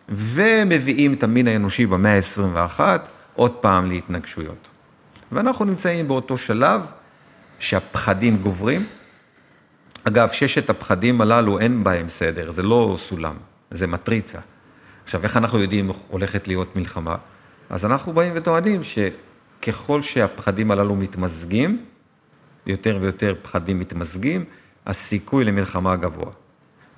ומביאים 0.09 1.13
את 1.13 1.23
המין 1.23 1.49
האנושי 1.49 1.87
במאה 1.87 2.17
ה-21 2.17 2.81
עוד 3.35 3.53
פעם 3.53 3.89
להתנגשויות. 3.89 4.69
ואנחנו 5.33 5.65
נמצאים 5.65 6.09
באותו 6.09 6.39
שלב 6.39 6.81
שהפחדים 7.59 8.37
גוברים. 8.37 8.87
אגב, 10.09 10.29
ששת 10.33 10.71
הפחדים 10.71 11.21
הללו 11.21 11.59
אין 11.59 11.85
בהם 11.85 12.09
סדר, 12.09 12.51
זה 12.51 12.63
לא 12.63 12.97
סולם, 12.99 13.35
זה 13.71 13.87
מטריצה. 13.87 14.39
עכשיו, 15.05 15.23
איך 15.23 15.37
אנחנו 15.37 15.59
יודעים 15.59 15.91
הולכת 16.09 16.49
להיות 16.49 16.77
מלחמה? 16.77 17.17
אז 17.71 17.85
אנחנו 17.85 18.13
באים 18.13 18.33
וטוענים 18.37 18.81
שככל 18.83 20.03
שהפחדים 20.03 20.71
הללו 20.71 20.97
מתמזגים, 20.97 21.85
יותר 22.67 22.99
ויותר 23.01 23.35
פחדים 23.43 23.79
מתמזגים, 23.79 24.45
הסיכוי 24.87 25.45
למלחמה 25.45 25.97
גבוה. 25.97 26.31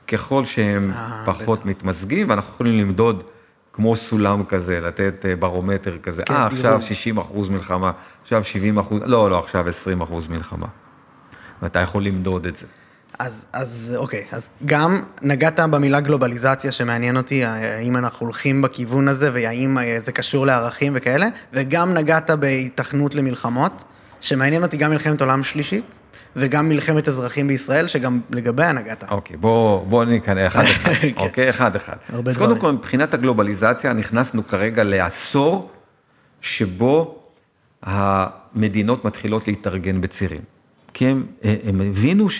ככל 0.08 0.44
שהם 0.44 0.90
אה, 0.90 1.22
פחות 1.26 1.66
מתמזגים, 1.66 2.30
ואנחנו 2.30 2.52
יכולים 2.52 2.78
למדוד 2.78 3.24
כמו 3.72 3.96
סולם 3.96 4.44
כזה, 4.44 4.80
לתת 4.80 5.26
אה, 5.26 5.36
ברומטר 5.36 5.98
כזה, 5.98 6.22
כן, 6.22 6.34
אה, 6.34 6.46
עכשיו 6.46 6.70
דירוג. 6.70 6.80
60 6.80 7.18
אחוז 7.18 7.48
מלחמה, 7.48 7.92
עכשיו 8.22 8.44
70 8.44 8.78
אחוז, 8.78 9.00
לא, 9.04 9.30
לא, 9.30 9.38
עכשיו 9.38 9.68
20 9.68 10.00
אחוז 10.00 10.28
מלחמה. 10.28 10.66
ואתה 11.62 11.78
יכול 11.78 12.04
למדוד 12.04 12.46
את 12.46 12.56
זה. 12.56 12.66
אז, 13.18 13.46
אז 13.52 13.96
אוקיי, 13.96 14.24
אז 14.32 14.48
גם 14.64 15.02
נגעת 15.22 15.60
במילה 15.60 16.00
גלובליזציה 16.00 16.72
שמעניין 16.72 17.16
אותי, 17.16 17.44
האם 17.44 17.96
אנחנו 17.96 18.26
הולכים 18.26 18.62
בכיוון 18.62 19.08
הזה 19.08 19.30
והאם 19.32 19.78
אה, 19.78 19.98
זה 20.02 20.12
קשור 20.12 20.46
לערכים 20.46 20.92
וכאלה, 20.96 21.26
וגם 21.52 21.94
נגעת 21.94 22.30
בהיתכנות 22.30 23.14
למלחמות, 23.14 23.84
שמעניין 24.20 24.62
אותי 24.62 24.76
גם 24.76 24.90
מלחמת 24.90 25.20
עולם 25.20 25.44
שלישית, 25.44 25.84
וגם 26.36 26.68
מלחמת 26.68 27.08
אזרחים 27.08 27.48
בישראל, 27.48 27.86
שגם 27.86 28.20
לגביה 28.30 28.72
נגעת. 28.72 29.04
אוקיי, 29.10 29.36
בוא, 29.36 29.86
בוא 29.86 30.04
ניכנס 30.04 30.46
אחד 30.46 30.62
אחד, 30.62 30.92
כן. 31.00 31.08
אוקיי? 31.16 31.50
אחד 31.50 31.76
אחד. 31.76 31.96
אז 32.26 32.36
קודם. 32.36 32.58
כל, 32.58 32.72
מבחינת 32.72 33.14
הגלובליזציה, 33.14 33.92
נכנסנו 33.92 34.46
כרגע 34.46 34.84
לעשור 34.84 35.70
שבו 36.40 37.18
המדינות 37.82 39.04
מתחילות 39.04 39.48
להתארגן 39.48 40.00
בצירים. 40.00 40.40
כי 40.94 41.06
הם, 41.06 41.26
הם 41.42 41.80
הבינו 41.80 42.30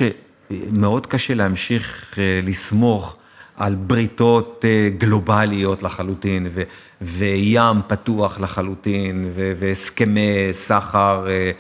שמאוד 0.48 1.06
קשה 1.06 1.34
להמשיך 1.34 2.14
אה, 2.18 2.40
לסמוך 2.44 3.16
על 3.56 3.74
בריתות 3.74 4.64
אה, 4.68 4.88
גלובליות 4.98 5.82
לחלוטין, 5.82 6.48
ו, 6.54 6.62
וים 7.02 7.76
פתוח 7.86 8.40
לחלוטין, 8.40 9.30
ו, 9.34 9.52
והסכמי 9.58 10.48
סחר 10.52 11.26
אה, 11.28 11.50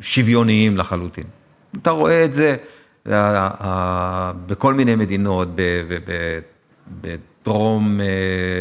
שוויוניים 0.00 0.76
לחלוטין. 0.76 1.24
אתה 1.82 1.90
רואה 1.90 2.24
את 2.24 2.34
זה 2.34 2.56
בכל 4.46 4.74
מיני 4.74 4.96
מדינות, 4.96 5.48
בדרום 7.00 8.00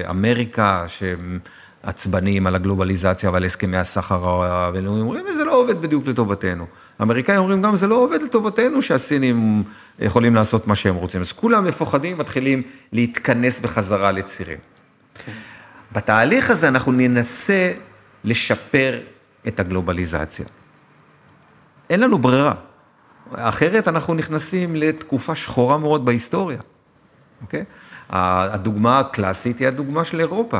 אמריקה, 0.10 0.84
שהם 0.88 1.40
עצבניים 1.84 2.48
על 2.48 2.56
הגלובליזציה 2.56 3.32
ועל 3.32 3.46
הסכמי 3.46 3.78
הסחר 3.78 4.44
הבינלאומיים, 4.44 5.06
אומרים, 5.06 5.26
זה 5.36 5.44
לא 5.44 5.56
עובד 5.56 5.82
בדיוק 5.82 6.08
לטובתנו. 6.08 6.66
האמריקאים 7.00 7.40
אומרים 7.40 7.62
גם, 7.62 7.76
זה 7.76 7.88
לא 7.88 7.96
עובד 7.96 8.22
לטובתנו 8.22 8.82
שהסינים 8.82 9.64
יכולים 10.00 10.36
לעשות 10.36 10.68
מה 10.68 10.76
שהם 10.76 10.96
רוצים. 10.96 11.22
אז 11.22 11.32
כולם 11.32 11.66
מפוחדים, 11.66 12.18
מתחילים 12.18 12.62
להתכנס 12.94 13.60
בחזרה 13.60 14.12
לצירים. 14.12 14.58
בתהליך 15.92 16.50
הזה 16.50 16.68
אנחנו 16.68 16.92
ננסה 16.92 17.72
לשפר 18.24 19.00
את 19.48 19.60
הגלובליזציה. 19.60 20.46
אין 21.90 22.00
לנו 22.00 22.18
ברירה. 22.18 22.54
אחרת 23.34 23.88
אנחנו 23.88 24.14
נכנסים 24.14 24.76
לתקופה 24.76 25.36
שחורה 25.36 25.78
מאוד 25.78 26.06
בהיסטוריה, 26.06 26.60
אוקיי? 27.42 27.64
הדוגמה 28.10 29.00
הקלאסית 29.00 29.60
היא 29.60 29.68
הדוגמה 29.68 30.06
של 30.06 30.20
אירופה. 30.20 30.60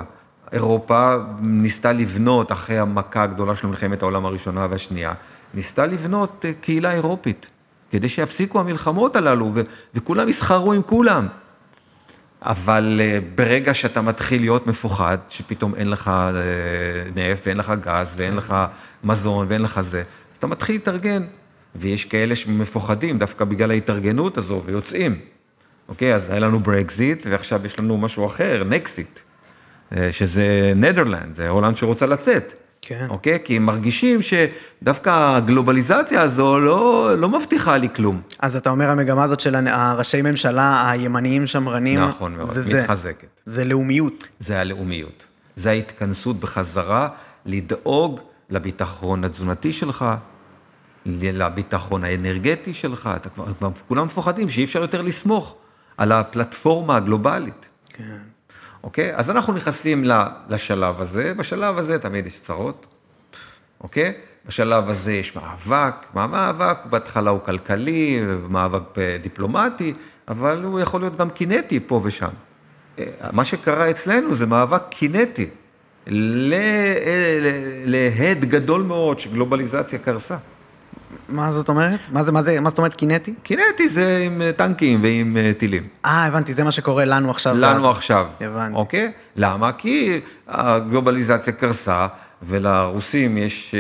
אירופה 0.52 1.16
ניסתה 1.42 1.94
לבנות, 1.94 2.52
אחרי 2.52 2.80
המכה 2.80 3.24
הגדולה 3.24 3.56
של 3.56 3.68
מלחמת 3.68 4.02
העולם 4.02 4.26
הראשונה 4.26 4.68
והשנייה, 4.70 5.14
ניסתה 5.54 5.86
לבנות 5.86 6.46
אה, 6.48 6.54
קהילה 6.62 6.92
אירופית, 6.92 7.48
כדי 7.92 8.10
שיפסיקו 8.10 8.60
המלחמות 8.60 9.16
הללו 9.16 9.52
ו- 9.54 9.62
וכולם 9.96 10.30
יסחרו 10.30 10.74
עם 10.74 10.82
כולם. 10.82 11.28
אבל 12.42 13.02
אה, 13.04 13.20
ברגע 13.36 13.74
שאתה 13.74 14.02
מתחיל 14.02 14.42
להיות 14.42 14.68
מפוחד, 14.68 15.18
שפתאום 15.30 15.76
אין 15.76 15.90
לך 15.90 16.08
אה, 16.08 16.32
נפט 17.16 17.48
ואין 17.48 17.58
לך 17.58 17.74
גז 17.82 18.16
ואין 18.18 18.36
לך 18.36 18.56
מזון 19.04 19.48
ואין 19.50 19.62
לך 19.62 19.82
זה, 19.82 20.00
אז 20.00 20.38
אתה 20.38 20.48
מתחיל 20.48 20.76
להתארגן. 20.76 21.24
ויש 21.76 22.06
כאלה 22.06 22.36
שמפוחדים 22.36 23.20
דווקא 23.20 23.46
בגלל 23.46 23.72
ההתארגנות 23.72 24.38
הזו 24.38 24.62
ויוצאים. 24.66 25.20
אוקיי, 25.90 26.16
אז 26.16 26.30
היה 26.30 26.40
לנו 26.40 26.60
ברקזיט 26.60 27.28
ועכשיו 27.30 27.66
יש 27.66 27.80
לנו 27.80 27.98
משהו 27.98 28.26
אחר, 28.26 28.64
Nexit, 28.70 29.20
שזה 30.12 30.74
נדרלנד, 30.76 31.34
זה 31.34 31.50
הולנד 31.50 31.78
שרוצה 31.78 32.06
לצאת. 32.06 32.54
כן. 32.88 33.08
אוקיי? 33.10 33.40
כי 33.44 33.58
הם 33.58 33.66
מרגישים 33.66 34.20
שדווקא 34.22 35.36
הגלובליזציה 35.36 36.22
הזו 36.22 36.60
לא, 36.60 37.14
לא 37.18 37.30
מבטיחה 37.30 37.78
לי 37.78 37.88
כלום. 37.96 38.22
אז 38.40 38.56
אתה 38.56 38.70
אומר 38.70 38.90
המגמה 38.90 39.24
הזאת 39.24 39.40
של 39.40 39.56
הראשי 39.68 40.22
ממשלה 40.22 40.92
הימניים 40.92 41.48
שמרנים, 41.48 42.00
נכון 42.00 42.36
מאוד, 42.36 42.48
זה 42.48 42.62
זה, 42.62 42.82
מתחזקת. 42.82 43.42
זה 43.46 43.66
לאומיות. 43.66 44.28
זה 44.40 44.60
הלאומיות. 44.60 45.26
זה 45.56 45.70
ההתכנסות 45.70 46.40
בחזרה, 46.40 47.10
לדאוג 47.46 48.20
לביטחון 48.50 49.24
התזונתי 49.24 49.74
שלך, 49.74 50.06
לביטחון 51.06 52.04
האנרגטי 52.04 52.74
שלך, 52.74 53.10
אתה 53.16 53.30
כבר 53.30 53.46
כולם 53.88 54.06
מפוחדים 54.06 54.50
שאי 54.50 54.64
אפשר 54.64 54.82
יותר 54.82 55.02
לסמוך 55.02 55.56
על 55.98 56.12
הפלטפורמה 56.12 56.96
הגלובלית. 56.96 57.70
כן. 57.90 58.18
אוקיי? 58.88 59.16
אז 59.16 59.30
אנחנו 59.30 59.54
נכנסים 59.54 60.04
לשלב 60.50 61.02
הזה, 61.02 61.34
בשלב 61.34 61.78
הזה 61.78 62.00
תמיד 62.00 62.26
יש 62.26 62.40
צרות, 62.40 62.88
אוקיי? 63.82 64.14
בשלב 64.46 64.90
הזה 64.90 65.14
יש 65.14 65.36
מאבק, 65.36 65.96
מה 66.14 66.28
מאבק? 66.28 66.78
בהתחלה 66.90 67.30
הוא 67.30 67.40
כלכלי, 67.46 68.22
מאבק 68.50 68.82
דיפלומטי, 69.22 69.94
אבל 70.28 70.64
הוא 70.64 70.80
יכול 70.80 71.02
להיות 71.02 71.18
גם 71.18 71.30
קינטי 71.30 71.80
פה 71.88 72.02
ושם. 72.04 72.30
אה, 73.00 73.06
מה 73.32 73.46
שקרה 73.46 73.90
אצלנו 73.90 74.36
זה 74.36 74.46
מאבק 74.46 74.82
קינטי, 74.90 75.48
אה, 76.08 76.14
להד 77.86 78.46
גדול 78.46 78.82
מאוד 78.82 79.20
שגלובליזציה 79.20 80.00
קרסה. 80.00 80.38
מה 81.30 81.52
זאת 81.52 81.70
אומרת? 81.70 82.00
מה 82.12 82.24
זה, 82.24 82.32
מה 82.32 82.44
זה, 82.44 82.62
מה 82.62 82.70
זאת 82.70 82.78
אומרת 82.78 82.94
קינטי? 82.94 83.34
קינטי 83.44 83.90
זה 83.90 84.24
עם 84.26 84.42
אה, 84.42 84.52
טנקים 84.52 85.04
ועם 85.04 85.38
אה, 85.38 85.52
טילים. 85.58 85.84
אה, 86.06 86.26
הבנתי, 86.26 86.54
זה 86.54 86.64
מה 86.64 86.72
שקורה 86.72 87.06
לנו 87.06 87.30
עכשיו. 87.30 87.56
לנו 87.56 87.76
בעזה. 87.76 87.90
עכשיו. 87.90 88.26
הבנתי. 88.42 88.76
אוקיי? 88.76 89.12
למה? 89.36 89.72
כי 89.72 90.20
הגלובליזציה 90.48 91.54
קרסה, 91.54 92.08
ולרוסים 92.44 93.38
יש 93.38 93.76
אה, 93.76 93.80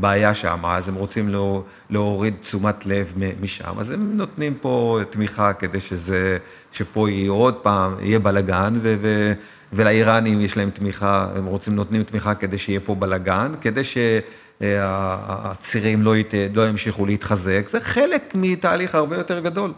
בעיה 0.00 0.34
שם, 0.34 0.66
אז 0.66 0.88
הם 0.88 0.94
רוצים 0.94 1.28
לא, 1.28 1.64
להוריד 1.90 2.34
תשומת 2.40 2.86
לב 2.86 3.14
משם, 3.40 3.78
אז 3.78 3.90
הם 3.90 4.16
נותנים 4.16 4.54
פה 4.60 4.98
תמיכה 5.10 5.52
כדי 5.52 5.80
שזה, 5.80 6.38
שפה 6.72 7.10
יהיה 7.10 7.30
עוד 7.30 7.54
פעם, 7.54 7.94
יהיה 8.00 8.18
בלאגן, 8.18 8.78
ו, 8.82 8.96
ו, 9.02 9.32
ולאיראנים 9.72 10.40
יש 10.40 10.56
להם 10.56 10.70
תמיכה, 10.70 11.28
הם 11.36 11.46
רוצים, 11.46 11.74
נותנים 11.74 12.02
תמיכה 12.02 12.34
כדי 12.34 12.58
שיהיה 12.58 12.80
פה 12.80 12.94
בלאגן, 12.94 13.52
כדי 13.60 13.84
שהצירים 14.60 16.02
לא, 16.02 16.16
ית, 16.16 16.34
לא 16.54 16.68
ימשיכו 16.68 17.06
להתחזק, 17.06 17.68
זה 17.68 17.80
חלק 17.80 18.32
מתהליך 18.34 18.94
הרבה 18.94 19.16
יותר 19.16 19.40
גדול. 19.40 19.72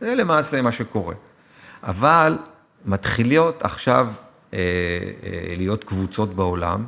זה 0.00 0.14
למעשה 0.14 0.62
מה 0.62 0.72
שקורה. 0.72 1.14
אבל 1.82 2.38
מתחילות 2.84 3.62
עכשיו 3.62 4.12
אה, 4.54 4.58
אה, 4.58 5.54
להיות 5.56 5.84
קבוצות 5.84 6.34
בעולם 6.34 6.84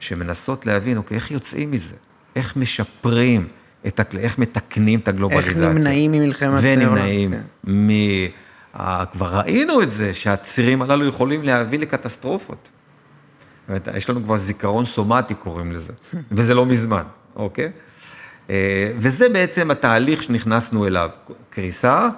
שמנסות 0.00 0.66
להבין, 0.66 0.96
אוקיי, 0.96 1.16
איך 1.16 1.30
יוצאים 1.30 1.70
מזה? 1.70 1.94
איך 2.36 2.56
משפרים 2.56 3.48
את, 3.86 4.00
הקל... 4.00 4.18
איך 4.18 4.38
מתקנים 4.38 5.00
את 5.00 5.08
הגלובליזציה? 5.08 5.52
איך 5.52 5.68
נמנעים 5.68 6.12
ממלחמת 6.12 6.60
ונמנעים 6.62 7.32
העולם, 7.32 7.86
מ... 7.86 7.90
אה, 8.80 9.04
כבר 9.12 9.26
ראינו 9.26 9.82
את 9.82 9.92
זה, 9.92 10.14
שהצירים 10.14 10.82
הללו 10.82 11.06
יכולים 11.06 11.42
להביא 11.42 11.78
לקטסטרופות. 11.78 12.68
יש 13.96 14.10
לנו 14.10 14.22
כבר 14.22 14.36
זיכרון 14.36 14.86
סומטי, 14.86 15.34
קוראים 15.34 15.72
לזה, 15.72 15.92
וזה 16.32 16.54
לא 16.54 16.66
מזמן, 16.66 17.02
אוקיי? 17.36 17.68
אה, 18.50 18.92
וזה 18.98 19.28
בעצם 19.28 19.70
התהליך 19.70 20.22
שנכנסנו 20.22 20.86
אליו, 20.86 21.10
קריסה 21.50 22.08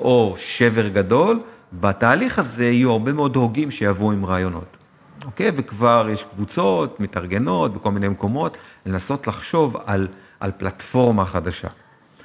או 0.00 0.34
שבר 0.38 0.88
גדול, 0.88 1.40
בתהליך 1.72 2.38
הזה 2.38 2.64
יהיו 2.64 2.90
הרבה 2.90 3.12
מאוד 3.12 3.36
הוגים 3.36 3.70
שיבואו 3.70 4.12
עם 4.12 4.24
רעיונות, 4.24 4.76
אוקיי? 5.24 5.50
וכבר 5.56 6.06
יש 6.12 6.24
קבוצות, 6.24 7.00
מתארגנות 7.00 7.74
בכל 7.74 7.90
מיני 7.90 8.08
מקומות, 8.08 8.56
לנסות 8.86 9.26
לחשוב 9.26 9.76
על, 9.84 10.08
על 10.40 10.50
פלטפורמה 10.58 11.24
חדשה. 11.24 11.68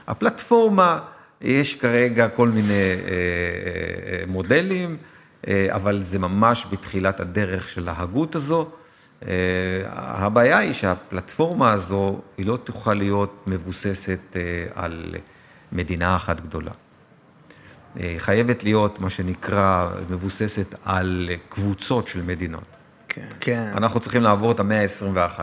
הפלטפורמה, 0.08 1.00
יש 1.42 1.76
כרגע 1.76 2.30
כל 2.30 2.48
מיני 2.48 2.74
אה, 2.74 3.10
אה, 3.10 4.24
מודלים, 4.28 4.90
אה, 4.90 5.17
אבל 5.70 6.04
זה 6.04 6.20
ממש 6.20 6.68
בתחילת 6.72 7.20
הדרך 7.20 7.70
של 7.70 7.90
ההגות 7.90 8.36
הזו. 8.36 8.70
אה, 9.28 9.30
הבעיה 9.94 10.58
היא 10.58 10.74
שהפלטפורמה 10.74 11.72
הזו, 11.72 12.22
היא 12.38 12.46
לא 12.46 12.58
תוכל 12.64 12.94
להיות 12.94 13.44
מבוססת 13.48 14.20
אה, 14.36 14.42
על 14.76 15.16
מדינה 15.72 16.16
אחת 16.16 16.42
גדולה. 16.42 16.72
אה, 18.00 18.16
חייבת 18.18 18.64
להיות 18.64 19.02
מה 19.02 19.10
שנקרא 19.10 19.90
מבוססת 20.10 20.76
על 20.86 21.30
קבוצות 21.50 22.08
של 22.08 22.22
מדינות. 22.22 22.64
כן. 23.10 23.28
כן, 23.40 23.72
אנחנו 23.78 24.00
צריכים 24.00 24.24
לעבור 24.24 24.52
את 24.52 24.60
המאה 24.60 24.82
ה-21. 24.82 25.40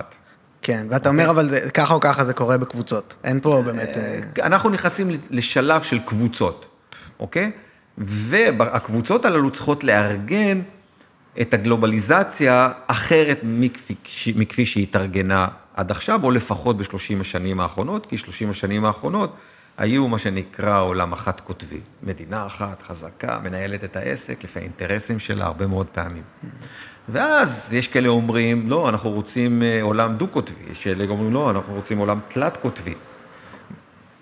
כן, 0.62 0.86
ואתה 0.90 1.08
אומר 1.08 1.30
אבל 1.30 1.48
זה, 1.48 1.70
ככה 1.74 1.94
או 1.94 2.00
ככה 2.00 2.24
זה 2.24 2.34
קורה 2.34 2.58
בקבוצות. 2.58 3.16
אין 3.24 3.40
פה 3.40 3.62
באמת... 3.64 3.96
אה, 3.96 4.20
אנחנו 4.46 4.70
נכנסים 4.70 5.10
לשלב 5.30 5.82
של 5.82 5.98
קבוצות, 5.98 6.66
אוקיי? 7.20 7.50
והקבוצות 7.98 9.24
הללו 9.24 9.50
צריכות 9.50 9.84
לארגן 9.84 10.60
את 11.40 11.54
הגלובליזציה 11.54 12.72
אחרת 12.86 13.40
מכפי, 13.42 13.94
מכפי 14.36 14.66
שהיא 14.66 14.82
התארגנה 14.82 15.48
עד 15.74 15.90
עכשיו, 15.90 16.24
או 16.24 16.30
לפחות 16.30 16.76
בשלושים 16.76 17.20
השנים 17.20 17.60
האחרונות, 17.60 18.06
כי 18.06 18.18
שלושים 18.18 18.50
השנים 18.50 18.84
האחרונות 18.84 19.36
היו 19.78 20.08
מה 20.08 20.18
שנקרא 20.18 20.80
עולם 20.80 21.12
אחת 21.12 21.40
קוטבי. 21.40 21.80
מדינה 22.02 22.46
אחת 22.46 22.82
חזקה, 22.82 23.38
מנהלת 23.44 23.84
את 23.84 23.96
העסק 23.96 24.44
לפי 24.44 24.58
האינטרסים 24.58 25.18
שלה 25.18 25.46
הרבה 25.46 25.66
מאוד 25.66 25.86
פעמים. 25.86 26.22
ואז 27.08 27.74
יש 27.74 27.88
כאלה 27.88 28.08
אומרים, 28.08 28.70
לא, 28.70 28.88
אנחנו 28.88 29.10
רוצים 29.10 29.62
אה, 29.62 29.82
עולם 29.82 30.16
דו-קוטבי, 30.16 30.70
יש 30.70 30.84
כאלה 30.84 31.04
אומרים, 31.04 31.34
לא, 31.34 31.50
אנחנו 31.50 31.74
רוצים 31.74 31.98
עולם 31.98 32.20
תלת-קוטבי. 32.28 32.94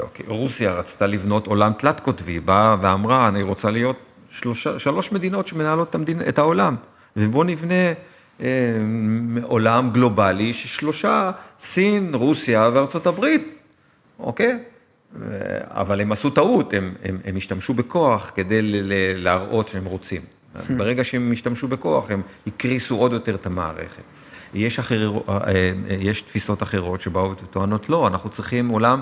אוקיי, 0.00 0.26
רוסיה 0.28 0.74
רצתה 0.74 1.06
לבנות 1.06 1.46
עולם 1.46 1.72
תלת-קוטבי, 1.72 2.40
באה 2.40 2.76
ואמרה, 2.82 3.28
אני 3.28 3.42
רוצה 3.42 3.70
להיות 3.70 3.96
שלושה, 4.30 4.78
שלוש 4.78 5.12
מדינות 5.12 5.46
שמנהלות 5.46 5.96
את 6.28 6.38
העולם, 6.38 6.76
ובואו 7.16 7.44
נבנה 7.44 7.92
אה, 8.40 8.46
עולם 9.42 9.90
גלובלי 9.92 10.52
ששלושה, 10.52 11.30
סין, 11.60 12.14
רוסיה 12.14 12.70
וארצות 12.72 13.06
הברית, 13.06 13.58
אוקיי? 14.18 14.58
אבל 15.68 16.00
הם 16.00 16.12
עשו 16.12 16.30
טעות, 16.30 16.74
הם, 16.74 16.94
הם, 17.04 17.18
הם 17.24 17.36
השתמשו 17.36 17.74
בכוח 17.74 18.32
כדי 18.34 18.60
להראות 19.14 19.68
שהם 19.68 19.84
רוצים. 19.84 20.22
ברגע 20.76 21.04
שהם 21.04 21.32
השתמשו 21.32 21.68
בכוח, 21.68 22.10
הם 22.10 22.22
הקריסו 22.46 22.96
עוד 22.96 23.12
יותר 23.12 23.34
את 23.34 23.46
המערכת. 23.46 24.02
יש, 24.54 24.78
אחר, 24.78 25.12
אה, 25.28 25.38
אה, 25.46 25.72
יש 26.00 26.22
תפיסות 26.22 26.62
אחרות 26.62 27.00
שבאו 27.00 27.30
וטוענות, 27.30 27.88
לא, 27.88 28.06
אנחנו 28.06 28.30
צריכים 28.30 28.68
עולם 28.68 29.00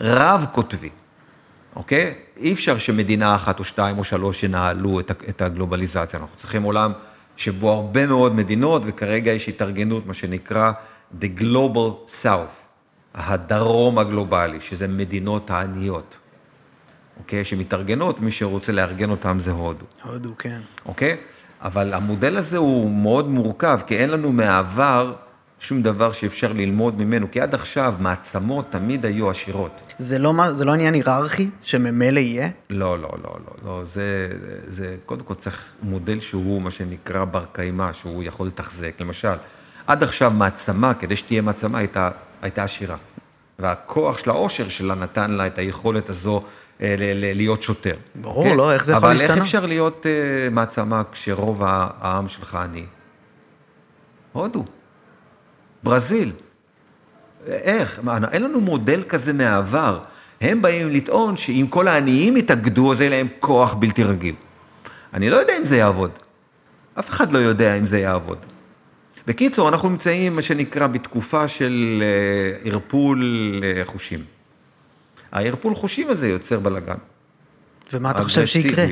רב-קוטבי, 0.00 0.90
אוקיי? 1.76 2.14
אי 2.36 2.52
אפשר 2.52 2.78
שמדינה 2.78 3.34
אחת 3.34 3.58
או 3.58 3.64
שתיים 3.64 3.98
או 3.98 4.04
שלוש 4.04 4.42
ינהלו 4.42 5.00
את 5.00 5.42
הגלובליזציה, 5.42 6.20
אנחנו 6.20 6.36
צריכים 6.36 6.62
עולם 6.62 6.92
שבו 7.36 7.72
הרבה 7.72 8.06
מאוד 8.06 8.34
מדינות, 8.34 8.82
וכרגע 8.86 9.32
יש 9.32 9.48
התארגנות, 9.48 10.06
מה 10.06 10.14
שנקרא 10.14 10.72
The 11.20 11.40
Global 11.40 12.22
South. 12.22 12.68
הדרום 13.14 13.98
הגלובלי, 13.98 14.60
שזה 14.60 14.88
מדינות 14.88 15.50
העניות, 15.50 16.18
אוקיי? 17.18 17.44
שמתארגנות, 17.44 18.20
מי 18.20 18.30
שרוצה 18.30 18.72
לארגן 18.72 19.10
אותם 19.10 19.40
זה 19.40 19.50
הודו. 19.50 19.84
הודו, 20.04 20.30
כן. 20.38 20.60
אוקיי? 20.86 21.16
אבל 21.62 21.94
המודל 21.94 22.36
הזה 22.36 22.56
הוא 22.56 22.90
מאוד 22.90 23.28
מורכב, 23.28 23.80
כי 23.86 23.96
אין 23.96 24.10
לנו 24.10 24.32
מהעבר 24.32 25.12
שום 25.60 25.82
דבר 25.82 26.12
שאפשר 26.12 26.52
ללמוד 26.52 26.98
ממנו, 26.98 27.26
כי 27.32 27.40
עד 27.40 27.54
עכשיו 27.54 27.94
מעצמות 27.98 28.66
תמיד 28.70 29.06
היו 29.06 29.30
עשירות. 29.30 29.92
זה 29.98 30.18
לא, 30.18 30.32
זה 30.52 30.64
לא 30.64 30.72
עניין 30.72 30.94
היררכי 30.94 31.50
שממילא 31.62 32.20
יהיה? 32.20 32.48
לא, 32.70 32.98
לא, 32.98 33.08
לא, 33.24 33.36
לא, 33.46 33.54
לא, 33.64 33.84
זה, 33.84 34.28
זה 34.68 34.96
קודם 35.06 35.22
כל 35.22 35.34
צריך 35.34 35.72
מודל 35.82 36.20
שהוא 36.20 36.62
מה 36.62 36.70
שנקרא 36.70 37.24
בר 37.24 37.44
קיימא, 37.52 37.92
שהוא 37.92 38.22
יכול 38.22 38.46
לתחזק. 38.46 39.00
למשל, 39.00 39.34
עד 39.86 40.02
עכשיו 40.02 40.30
מעצמה, 40.30 40.94
כדי 40.94 41.16
שתהיה 41.16 41.42
מעצמה, 41.42 41.78
הייתה, 41.78 42.10
הייתה 42.42 42.62
עשירה. 42.62 42.96
והכוח 43.58 44.18
של 44.18 44.30
העושר 44.30 44.68
שלה 44.68 44.94
נתן 44.94 45.30
לה 45.30 45.46
את 45.46 45.58
היכולת 45.58 46.08
הזו 46.08 46.40
אה, 46.80 46.94
להיות 47.34 47.62
שוטר. 47.62 47.96
ברור? 48.14 48.36
אוקיי? 48.36 48.56
לא, 48.56 48.72
איך 48.72 48.84
זה 48.84 48.92
יכול 48.92 49.08
להשתנות? 49.08 49.30
אבל 49.30 49.38
איך 49.38 49.46
אפשר 49.46 49.66
להיות 49.66 50.06
uh, 50.06 50.54
מעצמה 50.54 51.02
כשרוב 51.12 51.62
העם 51.64 52.28
שלך 52.28 52.54
עני? 52.54 52.84
הודו, 54.32 54.64
ברזיל. 55.82 56.32
איך? 57.46 58.00
מה, 58.02 58.18
אין 58.32 58.42
לנו 58.42 58.60
מודל 58.60 59.02
כזה 59.08 59.32
מהעבר. 59.32 60.00
הם 60.40 60.62
באים 60.62 60.90
לטעון 60.90 61.36
שאם 61.36 61.66
כל 61.70 61.88
העניים 61.88 62.36
יתאגדו, 62.36 62.92
אז 62.92 63.00
יהיה 63.00 63.10
להם 63.10 63.28
כוח 63.40 63.74
בלתי 63.74 64.02
רגיל. 64.04 64.34
אני 65.14 65.30
לא 65.30 65.36
יודע 65.36 65.56
אם 65.56 65.64
זה 65.64 65.76
יעבוד. 65.76 66.10
אף 66.98 67.10
אחד 67.10 67.32
לא 67.32 67.38
יודע 67.38 67.74
אם 67.74 67.84
זה 67.84 67.98
יעבוד. 67.98 68.38
בקיצור, 69.26 69.68
אנחנו 69.68 69.88
נמצאים, 69.88 70.36
מה 70.36 70.42
שנקרא, 70.42 70.86
בתקופה 70.86 71.48
של 71.48 72.02
אה, 72.02 72.70
ערפול 72.70 73.22
אה, 73.64 73.84
חושים. 73.84 74.24
הערפול 75.32 75.74
חושים 75.74 76.10
הזה 76.10 76.28
יוצר 76.28 76.58
בלאגן. 76.58 76.94
ומה 77.92 78.10
אתה 78.10 78.22
חושב 78.22 78.46
שיקרה? 78.46 78.84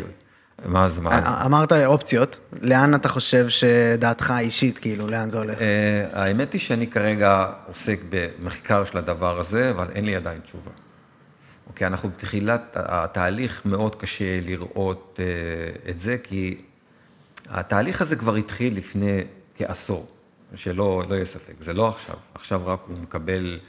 מה 0.64 0.88
זה, 0.88 1.00
מה? 1.00 1.10
אה, 1.10 1.46
אמרת 1.46 1.72
אופציות, 1.72 2.40
לאן 2.62 2.94
אתה 2.94 3.08
חושב 3.08 3.48
שדעתך 3.48 4.30
האישית, 4.30 4.78
כאילו, 4.78 5.06
לאן 5.06 5.30
זה 5.30 5.38
הולך? 5.38 5.58
האמת 6.12 6.52
היא 6.52 6.60
שאני 6.60 6.86
כרגע 6.86 7.46
עוסק 7.66 8.00
במחקר 8.08 8.84
של 8.84 8.98
הדבר 8.98 9.38
הזה, 9.38 9.70
אבל 9.70 9.88
אין 9.94 10.04
לי 10.04 10.16
עדיין 10.16 10.40
תשובה. 10.40 10.70
אוקיי, 11.66 11.86
אנחנו 11.86 12.08
בתחילת 12.08 12.76
התהליך, 12.76 13.62
מאוד 13.64 13.94
קשה 13.94 14.40
לראות 14.40 15.20
את 15.90 15.98
זה, 15.98 16.16
כי 16.22 16.58
התהליך 17.48 18.02
הזה 18.02 18.16
כבר 18.16 18.34
התחיל 18.34 18.76
לפני 18.76 19.24
כעשור. 19.54 20.06
שלא 20.54 21.02
לא 21.08 21.14
יהיה 21.14 21.24
ספק, 21.24 21.52
זה 21.60 21.72
לא 21.72 21.88
עכשיו, 21.88 22.16
עכשיו 22.34 22.62
רק 22.66 22.80
הוא 22.86 22.98
מקבל 22.98 23.60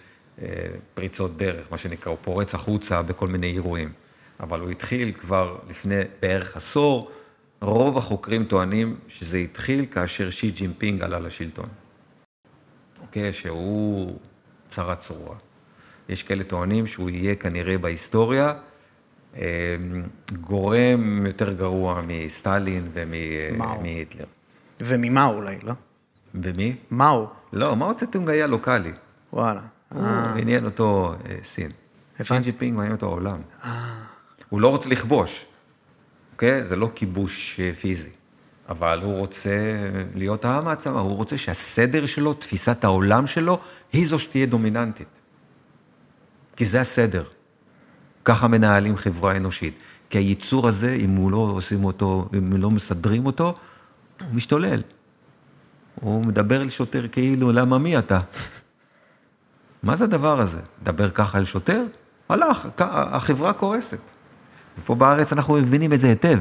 אה, 0.41 0.47
פריצות 0.93 1.37
דרך, 1.37 1.67
מה 1.71 1.77
שנקרא, 1.77 2.11
הוא 2.11 2.19
פורץ 2.21 2.53
החוצה 2.53 3.01
בכל 3.01 3.27
מיני 3.27 3.51
אירועים. 3.51 3.91
אבל 4.39 4.59
הוא 4.59 4.69
התחיל 4.69 5.11
כבר 5.11 5.57
לפני 5.69 5.95
בערך 6.21 6.55
עשור, 6.55 7.11
רוב 7.61 7.97
החוקרים 7.97 8.45
טוענים 8.45 8.95
שזה 9.07 9.37
התחיל 9.37 9.85
כאשר 9.85 10.29
שי 10.29 10.51
ג'ינפינג 10.51 11.01
עלה 11.01 11.19
לשלטון. 11.19 11.69
אוקיי? 13.01 13.33
שהוא 13.33 14.17
צרה 14.67 14.95
צרורה. 14.95 15.35
יש 16.09 16.23
כאלה 16.23 16.43
טוענים 16.43 16.87
שהוא 16.87 17.09
יהיה 17.09 17.35
כנראה 17.35 17.77
בהיסטוריה 17.77 18.53
אה, 19.37 19.75
גורם 20.41 21.25
יותר 21.25 21.53
גרוע 21.53 22.01
מסטלין 22.07 22.89
ומהיטלר. 22.93 24.25
וממאו 24.81 25.25
אולי, 25.25 25.57
לא? 25.63 25.73
ומי? 26.35 26.75
מאו. 26.91 27.27
לא, 27.53 27.75
מאו 27.75 27.95
צטונג 27.95 28.29
היה 28.29 28.47
לוקאלי. 28.47 28.91
וואלה. 29.33 29.61
הוא 29.89 30.01
אה. 30.03 30.35
עניין 30.37 30.65
אותו 30.65 31.15
אה, 31.25 31.37
סין. 31.43 31.71
הבנתי. 32.15 32.33
שי 32.33 32.43
ג'ינפינג 32.43 32.75
מעניין 32.75 32.95
אותו 32.95 33.05
העולם. 33.05 33.41
אה. 33.63 34.16
הוא 34.49 34.61
לא 34.61 34.67
רוצה 34.67 34.89
לכבוש, 34.89 35.45
אוקיי? 36.33 36.65
זה 36.65 36.75
לא 36.75 36.89
כיבוש 36.95 37.59
פיזי. 37.79 38.09
אבל 38.69 39.01
הוא 39.03 39.17
רוצה 39.17 39.77
להיות 40.15 40.45
המעצמה, 40.45 40.99
הוא 40.99 41.15
רוצה 41.15 41.37
שהסדר 41.37 42.05
שלו, 42.05 42.33
תפיסת 42.33 42.83
העולם 42.83 43.27
שלו, 43.27 43.59
היא 43.93 44.07
זו 44.07 44.19
שתהיה 44.19 44.45
דומיננטית. 44.45 45.07
כי 46.55 46.65
זה 46.65 46.81
הסדר. 46.81 47.23
ככה 48.25 48.47
מנהלים 48.47 48.97
חברה 48.97 49.37
אנושית. 49.37 49.79
כי 50.09 50.17
היצור 50.17 50.67
הזה, 50.67 50.93
אם 50.93 51.09
הוא 51.09 51.31
לא 51.31 51.37
עושים 51.37 51.85
אותו, 51.85 52.29
אם 52.37 52.57
לא 52.57 52.71
מסדרים 52.71 53.25
אותו, 53.25 53.53
הוא 54.19 54.27
משתולל. 54.33 54.81
הוא 55.95 56.25
מדבר 56.25 56.61
אל 56.61 56.69
שוטר 56.69 57.07
כאילו, 57.11 57.51
למה 57.51 57.77
מי 57.77 57.97
אתה? 57.97 58.19
מה 59.83 59.95
זה 59.95 60.03
הדבר 60.03 60.39
הזה? 60.39 60.59
דבר 60.83 61.09
ככה 61.09 61.37
אל 61.37 61.45
שוטר? 61.45 61.83
הלך, 62.29 62.67
החברה 62.79 63.53
קורסת. 63.53 63.99
ופה 64.79 64.95
בארץ 64.95 65.33
אנחנו 65.33 65.53
מבינים 65.53 65.93
את 65.93 65.99
זה 65.99 66.07
היטב, 66.07 66.39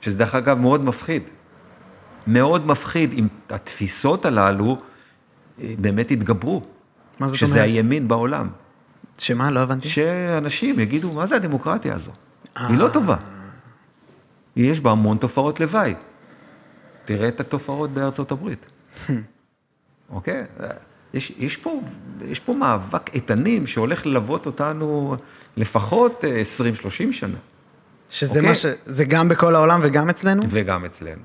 שזה 0.00 0.18
דרך 0.18 0.34
אגב 0.34 0.58
מאוד 0.58 0.84
מפחיד. 0.84 1.22
מאוד 2.26 2.66
מפחיד 2.66 3.12
אם 3.12 3.28
התפיסות 3.50 4.24
הללו 4.26 4.78
אה, 5.60 5.74
באמת 5.78 6.10
יתגברו. 6.10 6.60
מה 6.60 6.66
זאת 7.10 7.20
אומרת? 7.20 7.36
שזה 7.36 7.62
הימין 7.62 8.08
בעולם. 8.08 8.48
שמה? 9.18 9.50
לא 9.50 9.60
הבנתי. 9.60 9.88
שאנשים 9.88 10.80
יגידו, 10.80 11.12
מה 11.12 11.26
זה 11.26 11.36
הדמוקרטיה 11.36 11.94
הזו? 11.94 12.12
היא 12.56 12.78
לא 12.78 12.88
טובה. 12.92 13.16
יש 14.56 14.80
בה 14.80 14.90
המון 14.90 15.18
תופעות 15.18 15.60
לוואי. 15.60 15.94
תראה 17.04 17.28
את 17.28 17.40
התופעות 17.40 17.90
בארצות 17.90 18.32
הברית. 18.32 18.66
אוקיי? 20.10 20.44
יש, 21.14 21.32
יש, 21.38 21.56
פה, 21.56 21.80
יש 22.24 22.40
פה 22.40 22.52
מאבק 22.52 23.14
איתנים 23.14 23.66
שהולך 23.66 24.06
ללוות 24.06 24.46
אותנו 24.46 25.16
לפחות 25.56 26.24
20-30 26.24 26.26
אה, 26.84 27.12
שנה. 27.12 27.36
שזה 28.10 28.34
אוקיי? 28.34 28.48
מה 28.48 28.54
ש... 28.54 28.66
זה 28.86 29.04
גם 29.04 29.28
בכל 29.28 29.54
העולם 29.54 29.80
וגם 29.82 30.08
אצלנו? 30.08 30.42
וגם 30.48 30.84
אצלנו. 30.84 31.22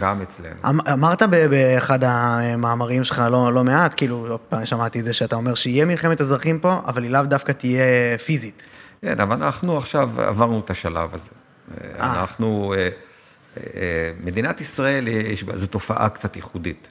גם 0.00 0.22
אצלנו. 0.22 0.54
אמ, 0.70 0.78
אמרת 0.92 1.22
באחד 1.22 2.04
המאמרים 2.04 3.04
שלך 3.04 3.22
לא, 3.30 3.52
לא 3.52 3.64
מעט, 3.64 3.94
כאילו, 3.96 4.38
שמעתי 4.64 5.00
את 5.00 5.04
זה 5.04 5.12
שאתה 5.12 5.36
אומר 5.36 5.54
שיהיה 5.54 5.84
מלחמת 5.84 6.20
אזרחים 6.20 6.58
פה, 6.58 6.80
אבל 6.86 7.02
היא 7.02 7.10
לאו 7.10 7.22
דווקא 7.22 7.52
תהיה 7.52 8.18
פיזית. 8.24 8.66
כן, 9.02 9.20
אבל 9.20 9.42
אנחנו 9.42 9.78
עכשיו 9.78 10.10
עברנו 10.16 10.60
את 10.60 10.70
השלב 10.70 11.14
הזה. 11.14 11.30
אה. 11.80 12.20
אנחנו... 12.20 12.74
אה, 12.76 12.88
מדינת 14.24 14.60
ישראל, 14.60 15.08
יש 15.08 15.44
זו 15.54 15.66
תופעה 15.66 16.08
קצת 16.08 16.36
ייחודית, 16.36 16.88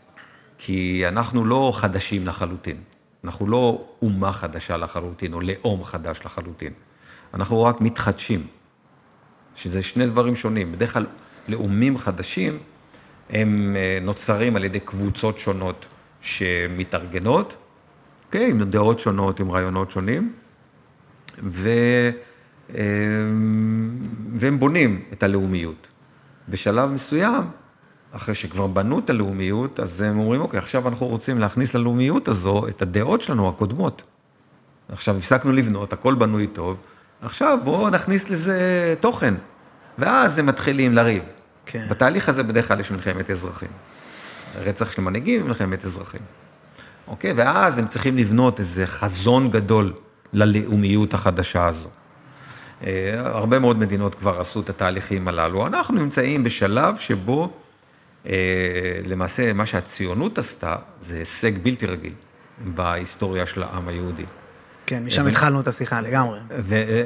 כי 0.65 1.03
אנחנו 1.07 1.45
לא 1.45 1.71
חדשים 1.75 2.27
לחלוטין. 2.27 2.77
אנחנו 3.23 3.47
לא 3.47 3.85
אומה 4.01 4.31
חדשה 4.31 4.77
לחלוטין, 4.77 5.33
או 5.33 5.41
לאום 5.41 5.83
חדש 5.83 6.19
לחלוטין. 6.25 6.73
אנחנו 7.33 7.63
רק 7.63 7.81
מתחדשים, 7.81 8.47
שזה 9.55 9.81
שני 9.81 10.07
דברים 10.07 10.35
שונים. 10.35 10.71
בדרך 10.71 10.93
כלל, 10.93 11.05
לאומים 11.47 11.97
חדשים, 11.97 12.57
הם 13.29 13.75
אה, 13.75 13.99
נוצרים 14.01 14.55
על 14.55 14.65
ידי 14.65 14.79
קבוצות 14.79 15.39
שונות 15.39 15.85
שמתארגנות, 16.21 17.57
כן, 18.31 18.47
עם 18.49 18.63
דעות 18.63 18.99
שונות, 18.99 19.39
עם 19.39 19.51
רעיונות 19.51 19.91
שונים, 19.91 20.33
ו... 21.43 21.69
והם 24.35 24.59
בונים 24.59 25.03
את 25.13 25.23
הלאומיות. 25.23 25.87
בשלב 26.49 26.91
מסוים, 26.91 27.43
אחרי 28.15 28.35
שכבר 28.35 28.67
בנו 28.67 28.99
את 28.99 29.09
הלאומיות, 29.09 29.79
אז 29.79 30.01
הם 30.01 30.19
אומרים, 30.19 30.41
אוקיי, 30.41 30.57
עכשיו 30.57 30.87
אנחנו 30.87 31.07
רוצים 31.07 31.39
להכניס 31.39 31.73
ללאומיות 31.73 32.27
הזו 32.27 32.67
את 32.67 32.81
הדעות 32.81 33.21
שלנו 33.21 33.49
הקודמות. 33.49 34.01
עכשיו 34.89 35.17
הפסקנו 35.17 35.51
לבנות, 35.51 35.93
הכל 35.93 36.15
בנוי 36.15 36.47
טוב, 36.47 36.77
עכשיו 37.21 37.57
בואו 37.63 37.89
נכניס 37.89 38.29
לזה 38.29 38.95
תוכן. 38.99 39.33
ואז 39.97 40.39
הם 40.39 40.45
מתחילים 40.45 40.93
לריב. 40.93 41.23
כן. 41.65 41.85
בתהליך 41.89 42.29
הזה 42.29 42.43
בדרך 42.43 42.67
כלל 42.67 42.79
יש 42.79 42.91
מלחמת 42.91 43.29
אזרחים. 43.29 43.69
רצח 44.61 44.91
של 44.91 45.01
מנהיגים 45.01 45.45
ומלחמת 45.45 45.85
אזרחים. 45.85 46.21
אוקיי? 47.07 47.33
ואז 47.33 47.77
הם 47.77 47.87
צריכים 47.87 48.17
לבנות 48.17 48.59
איזה 48.59 48.87
חזון 48.87 49.51
גדול 49.51 49.93
ללאומיות 50.33 51.13
החדשה 51.13 51.67
הזו. 51.67 51.89
אה, 52.83 53.21
הרבה 53.25 53.59
מאוד 53.59 53.77
מדינות 53.77 54.15
כבר 54.15 54.39
עשו 54.39 54.59
את 54.59 54.69
התהליכים 54.69 55.27
הללו. 55.27 55.67
אנחנו 55.67 55.95
נמצאים 55.95 56.43
בשלב 56.43 56.97
שבו 56.97 57.53
למעשה 59.05 59.53
מה 59.53 59.65
שהציונות 59.65 60.37
עשתה 60.37 60.75
זה 61.01 61.17
הישג 61.17 61.57
בלתי 61.57 61.85
רגיל 61.85 62.13
בהיסטוריה 62.65 63.45
של 63.45 63.63
העם 63.63 63.87
היהודי. 63.87 64.25
כן, 64.85 65.05
משם 65.05 65.27
התחלנו 65.27 65.61
את 65.61 65.67
השיחה 65.67 66.01
לגמרי. 66.01 66.39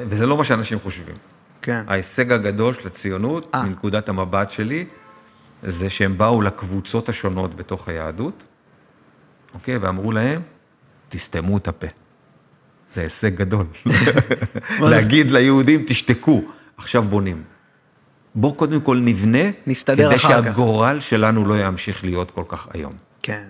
וזה 0.08 0.26
לא 0.26 0.36
מה 0.36 0.44
שאנשים 0.44 0.80
חושבים. 0.80 1.14
כן. 1.62 1.84
ההישג 1.88 2.32
הגדול 2.32 2.74
של 2.74 2.86
הציונות, 2.86 3.54
아. 3.54 3.56
אה. 3.56 3.62
מנקודת 3.62 4.08
המבט 4.08 4.50
שלי, 4.50 4.84
זה 5.62 5.90
שהם 5.90 6.18
באו 6.18 6.42
לקבוצות 6.42 7.08
השונות 7.08 7.54
בתוך 7.54 7.88
היהדות, 7.88 8.44
אוקיי? 9.54 9.76
ואמרו 9.78 10.12
להם, 10.12 10.42
תסתמו 11.08 11.56
את 11.56 11.68
הפה. 11.68 11.86
זה 12.94 13.00
הישג 13.00 13.34
גדול. 13.34 13.66
להגיד 14.90 15.30
ליהודים, 15.30 15.84
תשתקו, 15.86 16.42
עכשיו 16.76 17.02
בונים. 17.02 17.42
בואו 18.40 18.54
קודם 18.54 18.80
כל 18.80 18.96
נבנה, 18.96 19.38
נסתדר 19.66 20.08
אחר 20.08 20.16
כך. 20.16 20.24
כדי 20.24 20.44
שהגורל 20.44 21.00
שלנו 21.00 21.46
לא 21.46 21.60
ימשיך 21.60 22.04
להיות 22.04 22.30
כל 22.30 22.42
כך 22.48 22.68
היום. 22.74 22.92
כן. 23.22 23.44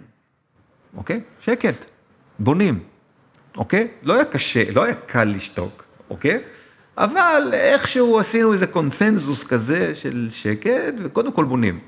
אוקיי? 0.97 1.21
שקט, 1.41 1.85
בונים. 2.39 2.79
אוקיי? 3.57 3.89
לא 4.03 4.15
היה 4.15 4.25
קשה, 4.25 4.71
לא 4.71 4.85
היה 4.85 4.95
קל 4.95 5.25
לשתוק, 5.25 5.85
אוקיי? 6.11 6.39
אבל 6.99 7.51
איכשהו 7.53 8.19
עשינו 8.19 8.53
איזה 8.53 8.67
קונסנזוס 8.67 9.45
כזה 9.45 9.95
של 9.95 10.29
שקט, 10.31 10.95
וקודם 10.99 11.33
כל 11.33 11.45
בונים. 11.45 11.81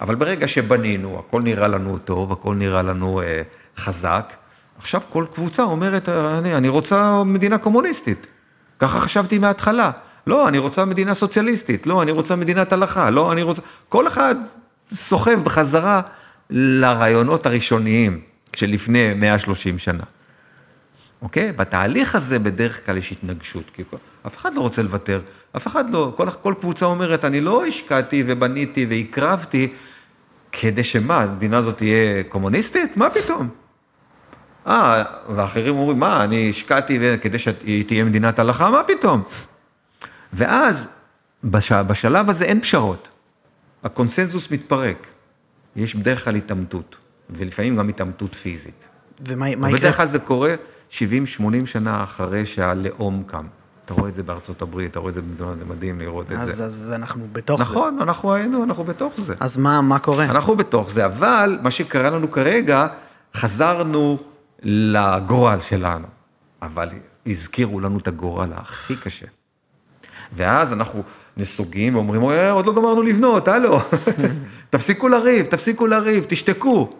אבל 0.00 0.14
ברגע 0.14 0.48
שבנינו, 0.48 1.18
הכל 1.18 1.42
נראה 1.42 1.68
לנו 1.68 1.98
טוב, 1.98 2.32
הכל 2.32 2.54
נראה 2.54 2.82
לנו 2.82 3.20
אה, 3.20 3.42
חזק, 3.76 4.32
עכשיו 4.78 5.00
כל 5.08 5.24
קבוצה 5.34 5.62
אומרת, 5.62 6.08
אני, 6.08 6.54
אני 6.54 6.68
רוצה 6.68 7.24
מדינה 7.24 7.58
קומוניסטית. 7.58 8.26
ככה 8.78 9.00
חשבתי 9.00 9.38
מההתחלה. 9.38 9.90
לא, 10.28 10.48
אני 10.48 10.58
רוצה 10.58 10.84
מדינה 10.84 11.14
סוציאליסטית. 11.14 11.86
לא, 11.86 12.02
אני 12.02 12.10
רוצה 12.10 12.36
מדינת 12.36 12.72
הלכה. 12.72 13.10
לא, 13.10 13.32
אני 13.32 13.42
רוצה... 13.42 13.62
כל 13.88 14.08
אחד 14.08 14.34
סוחב 14.92 15.44
בחזרה 15.44 16.00
לרעיונות 16.50 17.46
הראשוניים 17.46 18.20
שלפני 18.56 19.14
130 19.14 19.78
שנה. 19.78 20.02
אוקיי? 21.22 21.52
בתהליך 21.52 22.14
הזה 22.14 22.38
בדרך 22.38 22.86
כלל 22.86 22.96
יש 22.96 23.12
התנגשות, 23.12 23.64
כי 23.72 23.82
אף 24.26 24.36
אחד 24.36 24.54
לא 24.54 24.60
רוצה 24.60 24.82
לוותר, 24.82 25.20
אף 25.56 25.66
אחד 25.66 25.90
לא, 25.90 26.12
כל, 26.16 26.30
כל 26.30 26.54
קבוצה 26.60 26.86
אומרת, 26.86 27.24
אני 27.24 27.40
לא 27.40 27.66
השקעתי 27.66 28.24
ובניתי 28.26 28.86
והקרבתי, 28.90 29.68
כדי 30.52 30.84
שמה, 30.84 31.18
המדינה 31.18 31.58
הזאת 31.58 31.76
תהיה 31.76 32.22
קומוניסטית? 32.28 32.96
מה 32.96 33.10
פתאום? 33.10 33.48
אה, 34.66 35.04
ואחרים 35.34 35.76
אומרים, 35.76 35.98
מה, 35.98 36.24
אני 36.24 36.50
השקעתי 36.50 36.98
כדי 37.20 37.38
שהיא 37.38 37.84
תהיה 37.84 38.04
מדינת 38.04 38.38
הלכה? 38.38 38.70
מה 38.70 38.82
פתאום? 38.82 39.22
ואז, 40.32 40.88
בש, 41.44 41.72
בשלב 41.72 42.30
הזה 42.30 42.44
אין 42.44 42.60
פשרות. 42.60 43.08
הקונסנזוס 43.84 44.50
מתפרק. 44.50 45.06
יש 45.76 45.94
בדרך 45.94 46.24
כלל 46.24 46.34
התעמתות, 46.34 46.96
ולפעמים 47.30 47.76
גם 47.76 47.88
התעמתות 47.88 48.34
פיזית. 48.34 48.88
ומה 49.28 49.50
יקרה? 49.50 49.72
בדרך 49.72 49.96
כלל 49.96 50.06
זה 50.06 50.18
קורה 50.18 50.54
70-80 50.90 50.94
שנה 51.64 52.02
אחרי 52.02 52.46
שהלאום 52.46 53.22
קם. 53.26 53.46
אתה 53.84 53.94
רואה 53.94 54.08
את 54.08 54.14
זה 54.14 54.22
בארצות 54.22 54.62
הברית, 54.62 54.90
אתה 54.90 54.98
רואה 54.98 55.10
את 55.10 55.14
זה 55.14 55.22
במדינות, 55.22 55.58
זה 55.58 55.64
מדהים 55.64 56.00
לראות 56.00 56.32
אז, 56.32 56.48
את 56.48 56.54
זה. 56.54 56.64
אז 56.64 56.92
אנחנו 56.96 57.28
בתוך 57.32 57.60
נכון, 57.60 57.74
זה. 57.74 57.78
נכון, 57.78 58.00
אנחנו 58.02 58.34
היינו, 58.34 58.64
אנחנו 58.64 58.84
בתוך 58.84 59.14
זה. 59.20 59.34
אז 59.40 59.56
מה, 59.56 59.80
מה 59.80 59.98
קורה? 59.98 60.24
אנחנו 60.24 60.56
בתוך 60.56 60.90
זה, 60.90 61.06
אבל 61.06 61.58
מה 61.62 61.70
שקרה 61.70 62.10
לנו 62.10 62.30
כרגע, 62.30 62.86
חזרנו 63.34 64.18
לגורל 64.62 65.60
שלנו, 65.60 66.06
אבל 66.62 66.88
הזכירו 67.26 67.80
לנו 67.80 67.98
את 67.98 68.08
הגורל 68.08 68.52
הכי 68.56 68.96
קשה. 68.96 69.26
ואז 70.32 70.72
אנחנו 70.72 71.02
נסוגים 71.36 71.94
ואומרים, 71.94 72.22
אוי, 72.22 72.50
עוד 72.50 72.66
לא 72.66 72.74
גמרנו 72.74 73.02
לבנות, 73.02 73.48
הלו, 73.48 73.80
תפסיקו 74.70 75.08
לריב, 75.08 75.46
תפסיקו 75.46 75.86
לריב, 75.86 76.24
תשתקו. 76.28 76.90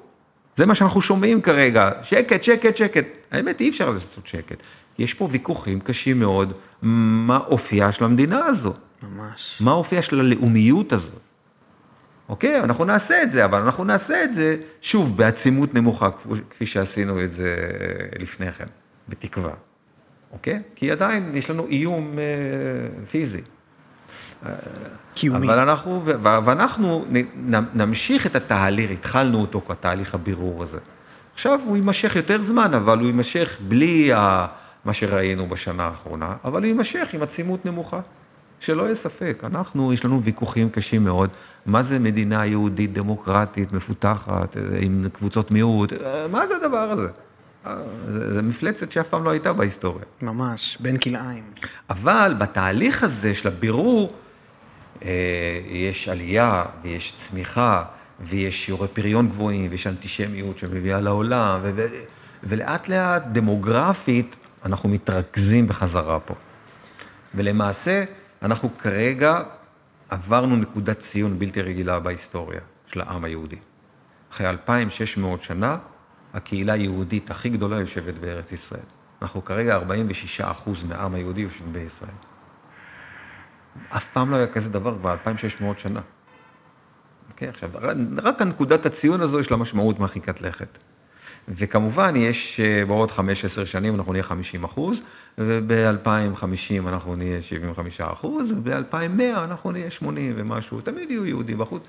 זה 0.57 0.66
מה 0.66 0.74
שאנחנו 0.74 1.01
שומעים 1.01 1.41
כרגע, 1.41 1.91
שקט, 2.03 2.43
שקט, 2.43 2.76
שקט. 2.76 3.05
האמת, 3.31 3.61
אי 3.61 3.68
אפשר 3.68 3.91
לעשות 3.91 4.26
שקט. 4.26 4.57
יש 4.99 5.14
פה 5.14 5.29
ויכוחים 5.31 5.81
קשים 5.81 6.20
מאוד, 6.20 6.53
מה 6.83 7.39
אופייה 7.47 7.93
של 7.93 8.05
המדינה 8.05 8.47
הזו. 8.47 8.74
ממש. 9.03 9.59
מה 9.61 9.72
אופייה 9.72 10.03
של 10.03 10.20
הלאומיות 10.20 10.93
הזו. 10.93 11.11
אוקיי, 12.29 12.61
אנחנו 12.61 12.85
נעשה 12.85 13.22
את 13.22 13.33
זה, 13.33 13.45
אבל 13.45 13.62
אנחנו 13.62 13.85
נעשה 13.85 14.24
את 14.24 14.35
זה, 14.35 14.57
שוב, 14.81 15.16
בעצימות 15.16 15.74
נמוכה, 15.74 16.09
כפי 16.51 16.66
שעשינו 16.66 17.24
את 17.24 17.33
זה 17.33 17.57
לפני 18.18 18.53
כן, 18.53 18.66
בתקווה. 19.09 19.53
אוקיי? 20.33 20.61
כי 20.74 20.91
עדיין 20.91 21.31
יש 21.35 21.51
לנו 21.51 21.66
איום 21.66 22.18
אה, 22.18 22.24
פיזי. 23.11 23.41
קיומי. 25.14 25.47
אבל 25.47 25.59
אנחנו, 25.59 26.03
ואנחנו 26.22 27.05
נמשיך 27.74 28.26
את 28.26 28.37
התהליך, 28.37 28.91
התחלנו 28.91 29.41
אותו 29.41 29.62
כתהליך 29.68 30.14
הבירור 30.14 30.62
הזה. 30.62 30.79
עכשיו 31.35 31.61
הוא 31.64 31.76
יימשך 31.76 32.16
יותר 32.16 32.43
זמן, 32.43 32.74
אבל 32.74 32.99
הוא 32.99 33.07
יימשך 33.07 33.59
בלי 33.68 34.12
ה, 34.12 34.47
מה 34.85 34.93
שראינו 34.93 35.49
בשנה 35.49 35.85
האחרונה, 35.85 36.35
אבל 36.45 36.61
הוא 36.62 36.66
יימשך 36.66 37.09
עם 37.12 37.22
עצימות 37.22 37.66
נמוכה. 37.66 38.01
שלא 38.61 38.83
יהיה 38.83 38.95
ספק, 38.95 39.43
אנחנו, 39.45 39.93
יש 39.93 40.05
לנו 40.05 40.22
ויכוחים 40.22 40.70
קשים 40.70 41.05
מאוד, 41.05 41.31
מה 41.66 41.83
זה 41.83 41.99
מדינה 41.99 42.47
יהודית 42.47 42.93
דמוקרטית, 42.93 43.72
מפותחת, 43.72 44.57
עם 44.81 45.07
קבוצות 45.12 45.51
מיעוט, 45.51 45.93
מה 46.31 46.47
זה 46.47 46.57
הדבר 46.57 46.79
הזה? 46.79 47.09
זה, 48.09 48.35
זה 48.35 48.43
מפלצת 48.43 48.93
שאף 48.93 49.09
פעם 49.09 49.25
לא 49.25 49.31
הייתה 49.31 49.53
בהיסטוריה. 49.53 50.05
ממש, 50.23 50.79
בין 50.81 50.97
כלאיים. 50.97 51.45
אבל 51.91 52.35
בתהליך 52.39 53.03
הזה 53.03 53.35
של 53.35 53.49
הבירור, 53.49 54.12
אה, 55.03 55.09
יש 55.66 56.09
עלייה 56.09 56.64
ויש 56.83 57.12
צמיחה 57.16 57.85
ויש 58.21 58.64
שיעורי 58.64 58.89
פריון 58.89 59.29
גבוהים 59.29 59.71
ויש 59.71 59.87
אנטישמיות 59.87 60.59
שמביאה 60.59 61.01
לעולם, 61.01 61.61
ו- 61.62 61.87
ולאט 62.43 62.89
לאט 62.89 63.23
דמוגרפית 63.33 64.37
אנחנו 64.64 64.89
מתרכזים 64.89 65.66
בחזרה 65.66 66.21
פה. 66.21 66.35
ולמעשה, 67.35 68.05
אנחנו 68.43 68.71
כרגע 68.79 69.43
עברנו 70.09 70.57
נקודת 70.57 70.99
ציון 70.99 71.39
בלתי 71.39 71.62
רגילה 71.62 72.01
בהיסטוריה 72.01 72.61
של 72.87 73.01
העם 73.01 73.25
היהודי. 73.25 73.57
אחרי 74.33 74.49
2,600 74.49 75.43
שנה, 75.43 75.77
הקהילה 76.35 76.72
היהודית 76.72 77.31
הכי 77.31 77.49
גדולה 77.49 77.81
יושבת 77.81 78.18
בארץ 78.18 78.53
ישראל. 78.53 78.81
אנחנו 79.22 79.45
כרגע 79.45 79.74
46 79.74 80.41
אחוז 80.41 80.83
מהעם 80.83 81.14
היהודי 81.14 81.41
יושבים 81.41 81.72
בישראל. 81.72 82.11
אף 83.89 84.05
פעם 84.12 84.31
לא 84.31 84.37
היה 84.37 84.47
כזה 84.47 84.70
דבר 84.70 84.99
כבר 84.99 85.12
2,600 85.12 85.79
שנה. 85.79 86.01
אוקיי, 87.31 87.49
עכשיו, 87.49 87.70
רק 88.16 88.43
הנקודת 88.43 88.87
הציון 88.87 89.20
הזו 89.20 89.41
יש 89.41 89.51
לה 89.51 89.57
משמעות 89.57 90.01
מרחיקת 90.01 90.41
לכת. 90.41 90.79
וכמובן, 91.49 92.16
יש 92.16 92.61
אה, 92.61 92.85
בעוד 92.87 93.11
15 93.11 93.66
שנים 93.66 93.95
אנחנו 93.95 94.12
נהיה 94.12 94.22
50 94.22 94.64
אחוז, 94.64 95.01
וב-2050 95.39 96.89
אנחנו 96.89 97.16
נהיה 97.16 97.43
75 97.43 98.01
אחוז, 98.01 98.53
וב-2100 98.53 99.39
אנחנו 99.45 99.72
נהיה 99.72 99.91
80 99.91 100.35
ומשהו, 100.37 100.81
תמיד 100.81 101.11
יהיו 101.11 101.26
יהודים 101.26 101.59
בחוץ. 101.59 101.83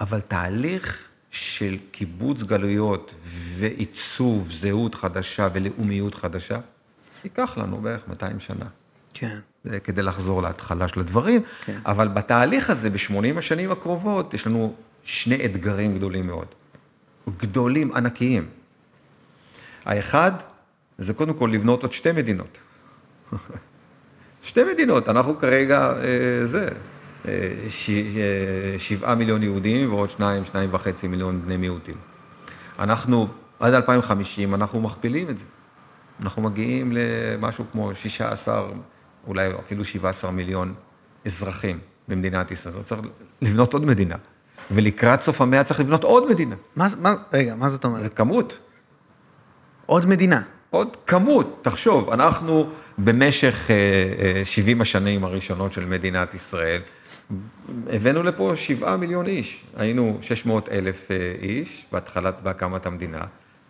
אבל 0.00 0.20
תהליך 0.20 1.09
של 1.30 1.78
קיבוץ 1.90 2.42
גלויות 2.42 3.14
ועיצוב 3.58 4.52
זהות 4.52 4.94
חדשה 4.94 5.48
ולאומיות 5.52 6.14
חדשה, 6.14 6.58
ייקח 7.24 7.58
לנו 7.58 7.80
בערך 7.80 8.08
200 8.08 8.40
שנה. 8.40 8.66
כן. 9.14 9.38
כדי 9.84 10.02
לחזור 10.02 10.42
להתחלה 10.42 10.88
של 10.88 11.00
הדברים, 11.00 11.42
כן. 11.64 11.78
אבל 11.86 12.08
בתהליך 12.08 12.70
הזה, 12.70 12.90
ב-80 12.90 13.38
השנים 13.38 13.70
הקרובות, 13.70 14.34
יש 14.34 14.46
לנו 14.46 14.74
שני 15.04 15.44
אתגרים 15.44 15.96
גדולים 15.96 16.26
מאוד. 16.26 16.46
גדולים, 17.36 17.92
ענקיים. 17.94 18.48
האחד, 19.84 20.32
זה 20.98 21.14
קודם 21.14 21.34
כל 21.34 21.50
לבנות 21.52 21.82
עוד 21.82 21.92
שתי 21.92 22.12
מדינות. 22.12 22.58
שתי 24.42 24.60
מדינות, 24.72 25.08
אנחנו 25.08 25.38
כרגע, 25.38 25.92
אה, 25.92 26.46
זה, 26.46 26.68
שבעה 28.78 29.14
מיליון 29.14 29.42
יהודים 29.42 29.92
ועוד 29.92 30.10
שניים, 30.10 30.44
שניים 30.44 30.70
וחצי 30.72 31.08
מיליון 31.08 31.42
בני 31.42 31.56
מיעוטים. 31.56 31.94
אנחנו, 32.78 33.28
עד 33.60 33.74
2050, 33.74 34.54
אנחנו 34.54 34.80
מכפילים 34.80 35.30
את 35.30 35.38
זה. 35.38 35.44
אנחנו 36.22 36.42
מגיעים 36.42 36.92
למשהו 36.92 37.64
כמו 37.72 37.94
16 37.94 38.68
אולי 39.26 39.50
אפילו 39.64 39.84
17 39.84 40.30
מיליון 40.30 40.74
אזרחים 41.26 41.78
במדינת 42.08 42.50
ישראל. 42.50 42.82
צריך 42.84 43.00
לבנות 43.42 43.74
עוד 43.74 43.84
מדינה. 43.84 44.16
ולקראת 44.70 45.20
סוף 45.20 45.40
המאה 45.40 45.64
צריך 45.64 45.80
לבנות 45.80 46.04
עוד 46.04 46.30
מדינה. 46.30 46.54
מה, 46.76 46.86
מה, 46.98 47.14
רגע, 47.32 47.54
מה 47.54 47.70
זאת 47.70 47.82
זה 47.82 47.88
אומרת? 47.88 48.16
כמות. 48.16 48.58
עוד 49.86 50.06
מדינה. 50.06 50.42
עוד 50.70 50.96
כמות, 51.06 51.58
תחשוב, 51.62 52.10
אנחנו 52.10 52.70
במשך 52.98 53.70
אה, 53.70 53.76
אה, 54.38 54.44
70 54.44 54.80
השנים 54.80 55.24
הראשונות 55.24 55.72
של 55.72 55.84
מדינת 55.84 56.34
ישראל, 56.34 56.80
הבאנו 57.90 58.22
לפה 58.22 58.52
7 58.56 58.96
מיליון 58.96 59.26
איש, 59.26 59.64
היינו 59.76 60.18
600 60.20 60.68
אלף 60.68 61.10
אה, 61.10 61.34
איש 61.42 61.86
בהתחלת, 61.92 62.40
בהקמת 62.42 62.86
המדינה, 62.86 63.20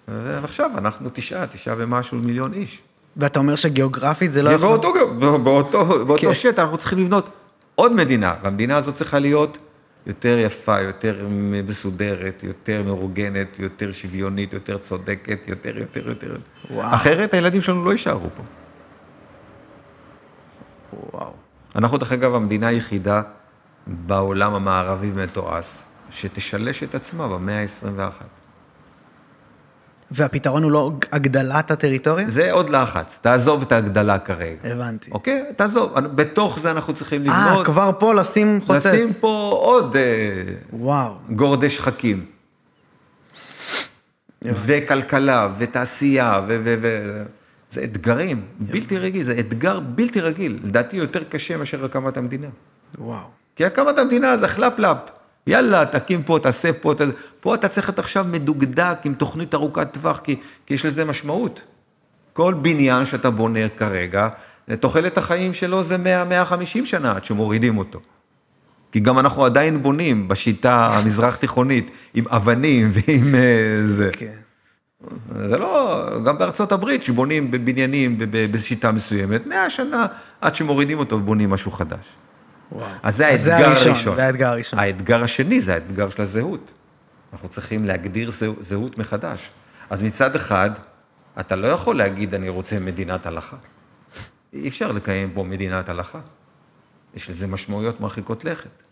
ועכשיו 0.08 0.70
אנחנו 0.78 1.10
תשעה, 1.12 1.46
תשעה 1.46 1.74
ומשהו 1.78 2.18
מיליון 2.18 2.52
איש. 2.52 2.82
ואתה 3.16 3.38
אומר 3.38 3.56
שגיאוגרפית 3.56 4.32
זה 4.32 4.42
לא 4.42 4.50
יכול... 4.50 4.68
ובאותו, 4.68 4.92
באותו, 5.38 5.84
באותו 6.06 6.26
כן. 6.26 6.34
שטח 6.34 6.62
אנחנו 6.62 6.78
צריכים 6.78 6.98
לבנות 6.98 7.34
עוד 7.74 7.92
מדינה, 7.92 8.34
והמדינה 8.42 8.76
הזאת 8.76 8.94
צריכה 8.94 9.18
להיות 9.18 9.58
יותר 10.06 10.38
יפה, 10.38 10.80
יותר 10.80 11.26
מסודרת, 11.30 12.42
יותר 12.42 12.82
מאורגנת, 12.82 13.58
יותר 13.58 13.92
שוויונית, 13.92 14.52
יותר 14.52 14.78
צודקת, 14.78 15.38
יותר, 15.46 15.78
יותר, 15.78 16.08
יותר. 16.08 16.36
וואו. 16.70 16.94
אחרת 16.94 17.34
הילדים 17.34 17.60
שלנו 17.60 17.84
לא 17.84 17.90
יישארו 17.90 18.28
פה. 18.36 18.42
וואו. 21.12 21.32
אנחנו, 21.76 21.98
דרך 21.98 22.12
אגב, 22.12 22.34
המדינה 22.34 22.68
היחידה 22.68 23.22
בעולם 23.90 24.54
המערבי 24.54 25.10
מתועש, 25.16 25.78
שתשלש 26.10 26.82
את 26.82 26.94
עצמה 26.94 27.28
במאה 27.28 27.60
ה-21. 27.60 28.22
והפתרון 30.10 30.62
הוא 30.62 30.70
לא 30.70 30.92
הגדלת 31.12 31.70
הטריטוריה? 31.70 32.30
זה 32.30 32.52
עוד 32.52 32.70
לחץ, 32.70 33.18
תעזוב 33.22 33.62
את 33.62 33.72
ההגדלה 33.72 34.18
כרגע. 34.18 34.58
הבנתי. 34.64 35.10
אוקיי? 35.10 35.44
תעזוב, 35.56 36.00
בתוך 36.00 36.58
זה 36.58 36.70
אנחנו 36.70 36.94
צריכים 36.94 37.28
אה, 37.28 37.48
לבנות, 37.48 37.66
כבר 37.66 37.90
פה 37.98 38.14
לשים 38.14 38.60
חוצץ. 38.66 38.86
לשים 38.86 39.12
פה 39.12 39.58
עוד 39.62 39.96
אה, 39.96 40.02
וואו. 40.72 41.14
גורדי 41.30 41.70
שחקים. 41.70 42.26
וכלכלה, 44.44 45.48
ותעשייה, 45.58 46.40
ו... 46.48 46.60
ו, 46.64 46.74
ו 46.82 47.22
זה 47.70 47.84
אתגרים 47.84 48.42
בלתי 48.60 48.98
רגיל, 48.98 49.22
זה 49.22 49.38
אתגר 49.38 49.80
בלתי 49.80 50.20
רגיל. 50.20 50.60
לדעתי 50.64 50.96
יותר 50.96 51.24
קשה 51.24 51.56
מאשר 51.56 51.84
הקמת 51.84 52.16
המדינה. 52.16 52.48
וואו. 52.98 53.39
כי 53.60 53.64
הקמת 53.64 53.98
המדינה 53.98 54.36
זה 54.36 54.48
חלפ-לאפ. 54.48 54.96
יאללה, 55.46 55.86
תקים 55.86 56.22
פה, 56.22 56.38
תעשה 56.42 56.72
פה, 56.72 56.94
ת... 56.94 57.00
פה 57.40 57.54
אתה 57.54 57.68
צריך 57.68 57.88
להיות 57.88 57.98
עכשיו 57.98 58.26
מדוקדק 58.30 58.98
עם 59.04 59.14
תוכנית 59.14 59.54
ארוכת 59.54 59.88
טווח, 59.92 60.20
כי, 60.24 60.36
כי 60.66 60.74
יש 60.74 60.86
לזה 60.86 61.04
משמעות. 61.04 61.62
כל 62.32 62.54
בניין 62.54 63.04
שאתה 63.04 63.30
בונה 63.30 63.68
כרגע, 63.68 64.28
תוחלת 64.80 65.18
החיים 65.18 65.54
שלו 65.54 65.82
זה 65.82 65.96
100-150 66.50 66.86
שנה 66.86 67.12
עד 67.12 67.24
שמורידים 67.24 67.78
אותו. 67.78 68.00
כי 68.92 69.00
גם 69.00 69.18
אנחנו 69.18 69.44
עדיין 69.44 69.82
בונים 69.82 70.28
בשיטה 70.28 70.86
המזרח 70.86 71.36
תיכונית, 71.36 71.90
עם 72.14 72.24
אבנים 72.28 72.90
ועם 72.92 73.34
אה, 73.34 73.82
זה. 73.86 74.10
כן. 74.12 74.36
זה 75.48 75.58
לא, 75.58 76.06
גם 76.24 76.38
בארצות 76.38 76.72
הברית, 76.72 77.04
שבונים 77.04 77.50
בבניינים 77.50 78.16
בשיטה 78.30 78.92
מסוימת, 78.92 79.46
100 79.46 79.70
שנה 79.70 80.06
עד 80.40 80.54
שמורידים 80.54 80.98
אותו 80.98 81.16
ובונים 81.16 81.50
משהו 81.50 81.70
חדש. 81.70 82.06
וואו. 82.72 82.86
אז 83.02 83.16
זה 83.16 83.26
האתגר 83.26 83.66
הראשון. 83.68 84.16
זה 84.16 84.26
האתגר 84.26 84.48
הראשון. 84.48 84.78
האתגר 84.78 85.22
השני 85.22 85.60
זה 85.60 85.74
האתגר 85.74 86.10
של 86.10 86.22
הזהות. 86.22 86.72
אנחנו 87.32 87.48
צריכים 87.48 87.84
להגדיר 87.84 88.30
זהו- 88.30 88.56
זהות 88.60 88.98
מחדש. 88.98 89.50
אז 89.90 90.02
מצד 90.02 90.36
אחד, 90.36 90.70
אתה 91.40 91.56
לא 91.56 91.68
יכול 91.68 91.96
להגיד, 91.96 92.34
אני 92.34 92.48
רוצה 92.48 92.78
מדינת 92.78 93.26
הלכה. 93.26 93.56
אי 94.52 94.68
אפשר 94.68 94.92
לקיים 94.92 95.30
פה 95.34 95.42
מדינת 95.42 95.88
הלכה. 95.88 96.20
יש 97.14 97.30
לזה 97.30 97.46
משמעויות 97.46 98.00
מרחיקות 98.00 98.44
לכת, 98.44 98.82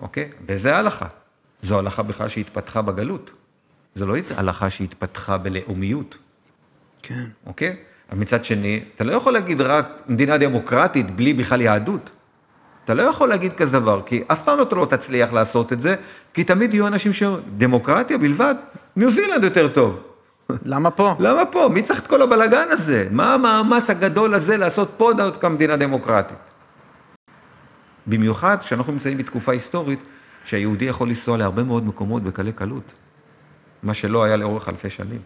אוקיי? 0.00 0.30
וזה 0.48 0.76
הלכה. 0.76 1.06
זו 1.62 1.78
הלכה 1.78 2.02
בכלל 2.02 2.28
שהתפתחה 2.28 2.82
בגלות. 2.82 3.30
זו 3.94 4.06
לא 4.06 4.16
הלכה 4.36 4.70
שהתפתחה 4.70 5.38
בלאומיות. 5.38 6.18
כן. 7.02 7.24
אוקיי? 7.46 7.76
מצד 8.12 8.44
שני, 8.44 8.84
אתה 8.96 9.04
לא 9.04 9.12
יכול 9.12 9.32
להגיד 9.32 9.60
רק 9.60 10.02
מדינה 10.08 10.38
דמוקרטית 10.38 11.10
בלי 11.10 11.34
בכלל 11.34 11.60
יהדות. 11.60 12.10
אתה 12.84 12.94
לא 12.94 13.02
יכול 13.02 13.28
להגיד 13.28 13.52
כזה 13.52 13.80
דבר, 13.80 14.00
כי 14.06 14.24
אף 14.26 14.44
פעם 14.44 14.62
אתה 14.62 14.76
לא 14.76 14.86
תצליח 14.90 15.32
לעשות 15.32 15.72
את 15.72 15.80
זה, 15.80 15.94
כי 16.34 16.44
תמיד 16.44 16.74
יהיו 16.74 16.86
אנשים 16.86 17.12
שאומרים, 17.12 17.44
דמוקרטיה 17.58 18.18
בלבד, 18.18 18.54
ניו 18.96 19.10
זילנד 19.10 19.44
יותר 19.44 19.68
טוב. 19.68 20.02
למה 20.64 20.90
פה? 20.90 21.14
למה 21.18 21.44
פה? 21.44 21.68
מי 21.72 21.82
צריך 21.82 22.00
את 22.00 22.06
כל 22.06 22.22
הבלגן 22.22 22.66
הזה? 22.70 23.08
מה 23.10 23.34
המאמץ 23.34 23.90
הגדול 23.90 24.34
הזה 24.34 24.56
לעשות 24.56 24.90
פה 24.96 25.12
דווקא 25.16 25.46
מדינה 25.46 25.76
דמוקרטית? 25.76 26.38
במיוחד 28.06 28.56
כשאנחנו 28.60 28.92
נמצאים 28.92 29.18
בתקופה 29.18 29.52
היסטורית, 29.52 30.00
שהיהודי 30.44 30.84
יכול 30.84 31.08
לנסוע 31.08 31.36
להרבה 31.36 31.64
מאוד 31.64 31.86
מקומות 31.86 32.22
בקלי 32.22 32.52
קלות, 32.52 32.92
מה 33.82 33.94
שלא 33.94 34.24
היה 34.24 34.36
לאורך 34.36 34.68
אלפי 34.68 34.90
שנים. 34.90 35.20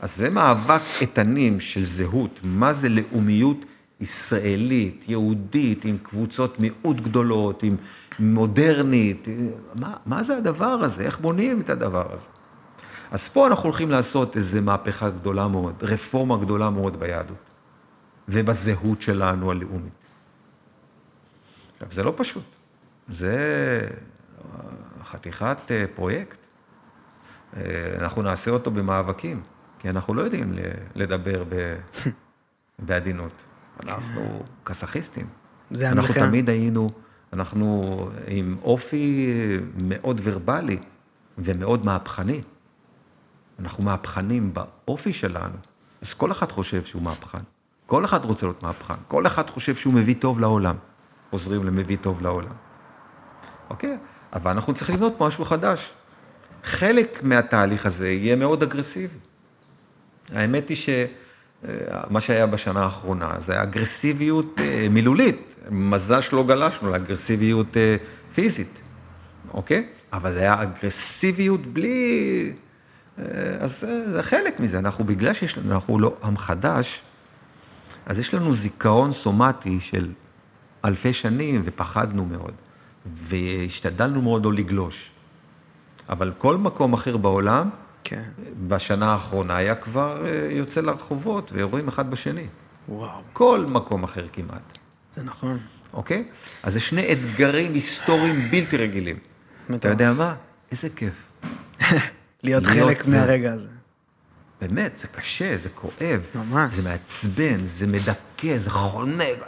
אז 0.00 0.16
זה 0.16 0.30
מאבק 0.30 0.80
איתנים 1.00 1.60
של 1.60 1.84
זהות, 1.84 2.40
מה 2.44 2.72
זה 2.72 2.88
לאומיות 2.88 3.64
ישראלית, 4.02 5.04
יהודית, 5.08 5.84
עם 5.84 5.98
קבוצות 6.02 6.60
מיעוט 6.60 6.96
גדולות, 6.96 7.62
עם 7.62 7.76
מודרנית, 8.18 9.28
מה, 9.74 9.96
מה 10.06 10.22
זה 10.22 10.36
הדבר 10.36 10.64
הזה? 10.66 11.02
איך 11.02 11.20
בונים 11.20 11.60
את 11.60 11.70
הדבר 11.70 12.12
הזה? 12.12 12.26
אז 13.10 13.28
פה 13.28 13.46
אנחנו 13.46 13.64
הולכים 13.64 13.90
לעשות 13.90 14.36
איזו 14.36 14.62
מהפכה 14.62 15.10
גדולה 15.10 15.48
מאוד, 15.48 15.74
רפורמה 15.82 16.36
גדולה 16.36 16.70
מאוד 16.70 17.00
ביהדות, 17.00 17.36
ובזהות 18.28 19.02
שלנו 19.02 19.50
הלאומית. 19.50 20.04
עכשיו, 21.72 21.88
זה 21.90 22.02
לא 22.02 22.14
פשוט, 22.16 22.44
זה 23.08 23.88
חתיכת 25.04 25.58
אה, 25.70 25.84
פרויקט. 25.94 26.38
אה, 27.56 27.60
אנחנו 27.98 28.22
נעשה 28.22 28.50
אותו 28.50 28.70
במאבקים, 28.70 29.42
כי 29.78 29.88
אנחנו 29.88 30.14
לא 30.14 30.22
יודעים 30.22 30.54
לדבר 30.94 31.44
ב- 31.48 31.76
בעדינות. 32.86 33.32
אנחנו 33.84 34.42
כסאחיסטים. 34.64 35.26
זה 35.70 35.88
אנחנו 35.88 36.00
המלחמה. 36.00 36.26
תמיד 36.26 36.50
היינו, 36.50 36.90
אנחנו 37.32 37.96
עם 38.26 38.56
אופי 38.62 39.32
מאוד 39.76 40.20
ורבלי 40.24 40.78
ומאוד 41.38 41.86
מהפכני. 41.86 42.40
אנחנו 43.58 43.84
מהפכנים 43.84 44.54
באופי 44.54 45.12
שלנו, 45.12 45.56
אז 46.02 46.14
כל 46.14 46.32
אחד 46.32 46.52
חושב 46.52 46.84
שהוא 46.84 47.02
מהפכן. 47.02 47.42
כל 47.86 48.04
אחד 48.04 48.24
רוצה 48.24 48.46
להיות 48.46 48.62
מהפכן. 48.62 48.94
כל 49.08 49.26
אחד 49.26 49.50
חושב 49.50 49.76
שהוא 49.76 49.94
מביא 49.94 50.14
טוב 50.18 50.40
לעולם. 50.40 50.76
עוזרים 51.30 51.64
למביא 51.64 51.96
טוב 52.00 52.22
לעולם. 52.22 52.52
אוקיי? 53.70 53.98
אבל 54.32 54.50
אנחנו 54.50 54.74
צריכים 54.74 54.94
לבנות 54.94 55.20
משהו 55.20 55.44
חדש. 55.44 55.92
חלק 56.64 57.22
מהתהליך 57.22 57.86
הזה 57.86 58.10
יהיה 58.10 58.36
מאוד 58.36 58.62
אגרסיבי. 58.62 59.18
האמת 60.32 60.68
היא 60.68 60.76
שמה 61.62 62.20
שהיה 62.20 62.46
בשנה 62.46 62.82
האחרונה 62.82 63.30
זה 63.38 63.52
היה 63.52 63.62
אגרסיביות 63.62 64.60
אה, 64.60 64.86
מילולית. 64.90 65.54
מזל 65.70 66.20
שלא 66.20 66.44
גלשנו 66.46 66.90
לאגרסיביות 66.90 67.76
אה, 67.76 67.96
פיזית, 68.34 68.80
אוקיי? 69.54 69.86
אבל 70.12 70.32
זה 70.32 70.40
היה 70.40 70.62
אגרסיביות 70.62 71.66
בלי... 71.66 72.52
אה, 73.18 73.24
אז 73.60 73.86
זה 74.06 74.22
חלק 74.22 74.60
מזה. 74.60 74.78
אנחנו, 74.78 75.04
בגלל 75.04 75.32
שיש 75.32 75.58
לנו, 75.58 75.72
אנחנו 75.72 75.98
לא 75.98 76.16
עם 76.24 76.36
חדש, 76.36 77.00
אז 78.06 78.18
יש 78.18 78.34
לנו 78.34 78.52
זיכרון 78.52 79.12
סומטי 79.12 79.80
של 79.80 80.12
אלפי 80.84 81.12
שנים, 81.12 81.62
ופחדנו 81.64 82.24
מאוד, 82.24 82.54
והשתדלנו 83.06 84.22
מאוד 84.22 84.44
לא 84.44 84.52
לגלוש. 84.52 85.10
אבל 86.08 86.32
כל 86.38 86.56
מקום 86.56 86.92
אחר 86.92 87.16
בעולם, 87.16 87.70
כן. 88.04 88.22
בשנה 88.68 89.12
האחרונה 89.12 89.56
היה 89.56 89.74
כבר 89.74 90.26
אה, 90.26 90.48
יוצא 90.50 90.80
לרחובות 90.80 91.52
ויורים 91.52 91.88
אחד 91.88 92.10
בשני. 92.10 92.46
וואו. 92.88 93.22
כל 93.32 93.64
מקום 93.68 94.04
אחר 94.04 94.26
כמעט, 94.32 94.78
זה 95.12 95.22
נכון. 95.22 95.58
אוקיי? 95.92 96.24
אז 96.62 96.72
זה 96.72 96.80
שני 96.80 97.12
אתגרים 97.12 97.74
היסטוריים 97.74 98.50
בלתי 98.50 98.76
רגילים. 98.76 99.16
אתה. 99.74 99.88
יודע 99.88 100.12
מה? 100.12 100.34
איזה 100.70 100.88
כיף. 100.96 101.14
להיות 102.42 102.66
חלק. 102.66 103.06
מהרגע 103.06 103.52
הזה. 103.52 103.68
באמת, 104.60 104.98
זה 104.98 105.08
קשה, 105.08 105.58
זה 105.58 105.68
כואב. 105.68 106.26
ממש. 106.34 106.74
זה 106.74 106.82
מעצבן, 106.82 107.66
זה 107.66 107.86
מדכא, 107.86 108.58
זה 108.58 108.70
חונק. 108.70 109.38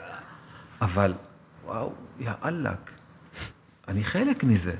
אבל, 0.80 1.14
וואו, 1.64 1.92
יא 2.20 2.30
אללק, 2.44 2.90
אני 3.88 4.04
חלק 4.04 4.44
מזה. 4.44 4.74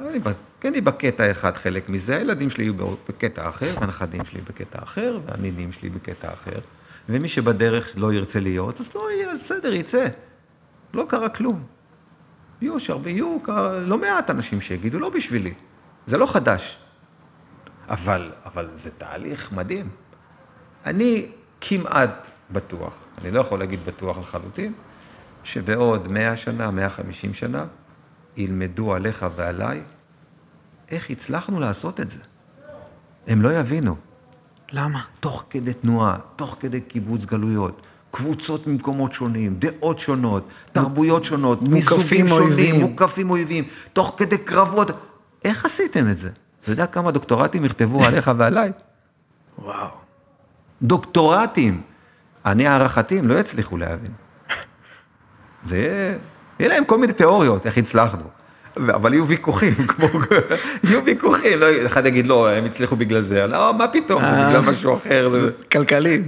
אני, 0.00 0.18
כן, 0.60 0.68
אני 0.68 0.80
בקטע 0.80 1.30
אחד 1.30 1.56
חלק 1.56 1.88
מזה, 1.88 2.16
הילדים 2.16 2.50
שלי 2.50 2.64
יהיו 2.64 2.74
בקטע 3.08 3.48
אחר, 3.48 3.74
והנכדים 3.80 4.24
שלי 4.24 4.40
בקטע 4.40 4.82
אחר, 4.82 5.18
והנינים 5.26 5.72
שלי 5.72 5.88
בקטע 5.88 6.32
אחר. 6.32 6.58
ומי 7.08 7.28
שבדרך 7.28 7.92
לא 7.96 8.12
ירצה 8.12 8.40
להיות, 8.40 8.80
אז 8.80 8.90
לא 8.94 9.10
יהיה, 9.10 9.30
אז 9.30 9.42
בסדר, 9.42 9.72
יצא. 9.72 10.06
לא 10.94 11.04
קרה 11.08 11.28
כלום. 11.28 11.62
יהיו 12.60 12.80
שהרבה, 12.80 13.10
יהיו 13.10 13.38
לא 13.80 13.98
מעט 13.98 14.30
אנשים 14.30 14.60
שיגידו, 14.60 14.98
לא 14.98 15.10
בשבילי. 15.10 15.54
זה 16.06 16.18
לא 16.18 16.26
חדש. 16.26 16.78
אבל, 17.88 18.32
אבל 18.46 18.68
זה 18.74 18.90
תהליך 18.90 19.52
מדהים. 19.52 19.88
אני 20.86 21.26
כמעט 21.60 22.30
בטוח, 22.50 22.94
אני 23.18 23.30
לא 23.30 23.40
יכול 23.40 23.58
להגיד 23.58 23.84
בטוח 23.84 24.18
לחלוטין, 24.18 24.72
שבעוד 25.44 26.08
100 26.08 26.36
שנה, 26.36 26.70
150 26.70 27.34
שנה, 27.34 27.64
ילמדו 28.36 28.94
עליך 28.94 29.26
ועליי 29.36 29.82
איך 30.90 31.10
הצלחנו 31.10 31.60
לעשות 31.60 32.00
את 32.00 32.10
זה. 32.10 32.18
הם 33.26 33.42
לא 33.42 33.52
יבינו. 33.58 33.96
למה? 34.72 35.02
תוך 35.20 35.44
כדי 35.50 35.74
תנועה, 35.74 36.16
תוך 36.36 36.56
כדי 36.60 36.80
קיבוץ 36.80 37.24
גלויות, 37.24 37.82
קבוצות 38.10 38.66
ממקומות 38.66 39.12
שונים, 39.12 39.56
דעות 39.58 39.98
שונות, 39.98 40.48
תרבויות 40.72 41.24
שונות, 41.24 41.62
מסוגים 41.62 42.28
שונים. 42.28 42.80
מוקפים 42.80 43.30
אויבים, 43.30 43.64
תוך 43.92 44.14
כדי 44.16 44.38
קרבות. 44.38 44.90
איך 45.44 45.64
עשיתם 45.64 46.10
את 46.10 46.18
זה? 46.18 46.30
אתה 46.60 46.70
יודע 46.70 46.86
כמה 46.86 47.10
דוקטורטים 47.10 47.64
יכתבו 47.64 48.04
עליך 48.06 48.30
ועליי? 48.36 48.72
וואו. 49.58 49.88
דוקטורטים. 50.82 51.82
אני 52.46 52.66
הערכתי, 52.66 53.18
הם 53.18 53.28
לא 53.28 53.38
יצליחו 53.38 53.76
להבין. 53.76 54.12
זה 55.66 55.76
יהיה, 55.78 56.14
יהיה 56.58 56.68
להם 56.68 56.84
כל 56.84 56.98
מיני 56.98 57.12
תיאוריות, 57.12 57.66
איך 57.66 57.78
הצלחנו. 57.78 58.24
אבל 58.76 59.14
יהיו 59.14 59.28
ויכוחים, 59.28 59.74
כמו, 59.88 60.06
יהיו 60.84 61.04
ויכוחים, 61.04 61.58
לא, 61.58 61.66
אחד 61.86 62.06
יגיד 62.06 62.26
לא, 62.26 62.50
הם 62.50 62.64
הצליחו 62.64 62.96
בגלל 62.96 63.22
זה, 63.22 63.46
לא, 63.46 63.74
מה 63.74 63.88
פתאום, 63.88 64.22
זה 64.22 64.28
אה. 64.28 64.48
בגלל 64.48 64.70
משהו 64.70 64.94
אחר, 64.94 65.30
זה, 65.30 65.50
כלכלי. 65.72 66.22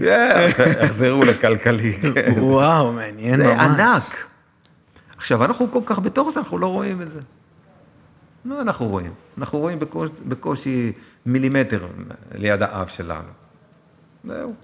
יחזרו 0.82 1.20
לכלכלי, 1.30 1.92
כן. 1.92 2.34
וואו, 2.36 2.92
מעניין 2.92 3.36
זה 3.36 3.54
ממש. 3.54 3.80
ענק. 3.80 4.26
עכשיו, 5.16 5.44
אנחנו 5.44 5.70
כל 5.70 5.80
כך 5.86 5.98
בתוך 5.98 6.30
זה, 6.30 6.40
אנחנו 6.40 6.58
לא 6.58 6.66
רואים 6.66 7.02
את 7.02 7.10
זה. 7.10 7.20
מה 8.44 8.60
אנחנו 8.60 8.86
רואים? 8.86 9.12
אנחנו 9.38 9.58
רואים 9.58 9.78
בקושי, 9.78 10.12
בקושי 10.28 10.92
מילימטר 11.26 11.86
ליד 12.34 12.62
האף 12.62 12.90
שלנו. 12.90 13.28
זהו. 14.24 14.54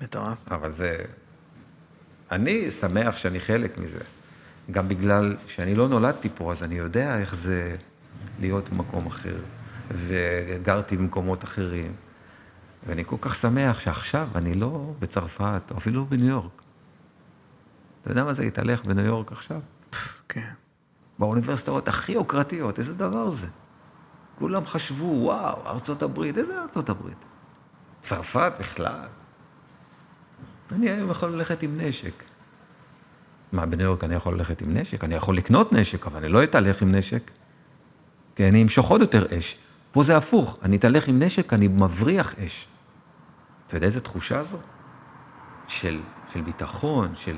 מטורף. 0.00 0.36
אבל 0.50 0.70
זה... 0.70 0.96
אני 2.30 2.70
שמח 2.70 3.16
שאני 3.16 3.40
חלק 3.40 3.78
מזה. 3.78 3.98
גם 4.70 4.88
בגלל 4.88 5.36
שאני 5.46 5.74
לא 5.74 5.88
נולדתי 5.88 6.28
פה, 6.34 6.52
אז 6.52 6.62
אני 6.62 6.74
יודע 6.74 7.18
איך 7.18 7.34
זה 7.34 7.76
להיות 8.40 8.68
במקום 8.68 9.06
אחר. 9.06 9.36
וגרתי 9.90 10.96
במקומות 10.96 11.44
אחרים. 11.44 11.92
ואני 12.86 13.04
כל 13.04 13.16
כך 13.20 13.34
שמח 13.34 13.80
שעכשיו 13.80 14.28
אני 14.34 14.54
לא 14.54 14.94
בצרפת, 14.98 15.62
או 15.70 15.76
אפילו 15.76 16.06
בניו 16.06 16.26
יורק. 16.26 16.62
אתה 18.02 18.10
יודע 18.10 18.24
מה 18.24 18.32
זה 18.32 18.42
להתהלך 18.42 18.84
בניו 18.84 19.04
יורק 19.04 19.32
עכשיו? 19.32 19.60
כן. 20.28 20.50
באוניברסיטאות 21.18 21.88
הכי 21.88 22.12
יוקרתיות, 22.12 22.78
איזה 22.78 22.94
דבר 22.94 23.30
זה? 23.30 23.46
כולם 24.38 24.66
חשבו, 24.66 25.04
וואו, 25.04 25.66
ארצות 25.66 26.02
הברית, 26.02 26.38
איזה 26.38 26.62
ארצות 26.62 26.88
הברית? 26.88 27.24
צרפת 28.00 28.52
בכלל. 28.60 29.06
אני 30.72 30.90
היום 30.90 31.10
יכול 31.10 31.28
ללכת 31.28 31.62
עם 31.62 31.80
נשק. 31.80 32.24
מה, 33.52 33.66
בניו 33.66 33.86
יורק 33.86 34.04
אני 34.04 34.14
יכול 34.14 34.34
ללכת 34.34 34.62
עם 34.62 34.76
נשק? 34.76 35.04
אני 35.04 35.14
יכול 35.14 35.36
לקנות 35.36 35.72
נשק, 35.72 36.06
אבל 36.06 36.16
אני 36.16 36.28
לא 36.28 36.44
אתהלך 36.44 36.82
עם 36.82 36.94
נשק. 36.94 37.30
כי 38.36 38.48
אני 38.48 38.62
אמשוך 38.62 38.88
עוד 38.88 39.00
יותר 39.00 39.38
אש. 39.38 39.56
פה 39.92 40.02
זה 40.02 40.16
הפוך, 40.16 40.58
אני 40.62 40.76
אתהלך 40.76 41.08
עם 41.08 41.22
נשק, 41.22 41.52
אני 41.52 41.68
מבריח 41.68 42.34
אש. 42.46 42.66
אתה 43.66 43.76
יודע 43.76 43.86
איזה 43.86 44.00
תחושה 44.00 44.44
זו? 44.44 44.56
של, 45.68 46.00
של 46.32 46.40
ביטחון, 46.40 47.14
של, 47.14 47.36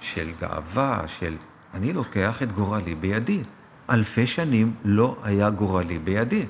של 0.00 0.30
גאווה, 0.40 1.02
של 1.06 1.36
אני 1.74 1.92
לוקח 1.92 2.42
את 2.42 2.52
גורלי 2.52 2.94
בידי. 2.94 3.42
אלפי 3.90 4.26
שנים 4.26 4.74
לא 4.84 5.16
היה 5.22 5.50
גורלי 5.50 5.98
בידי. 5.98 6.46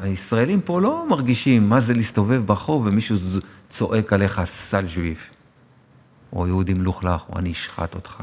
הישראלים 0.00 0.60
פה 0.60 0.80
לא 0.80 1.06
מרגישים 1.08 1.68
מה 1.68 1.80
זה 1.80 1.94
להסתובב 1.94 2.42
ברחוב 2.46 2.86
ומישהו 2.86 3.16
צועק 3.68 4.12
עליך 4.12 4.44
סל 4.44 4.84
ג'ויף, 4.94 5.30
או 6.32 6.46
יהודי 6.46 6.74
מלוכלך, 6.74 7.28
או 7.28 7.38
אני 7.38 7.52
אשחט 7.52 7.94
אותך. 7.94 8.22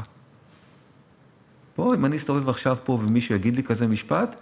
פה, 1.74 1.94
אם 1.94 2.04
אני 2.04 2.16
אסתובב 2.16 2.48
עכשיו 2.48 2.76
פה 2.84 2.92
ומישהו 2.92 3.34
יגיד 3.34 3.56
לי 3.56 3.62
כזה 3.62 3.86
משפט, 3.86 4.36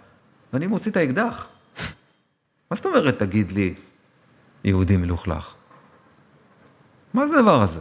ואני 0.53 0.67
מוציא 0.67 0.91
את 0.91 0.97
האקדח. 0.97 1.49
מה 2.71 2.77
זאת 2.77 2.87
אומרת, 2.87 3.19
תגיד 3.19 3.53
לי, 3.53 3.75
יהודי 4.65 4.97
מלוכלך? 4.97 5.55
מה 7.15 7.27
זה 7.27 7.39
הדבר 7.39 7.63
הזה? 7.63 7.81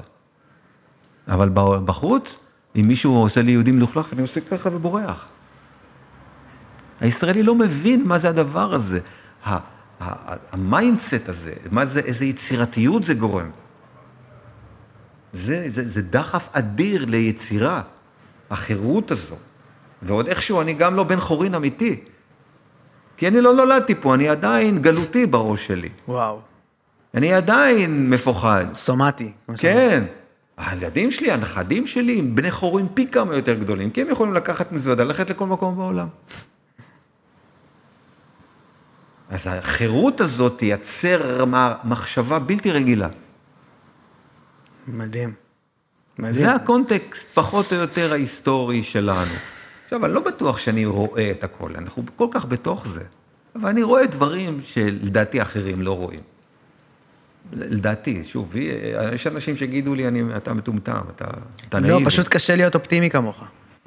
אבל 1.28 1.50
בחוץ, 1.86 2.38
אם 2.76 2.88
מישהו 2.88 3.16
עושה 3.16 3.42
לי 3.42 3.52
יהודי 3.52 3.72
מלוכלך, 3.72 4.14
אני 4.14 4.22
עושה 4.22 4.42
ככה 4.42 4.70
ובורח. 4.76 5.28
הישראלי 7.00 7.44
לא 7.44 7.56
מבין 7.56 8.08
מה 8.08 8.18
זה 8.18 8.30
הדבר 8.30 8.74
הזה, 8.74 9.00
ה 10.52 10.61
mindset 10.62 11.30
הזה, 11.30 11.54
מה 11.72 11.86
זה, 11.86 12.00
איזה 12.00 12.26
יצירתיות 12.26 13.04
זה 13.04 13.14
גורם. 13.14 13.50
זה, 15.36 15.66
זה, 15.68 15.88
זה 15.88 16.02
דחף 16.02 16.48
אדיר 16.52 17.06
ליצירה, 17.06 17.82
החירות 18.50 19.12
הזו. 19.12 19.36
ועוד 20.02 20.28
איכשהו 20.28 20.62
אני 20.62 20.74
גם 20.74 20.96
לא 20.96 21.04
בן 21.04 21.20
חורין 21.20 21.56
אמיתי. 21.56 22.00
כי 23.18 23.28
אני 23.28 23.42
לא 23.42 23.54
נולדתי 23.54 23.96
פה, 23.96 24.16
אני 24.16 24.30
עדיין 24.30 24.82
גלותי 24.82 25.26
בראש 25.26 25.68
שלי. 25.68 25.90
וואו. 26.08 26.40
אני 27.14 27.34
עדיין 27.34 28.10
מפוחד. 28.10 28.66
סומטי. 28.74 29.32
כן. 29.58 30.04
הילדים 30.58 31.12
שלי, 31.12 31.32
הנכדים 31.32 31.88
שלי, 31.88 32.20
הם 32.20 32.36
בני 32.36 32.52
חורין 32.52 32.88
פי 32.94 33.08
כמה 33.08 33.36
יותר 33.36 33.54
גדולים, 33.54 33.90
כי 33.90 34.02
הם 34.02 34.10
יכולים 34.10 34.34
לקחת 34.34 34.72
מזוודה, 34.72 35.04
ללכת 35.04 35.30
לכל 35.30 35.46
מקום 35.48 35.76
בעולם. 35.76 36.08
אז 39.30 39.48
החירות 39.48 40.22
הזאת 40.22 40.58
תייצר 40.58 41.46
מחשבה 41.84 42.40
בלתי 42.40 42.72
רגילה. 42.72 43.08
מדהים. 44.88 45.34
מדהים. 46.20 46.34
זה 46.34 46.56
הקונטקסט 46.56 47.34
פחות 47.34 47.74
או 47.74 47.78
יותר 47.78 48.12
ההיסטורי 48.12 48.84
שלנו. 48.84 49.34
עכשיו, 49.84 50.06
אני 50.06 50.14
לא 50.14 50.20
בטוח 50.20 50.58
שאני 50.58 50.86
רואה 50.86 51.32
את 51.32 51.44
הכל, 51.44 51.72
אנחנו 51.76 52.04
כל 52.16 52.28
כך 52.32 52.46
בתוך 52.46 52.88
זה, 52.88 53.04
אבל 53.56 53.70
אני 53.70 53.84
רואה 53.84 54.08
דברים 54.08 54.60
שלדעתי 54.64 55.42
אחרים 55.42 55.82
לא 55.82 55.98
רואים. 55.98 56.20
לדעתי, 57.54 58.24
שוב, 58.24 58.56
יש 59.14 59.28
אנשים 59.28 59.58
שיגידו 59.58 59.96
לי, 59.96 60.08
אני, 60.08 60.24
אתה 60.38 60.54
מטומטם, 60.54 61.02
אתה, 61.16 61.26
אתה 61.70 61.80
נאיבי. 61.80 62.04
לא, 62.04 62.10
פשוט 62.10 62.28
קשה 62.28 62.56
להיות 62.56 62.76
אופטימי 62.76 63.10
כמוך. 63.10 63.44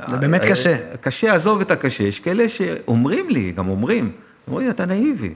זה 0.09 0.17
באמת 0.17 0.45
אה, 0.45 0.51
קשה. 0.51 0.97
קשה, 0.97 1.35
עזוב 1.35 1.61
את 1.61 1.71
הקשה. 1.71 2.05
יש 2.05 2.21
כאלה 2.21 2.49
שאומרים 2.49 3.29
לי, 3.29 3.53
גם 3.53 3.69
אומרים, 3.69 4.13
אומרים 4.49 4.67
לי, 4.67 4.71
אתה 4.71 4.87
נאיבי. 4.87 5.35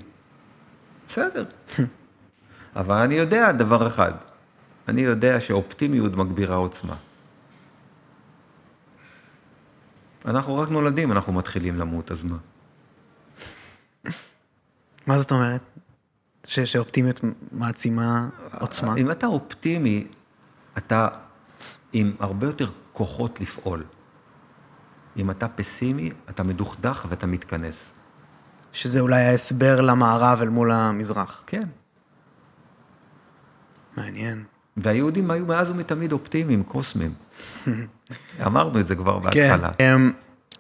בסדר. 1.08 1.44
אבל 2.76 2.96
אני 2.96 3.14
יודע 3.14 3.52
דבר 3.52 3.86
אחד, 3.86 4.12
אני 4.88 5.00
יודע 5.00 5.40
שאופטימיות 5.40 6.12
מגבירה 6.16 6.56
עוצמה. 6.56 6.96
אנחנו 10.24 10.56
רק 10.58 10.68
נולדים, 10.68 11.12
אנחנו 11.12 11.32
מתחילים 11.32 11.76
למות, 11.76 12.10
אז 12.10 12.22
מה? 12.24 12.36
מה 15.06 15.18
זאת 15.18 15.32
אומרת? 15.32 15.60
ש- 16.46 16.60
שאופטימיות 16.60 17.20
מעצימה 17.52 18.28
עוצמה? 18.60 18.96
אם 18.96 19.10
אתה 19.10 19.26
אופטימי, 19.26 20.06
אתה 20.78 21.08
עם 21.92 22.16
הרבה 22.20 22.46
יותר 22.46 22.70
כוחות 22.92 23.40
לפעול. 23.40 23.84
אם 25.16 25.30
אתה 25.30 25.48
פסימי, 25.48 26.10
אתה 26.30 26.42
מדוכדך 26.42 27.06
ואתה 27.08 27.26
מתכנס. 27.26 27.92
שזה 28.72 29.00
אולי 29.00 29.22
ההסבר 29.22 29.80
למערב 29.80 30.38
אל 30.42 30.48
מול 30.48 30.70
המזרח. 30.70 31.42
כן. 31.46 31.68
מעניין. 33.96 34.44
והיהודים 34.76 35.30
היו 35.30 35.46
מאז 35.46 35.70
ומתמיד 35.70 36.12
אופטימיים, 36.12 36.62
קוסמים. 36.62 37.12
אמרנו 38.46 38.80
את 38.80 38.86
זה 38.86 38.94
כבר 38.96 39.20
כן. 39.30 39.48
בהתחלה. 39.58 39.70
אמ, 39.94 40.12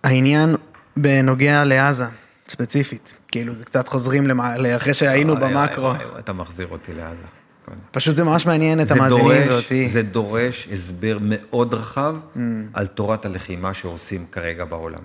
העניין 0.04 0.54
בנוגע 0.96 1.64
לעזה, 1.64 2.04
ספציפית. 2.48 3.14
כאילו, 3.28 3.54
זה 3.54 3.64
קצת 3.64 3.88
חוזרים 3.88 4.26
למע- 4.26 4.58
לאחרי 4.58 4.94
שהיינו 4.94 5.36
במקרו. 5.36 5.92
אתה 6.18 6.32
מחזיר 6.32 6.68
אותי 6.70 6.92
לעזה. 6.92 7.22
כן. 7.66 7.72
פשוט 7.90 8.16
זה 8.16 8.24
ממש 8.24 8.46
מעניין 8.46 8.80
את 8.80 8.90
המאזינים 8.90 9.42
ואותי. 9.48 9.88
זה 9.88 10.02
דורש 10.02 10.68
הסבר 10.72 11.18
מאוד 11.20 11.74
רחב 11.74 12.16
Mm. 12.34 12.38
על 12.74 12.86
תורת 12.86 13.24
הלחימה 13.24 13.74
שעושים 13.74 14.26
כרגע 14.32 14.64
בעולם. 14.64 15.02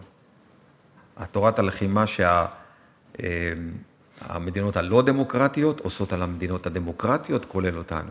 התורת 1.18 1.60
הלחימה 1.60 2.06
שהמדינות 4.22 4.78
הלא 4.78 5.02
דמוקרטיות 5.02 5.80
עושות 5.80 6.14
על 6.14 6.22
המדינות 6.24 6.66
הדמוקרטיות, 6.66 7.46
כולל 7.46 7.78
אותנו. 7.78 8.10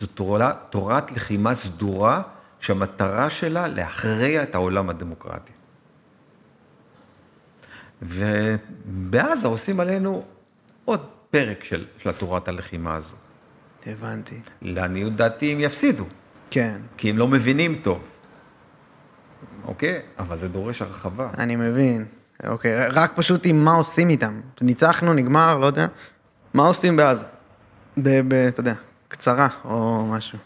זו 0.00 0.06
תורה, 0.06 0.52
תורת 0.70 1.12
לחימה 1.12 1.54
סדורה 1.54 2.22
שהמטרה 2.60 3.30
שלה 3.30 3.66
להכריע 3.66 4.42
את 4.42 4.54
העולם 4.54 4.90
הדמוקרטי. 4.90 5.52
ובעזה 8.02 9.48
עושים 9.48 9.80
עלינו 9.80 10.24
עוד 10.84 11.06
פרק 11.30 11.64
של, 11.64 11.86
של 11.98 12.12
תורת 12.12 12.48
הלחימה 12.48 12.96
הזו. 12.96 13.16
הבנתי. 13.86 14.40
לעניות 14.62 15.16
דעתי 15.16 15.52
הם 15.52 15.60
יפסידו, 15.60 16.04
כן, 16.50 16.80
כי 16.96 17.10
הם 17.10 17.18
לא 17.18 17.28
מבינים 17.28 17.80
טוב. 17.82 18.02
אוקיי? 19.64 20.00
אבל 20.18 20.38
זה 20.38 20.48
דורש 20.48 20.82
הרחבה. 20.82 21.30
אני 21.38 21.56
מבין. 21.56 22.04
אוקיי, 22.46 22.88
רק 22.88 23.12
פשוט 23.16 23.46
עם 23.46 23.64
מה 23.64 23.72
עושים 23.72 24.08
איתם. 24.08 24.40
ניצחנו, 24.60 25.14
נגמר, 25.14 25.58
לא 25.58 25.66
יודע. 25.66 25.86
מה 26.54 26.66
עושים 26.66 26.96
בעזה? 26.96 27.24
ב... 27.98 28.20
ב... 28.28 28.34
אתה 28.34 28.60
יודע, 28.60 28.74
קצרה 29.08 29.48
או 29.64 30.06
משהו. 30.06 30.38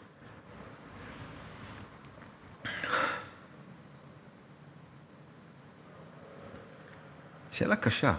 שאלה 7.51 7.77
קשה. 7.77 8.15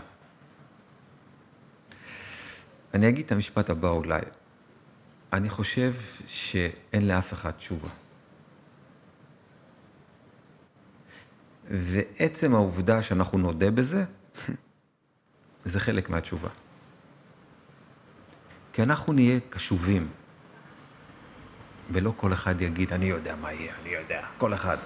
אני 2.93 3.09
אגיד 3.09 3.25
את 3.25 3.31
המשפט 3.31 3.69
הבא 3.69 3.89
אולי. 3.89 4.21
אני 5.33 5.49
חושב 5.49 5.93
שאין 6.27 7.07
לאף 7.07 7.33
אחד 7.33 7.51
תשובה. 7.51 7.89
ועצם 11.69 12.55
העובדה 12.55 13.03
שאנחנו 13.03 13.37
נודה 13.37 13.71
בזה, 13.71 14.05
זה 15.65 15.79
חלק 15.79 16.09
מהתשובה. 16.09 16.49
כי 18.73 18.83
אנחנו 18.83 19.13
נהיה 19.13 19.39
קשובים, 19.49 20.09
ולא 21.91 22.13
כל 22.17 22.33
אחד 22.33 22.61
יגיד, 22.61 22.93
אני 22.93 23.05
יודע 23.05 23.35
מה 23.35 23.53
יהיה, 23.53 23.73
אני 23.81 23.89
יודע. 23.89 24.21
כל 24.37 24.53
אחד. 24.53 24.77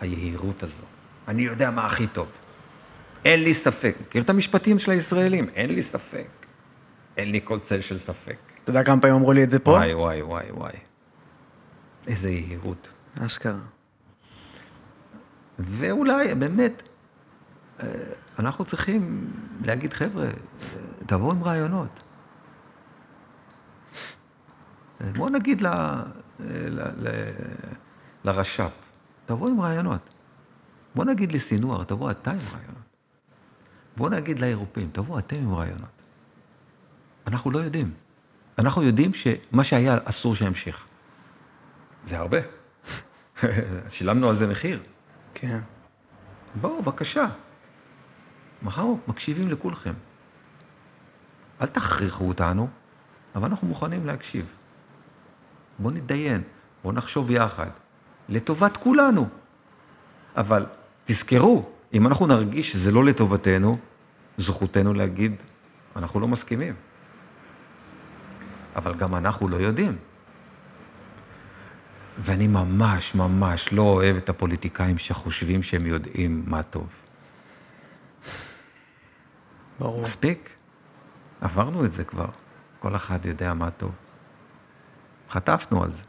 היהירות 0.00 0.62
הזו. 0.62 0.84
אני 1.28 1.42
יודע 1.42 1.70
מה 1.70 1.86
הכי 1.86 2.06
טוב. 2.06 2.28
אין 3.24 3.44
לי 3.44 3.54
ספק. 3.54 3.96
מכיר 4.00 4.22
את 4.22 4.30
המשפטים 4.30 4.78
של 4.78 4.90
הישראלים? 4.90 5.48
אין 5.54 5.74
לי 5.74 5.82
ספק. 5.82 6.28
אין 7.16 7.30
לי 7.30 7.40
כל 7.44 7.60
צל 7.60 7.80
של 7.80 7.98
ספק. 7.98 8.36
אתה 8.62 8.70
יודע 8.70 8.84
כמה 8.84 9.00
פעמים 9.00 9.16
אמרו 9.16 9.32
לי 9.32 9.44
את 9.44 9.50
זה 9.50 9.58
פה? 9.58 9.70
וואי, 9.70 9.94
וואי, 9.94 10.22
וואי, 10.22 10.50
וואי. 10.50 10.72
איזה 12.06 12.30
יהירות. 12.30 12.92
אשכרה. 13.26 13.60
ואולי, 15.58 16.34
באמת, 16.34 16.82
אה, 17.82 17.88
אנחנו 18.38 18.64
צריכים 18.64 19.32
להגיד, 19.64 19.92
חבר'ה, 19.92 20.26
תבואו 21.06 21.30
עם 21.32 21.44
רעיונות. 21.44 22.00
בואו 25.16 25.28
נגיד 25.28 25.60
ל, 25.60 25.66
ל, 25.66 25.70
ל, 25.70 26.25
לרש"פ, 28.24 28.70
תבואו 29.26 29.50
עם 29.50 29.60
רעיונות. 29.60 30.10
בואו 30.94 31.06
נגיד 31.06 31.32
לסינואר, 31.32 31.84
תבואו 31.84 32.10
אתה 32.10 32.30
עם 32.30 32.38
רעיונות. 32.52 32.76
בואו 33.96 34.08
נגיד 34.08 34.38
לאירופאים, 34.38 34.90
תבואו 34.92 35.18
אתם 35.18 35.36
עם 35.36 35.54
רעיונות. 35.54 36.02
אנחנו 37.26 37.50
לא 37.50 37.58
יודעים. 37.58 37.94
אנחנו 38.58 38.82
יודעים 38.82 39.14
שמה 39.14 39.64
שהיה 39.64 39.98
אסור 40.04 40.34
שימשיך. 40.34 40.86
זה 42.06 42.18
הרבה. 42.18 42.38
שילמנו 43.88 44.28
על 44.28 44.36
זה 44.36 44.46
מחיר. 44.46 44.82
כן. 45.34 45.60
בואו, 46.60 46.82
בבקשה. 46.82 47.26
מחר 48.62 48.86
מקשיבים 49.08 49.48
לכולכם. 49.48 49.94
אל 51.60 51.66
תכריחו 51.66 52.28
אותנו, 52.28 52.68
אבל 53.34 53.44
אנחנו 53.44 53.68
מוכנים 53.68 54.06
להקשיב. 54.06 54.56
בואו 55.78 55.94
נתדיין, 55.94 56.42
בואו 56.82 56.94
נחשוב 56.94 57.30
יחד, 57.30 57.70
לטובת 58.28 58.76
כולנו. 58.76 59.28
אבל 60.36 60.66
תזכרו, 61.04 61.70
אם 61.94 62.06
אנחנו 62.06 62.26
נרגיש 62.26 62.72
שזה 62.72 62.92
לא 62.92 63.04
לטובתנו, 63.04 63.78
זכותנו 64.38 64.94
להגיד, 64.94 65.34
אנחנו 65.96 66.20
לא 66.20 66.28
מסכימים. 66.28 66.74
אבל 68.76 68.94
גם 68.94 69.14
אנחנו 69.14 69.48
לא 69.48 69.56
יודעים. 69.56 69.96
ואני 72.18 72.46
ממש 72.46 73.14
ממש 73.14 73.72
לא 73.72 73.82
אוהב 73.82 74.16
את 74.16 74.28
הפוליטיקאים 74.28 74.98
שחושבים 74.98 75.62
שהם 75.62 75.86
יודעים 75.86 76.42
מה 76.46 76.62
טוב. 76.62 76.86
ברור. 79.78 80.02
מספיק? 80.02 80.50
עברנו 81.40 81.84
את 81.84 81.92
זה 81.92 82.04
כבר. 82.04 82.28
כל 82.78 82.96
אחד 82.96 83.26
יודע 83.26 83.54
מה 83.54 83.70
טוב. 83.70 83.90
חטפנו 85.30 85.82
על 85.82 85.90
זה. 85.92 86.02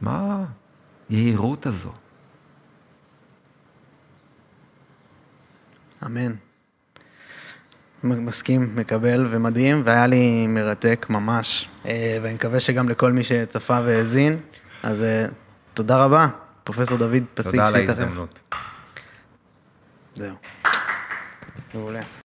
מה 0.00 0.44
היהירות 1.08 1.66
הזו? 1.66 1.92
אמן. 6.06 6.32
מסכים, 8.04 8.76
מקבל 8.76 9.26
ומדהים, 9.30 9.82
והיה 9.84 10.06
לי 10.06 10.46
מרתק 10.46 11.06
ממש. 11.10 11.68
אה, 11.86 12.18
ואני 12.22 12.34
מקווה 12.34 12.60
שגם 12.60 12.88
לכל 12.88 13.12
מי 13.12 13.24
שצפה 13.24 13.78
והאזין. 13.84 14.40
אז 14.82 15.02
אה, 15.02 15.26
תודה 15.74 16.04
רבה, 16.04 16.26
פרופסור 16.64 16.98
דוד 16.98 17.22
פסיק 17.34 17.52
תודה 17.52 17.66
על 17.66 17.74
שהתארח. 17.74 17.98
ההזדמנות. 17.98 18.40
זהו. 20.14 20.36
מעולה. 21.74 22.00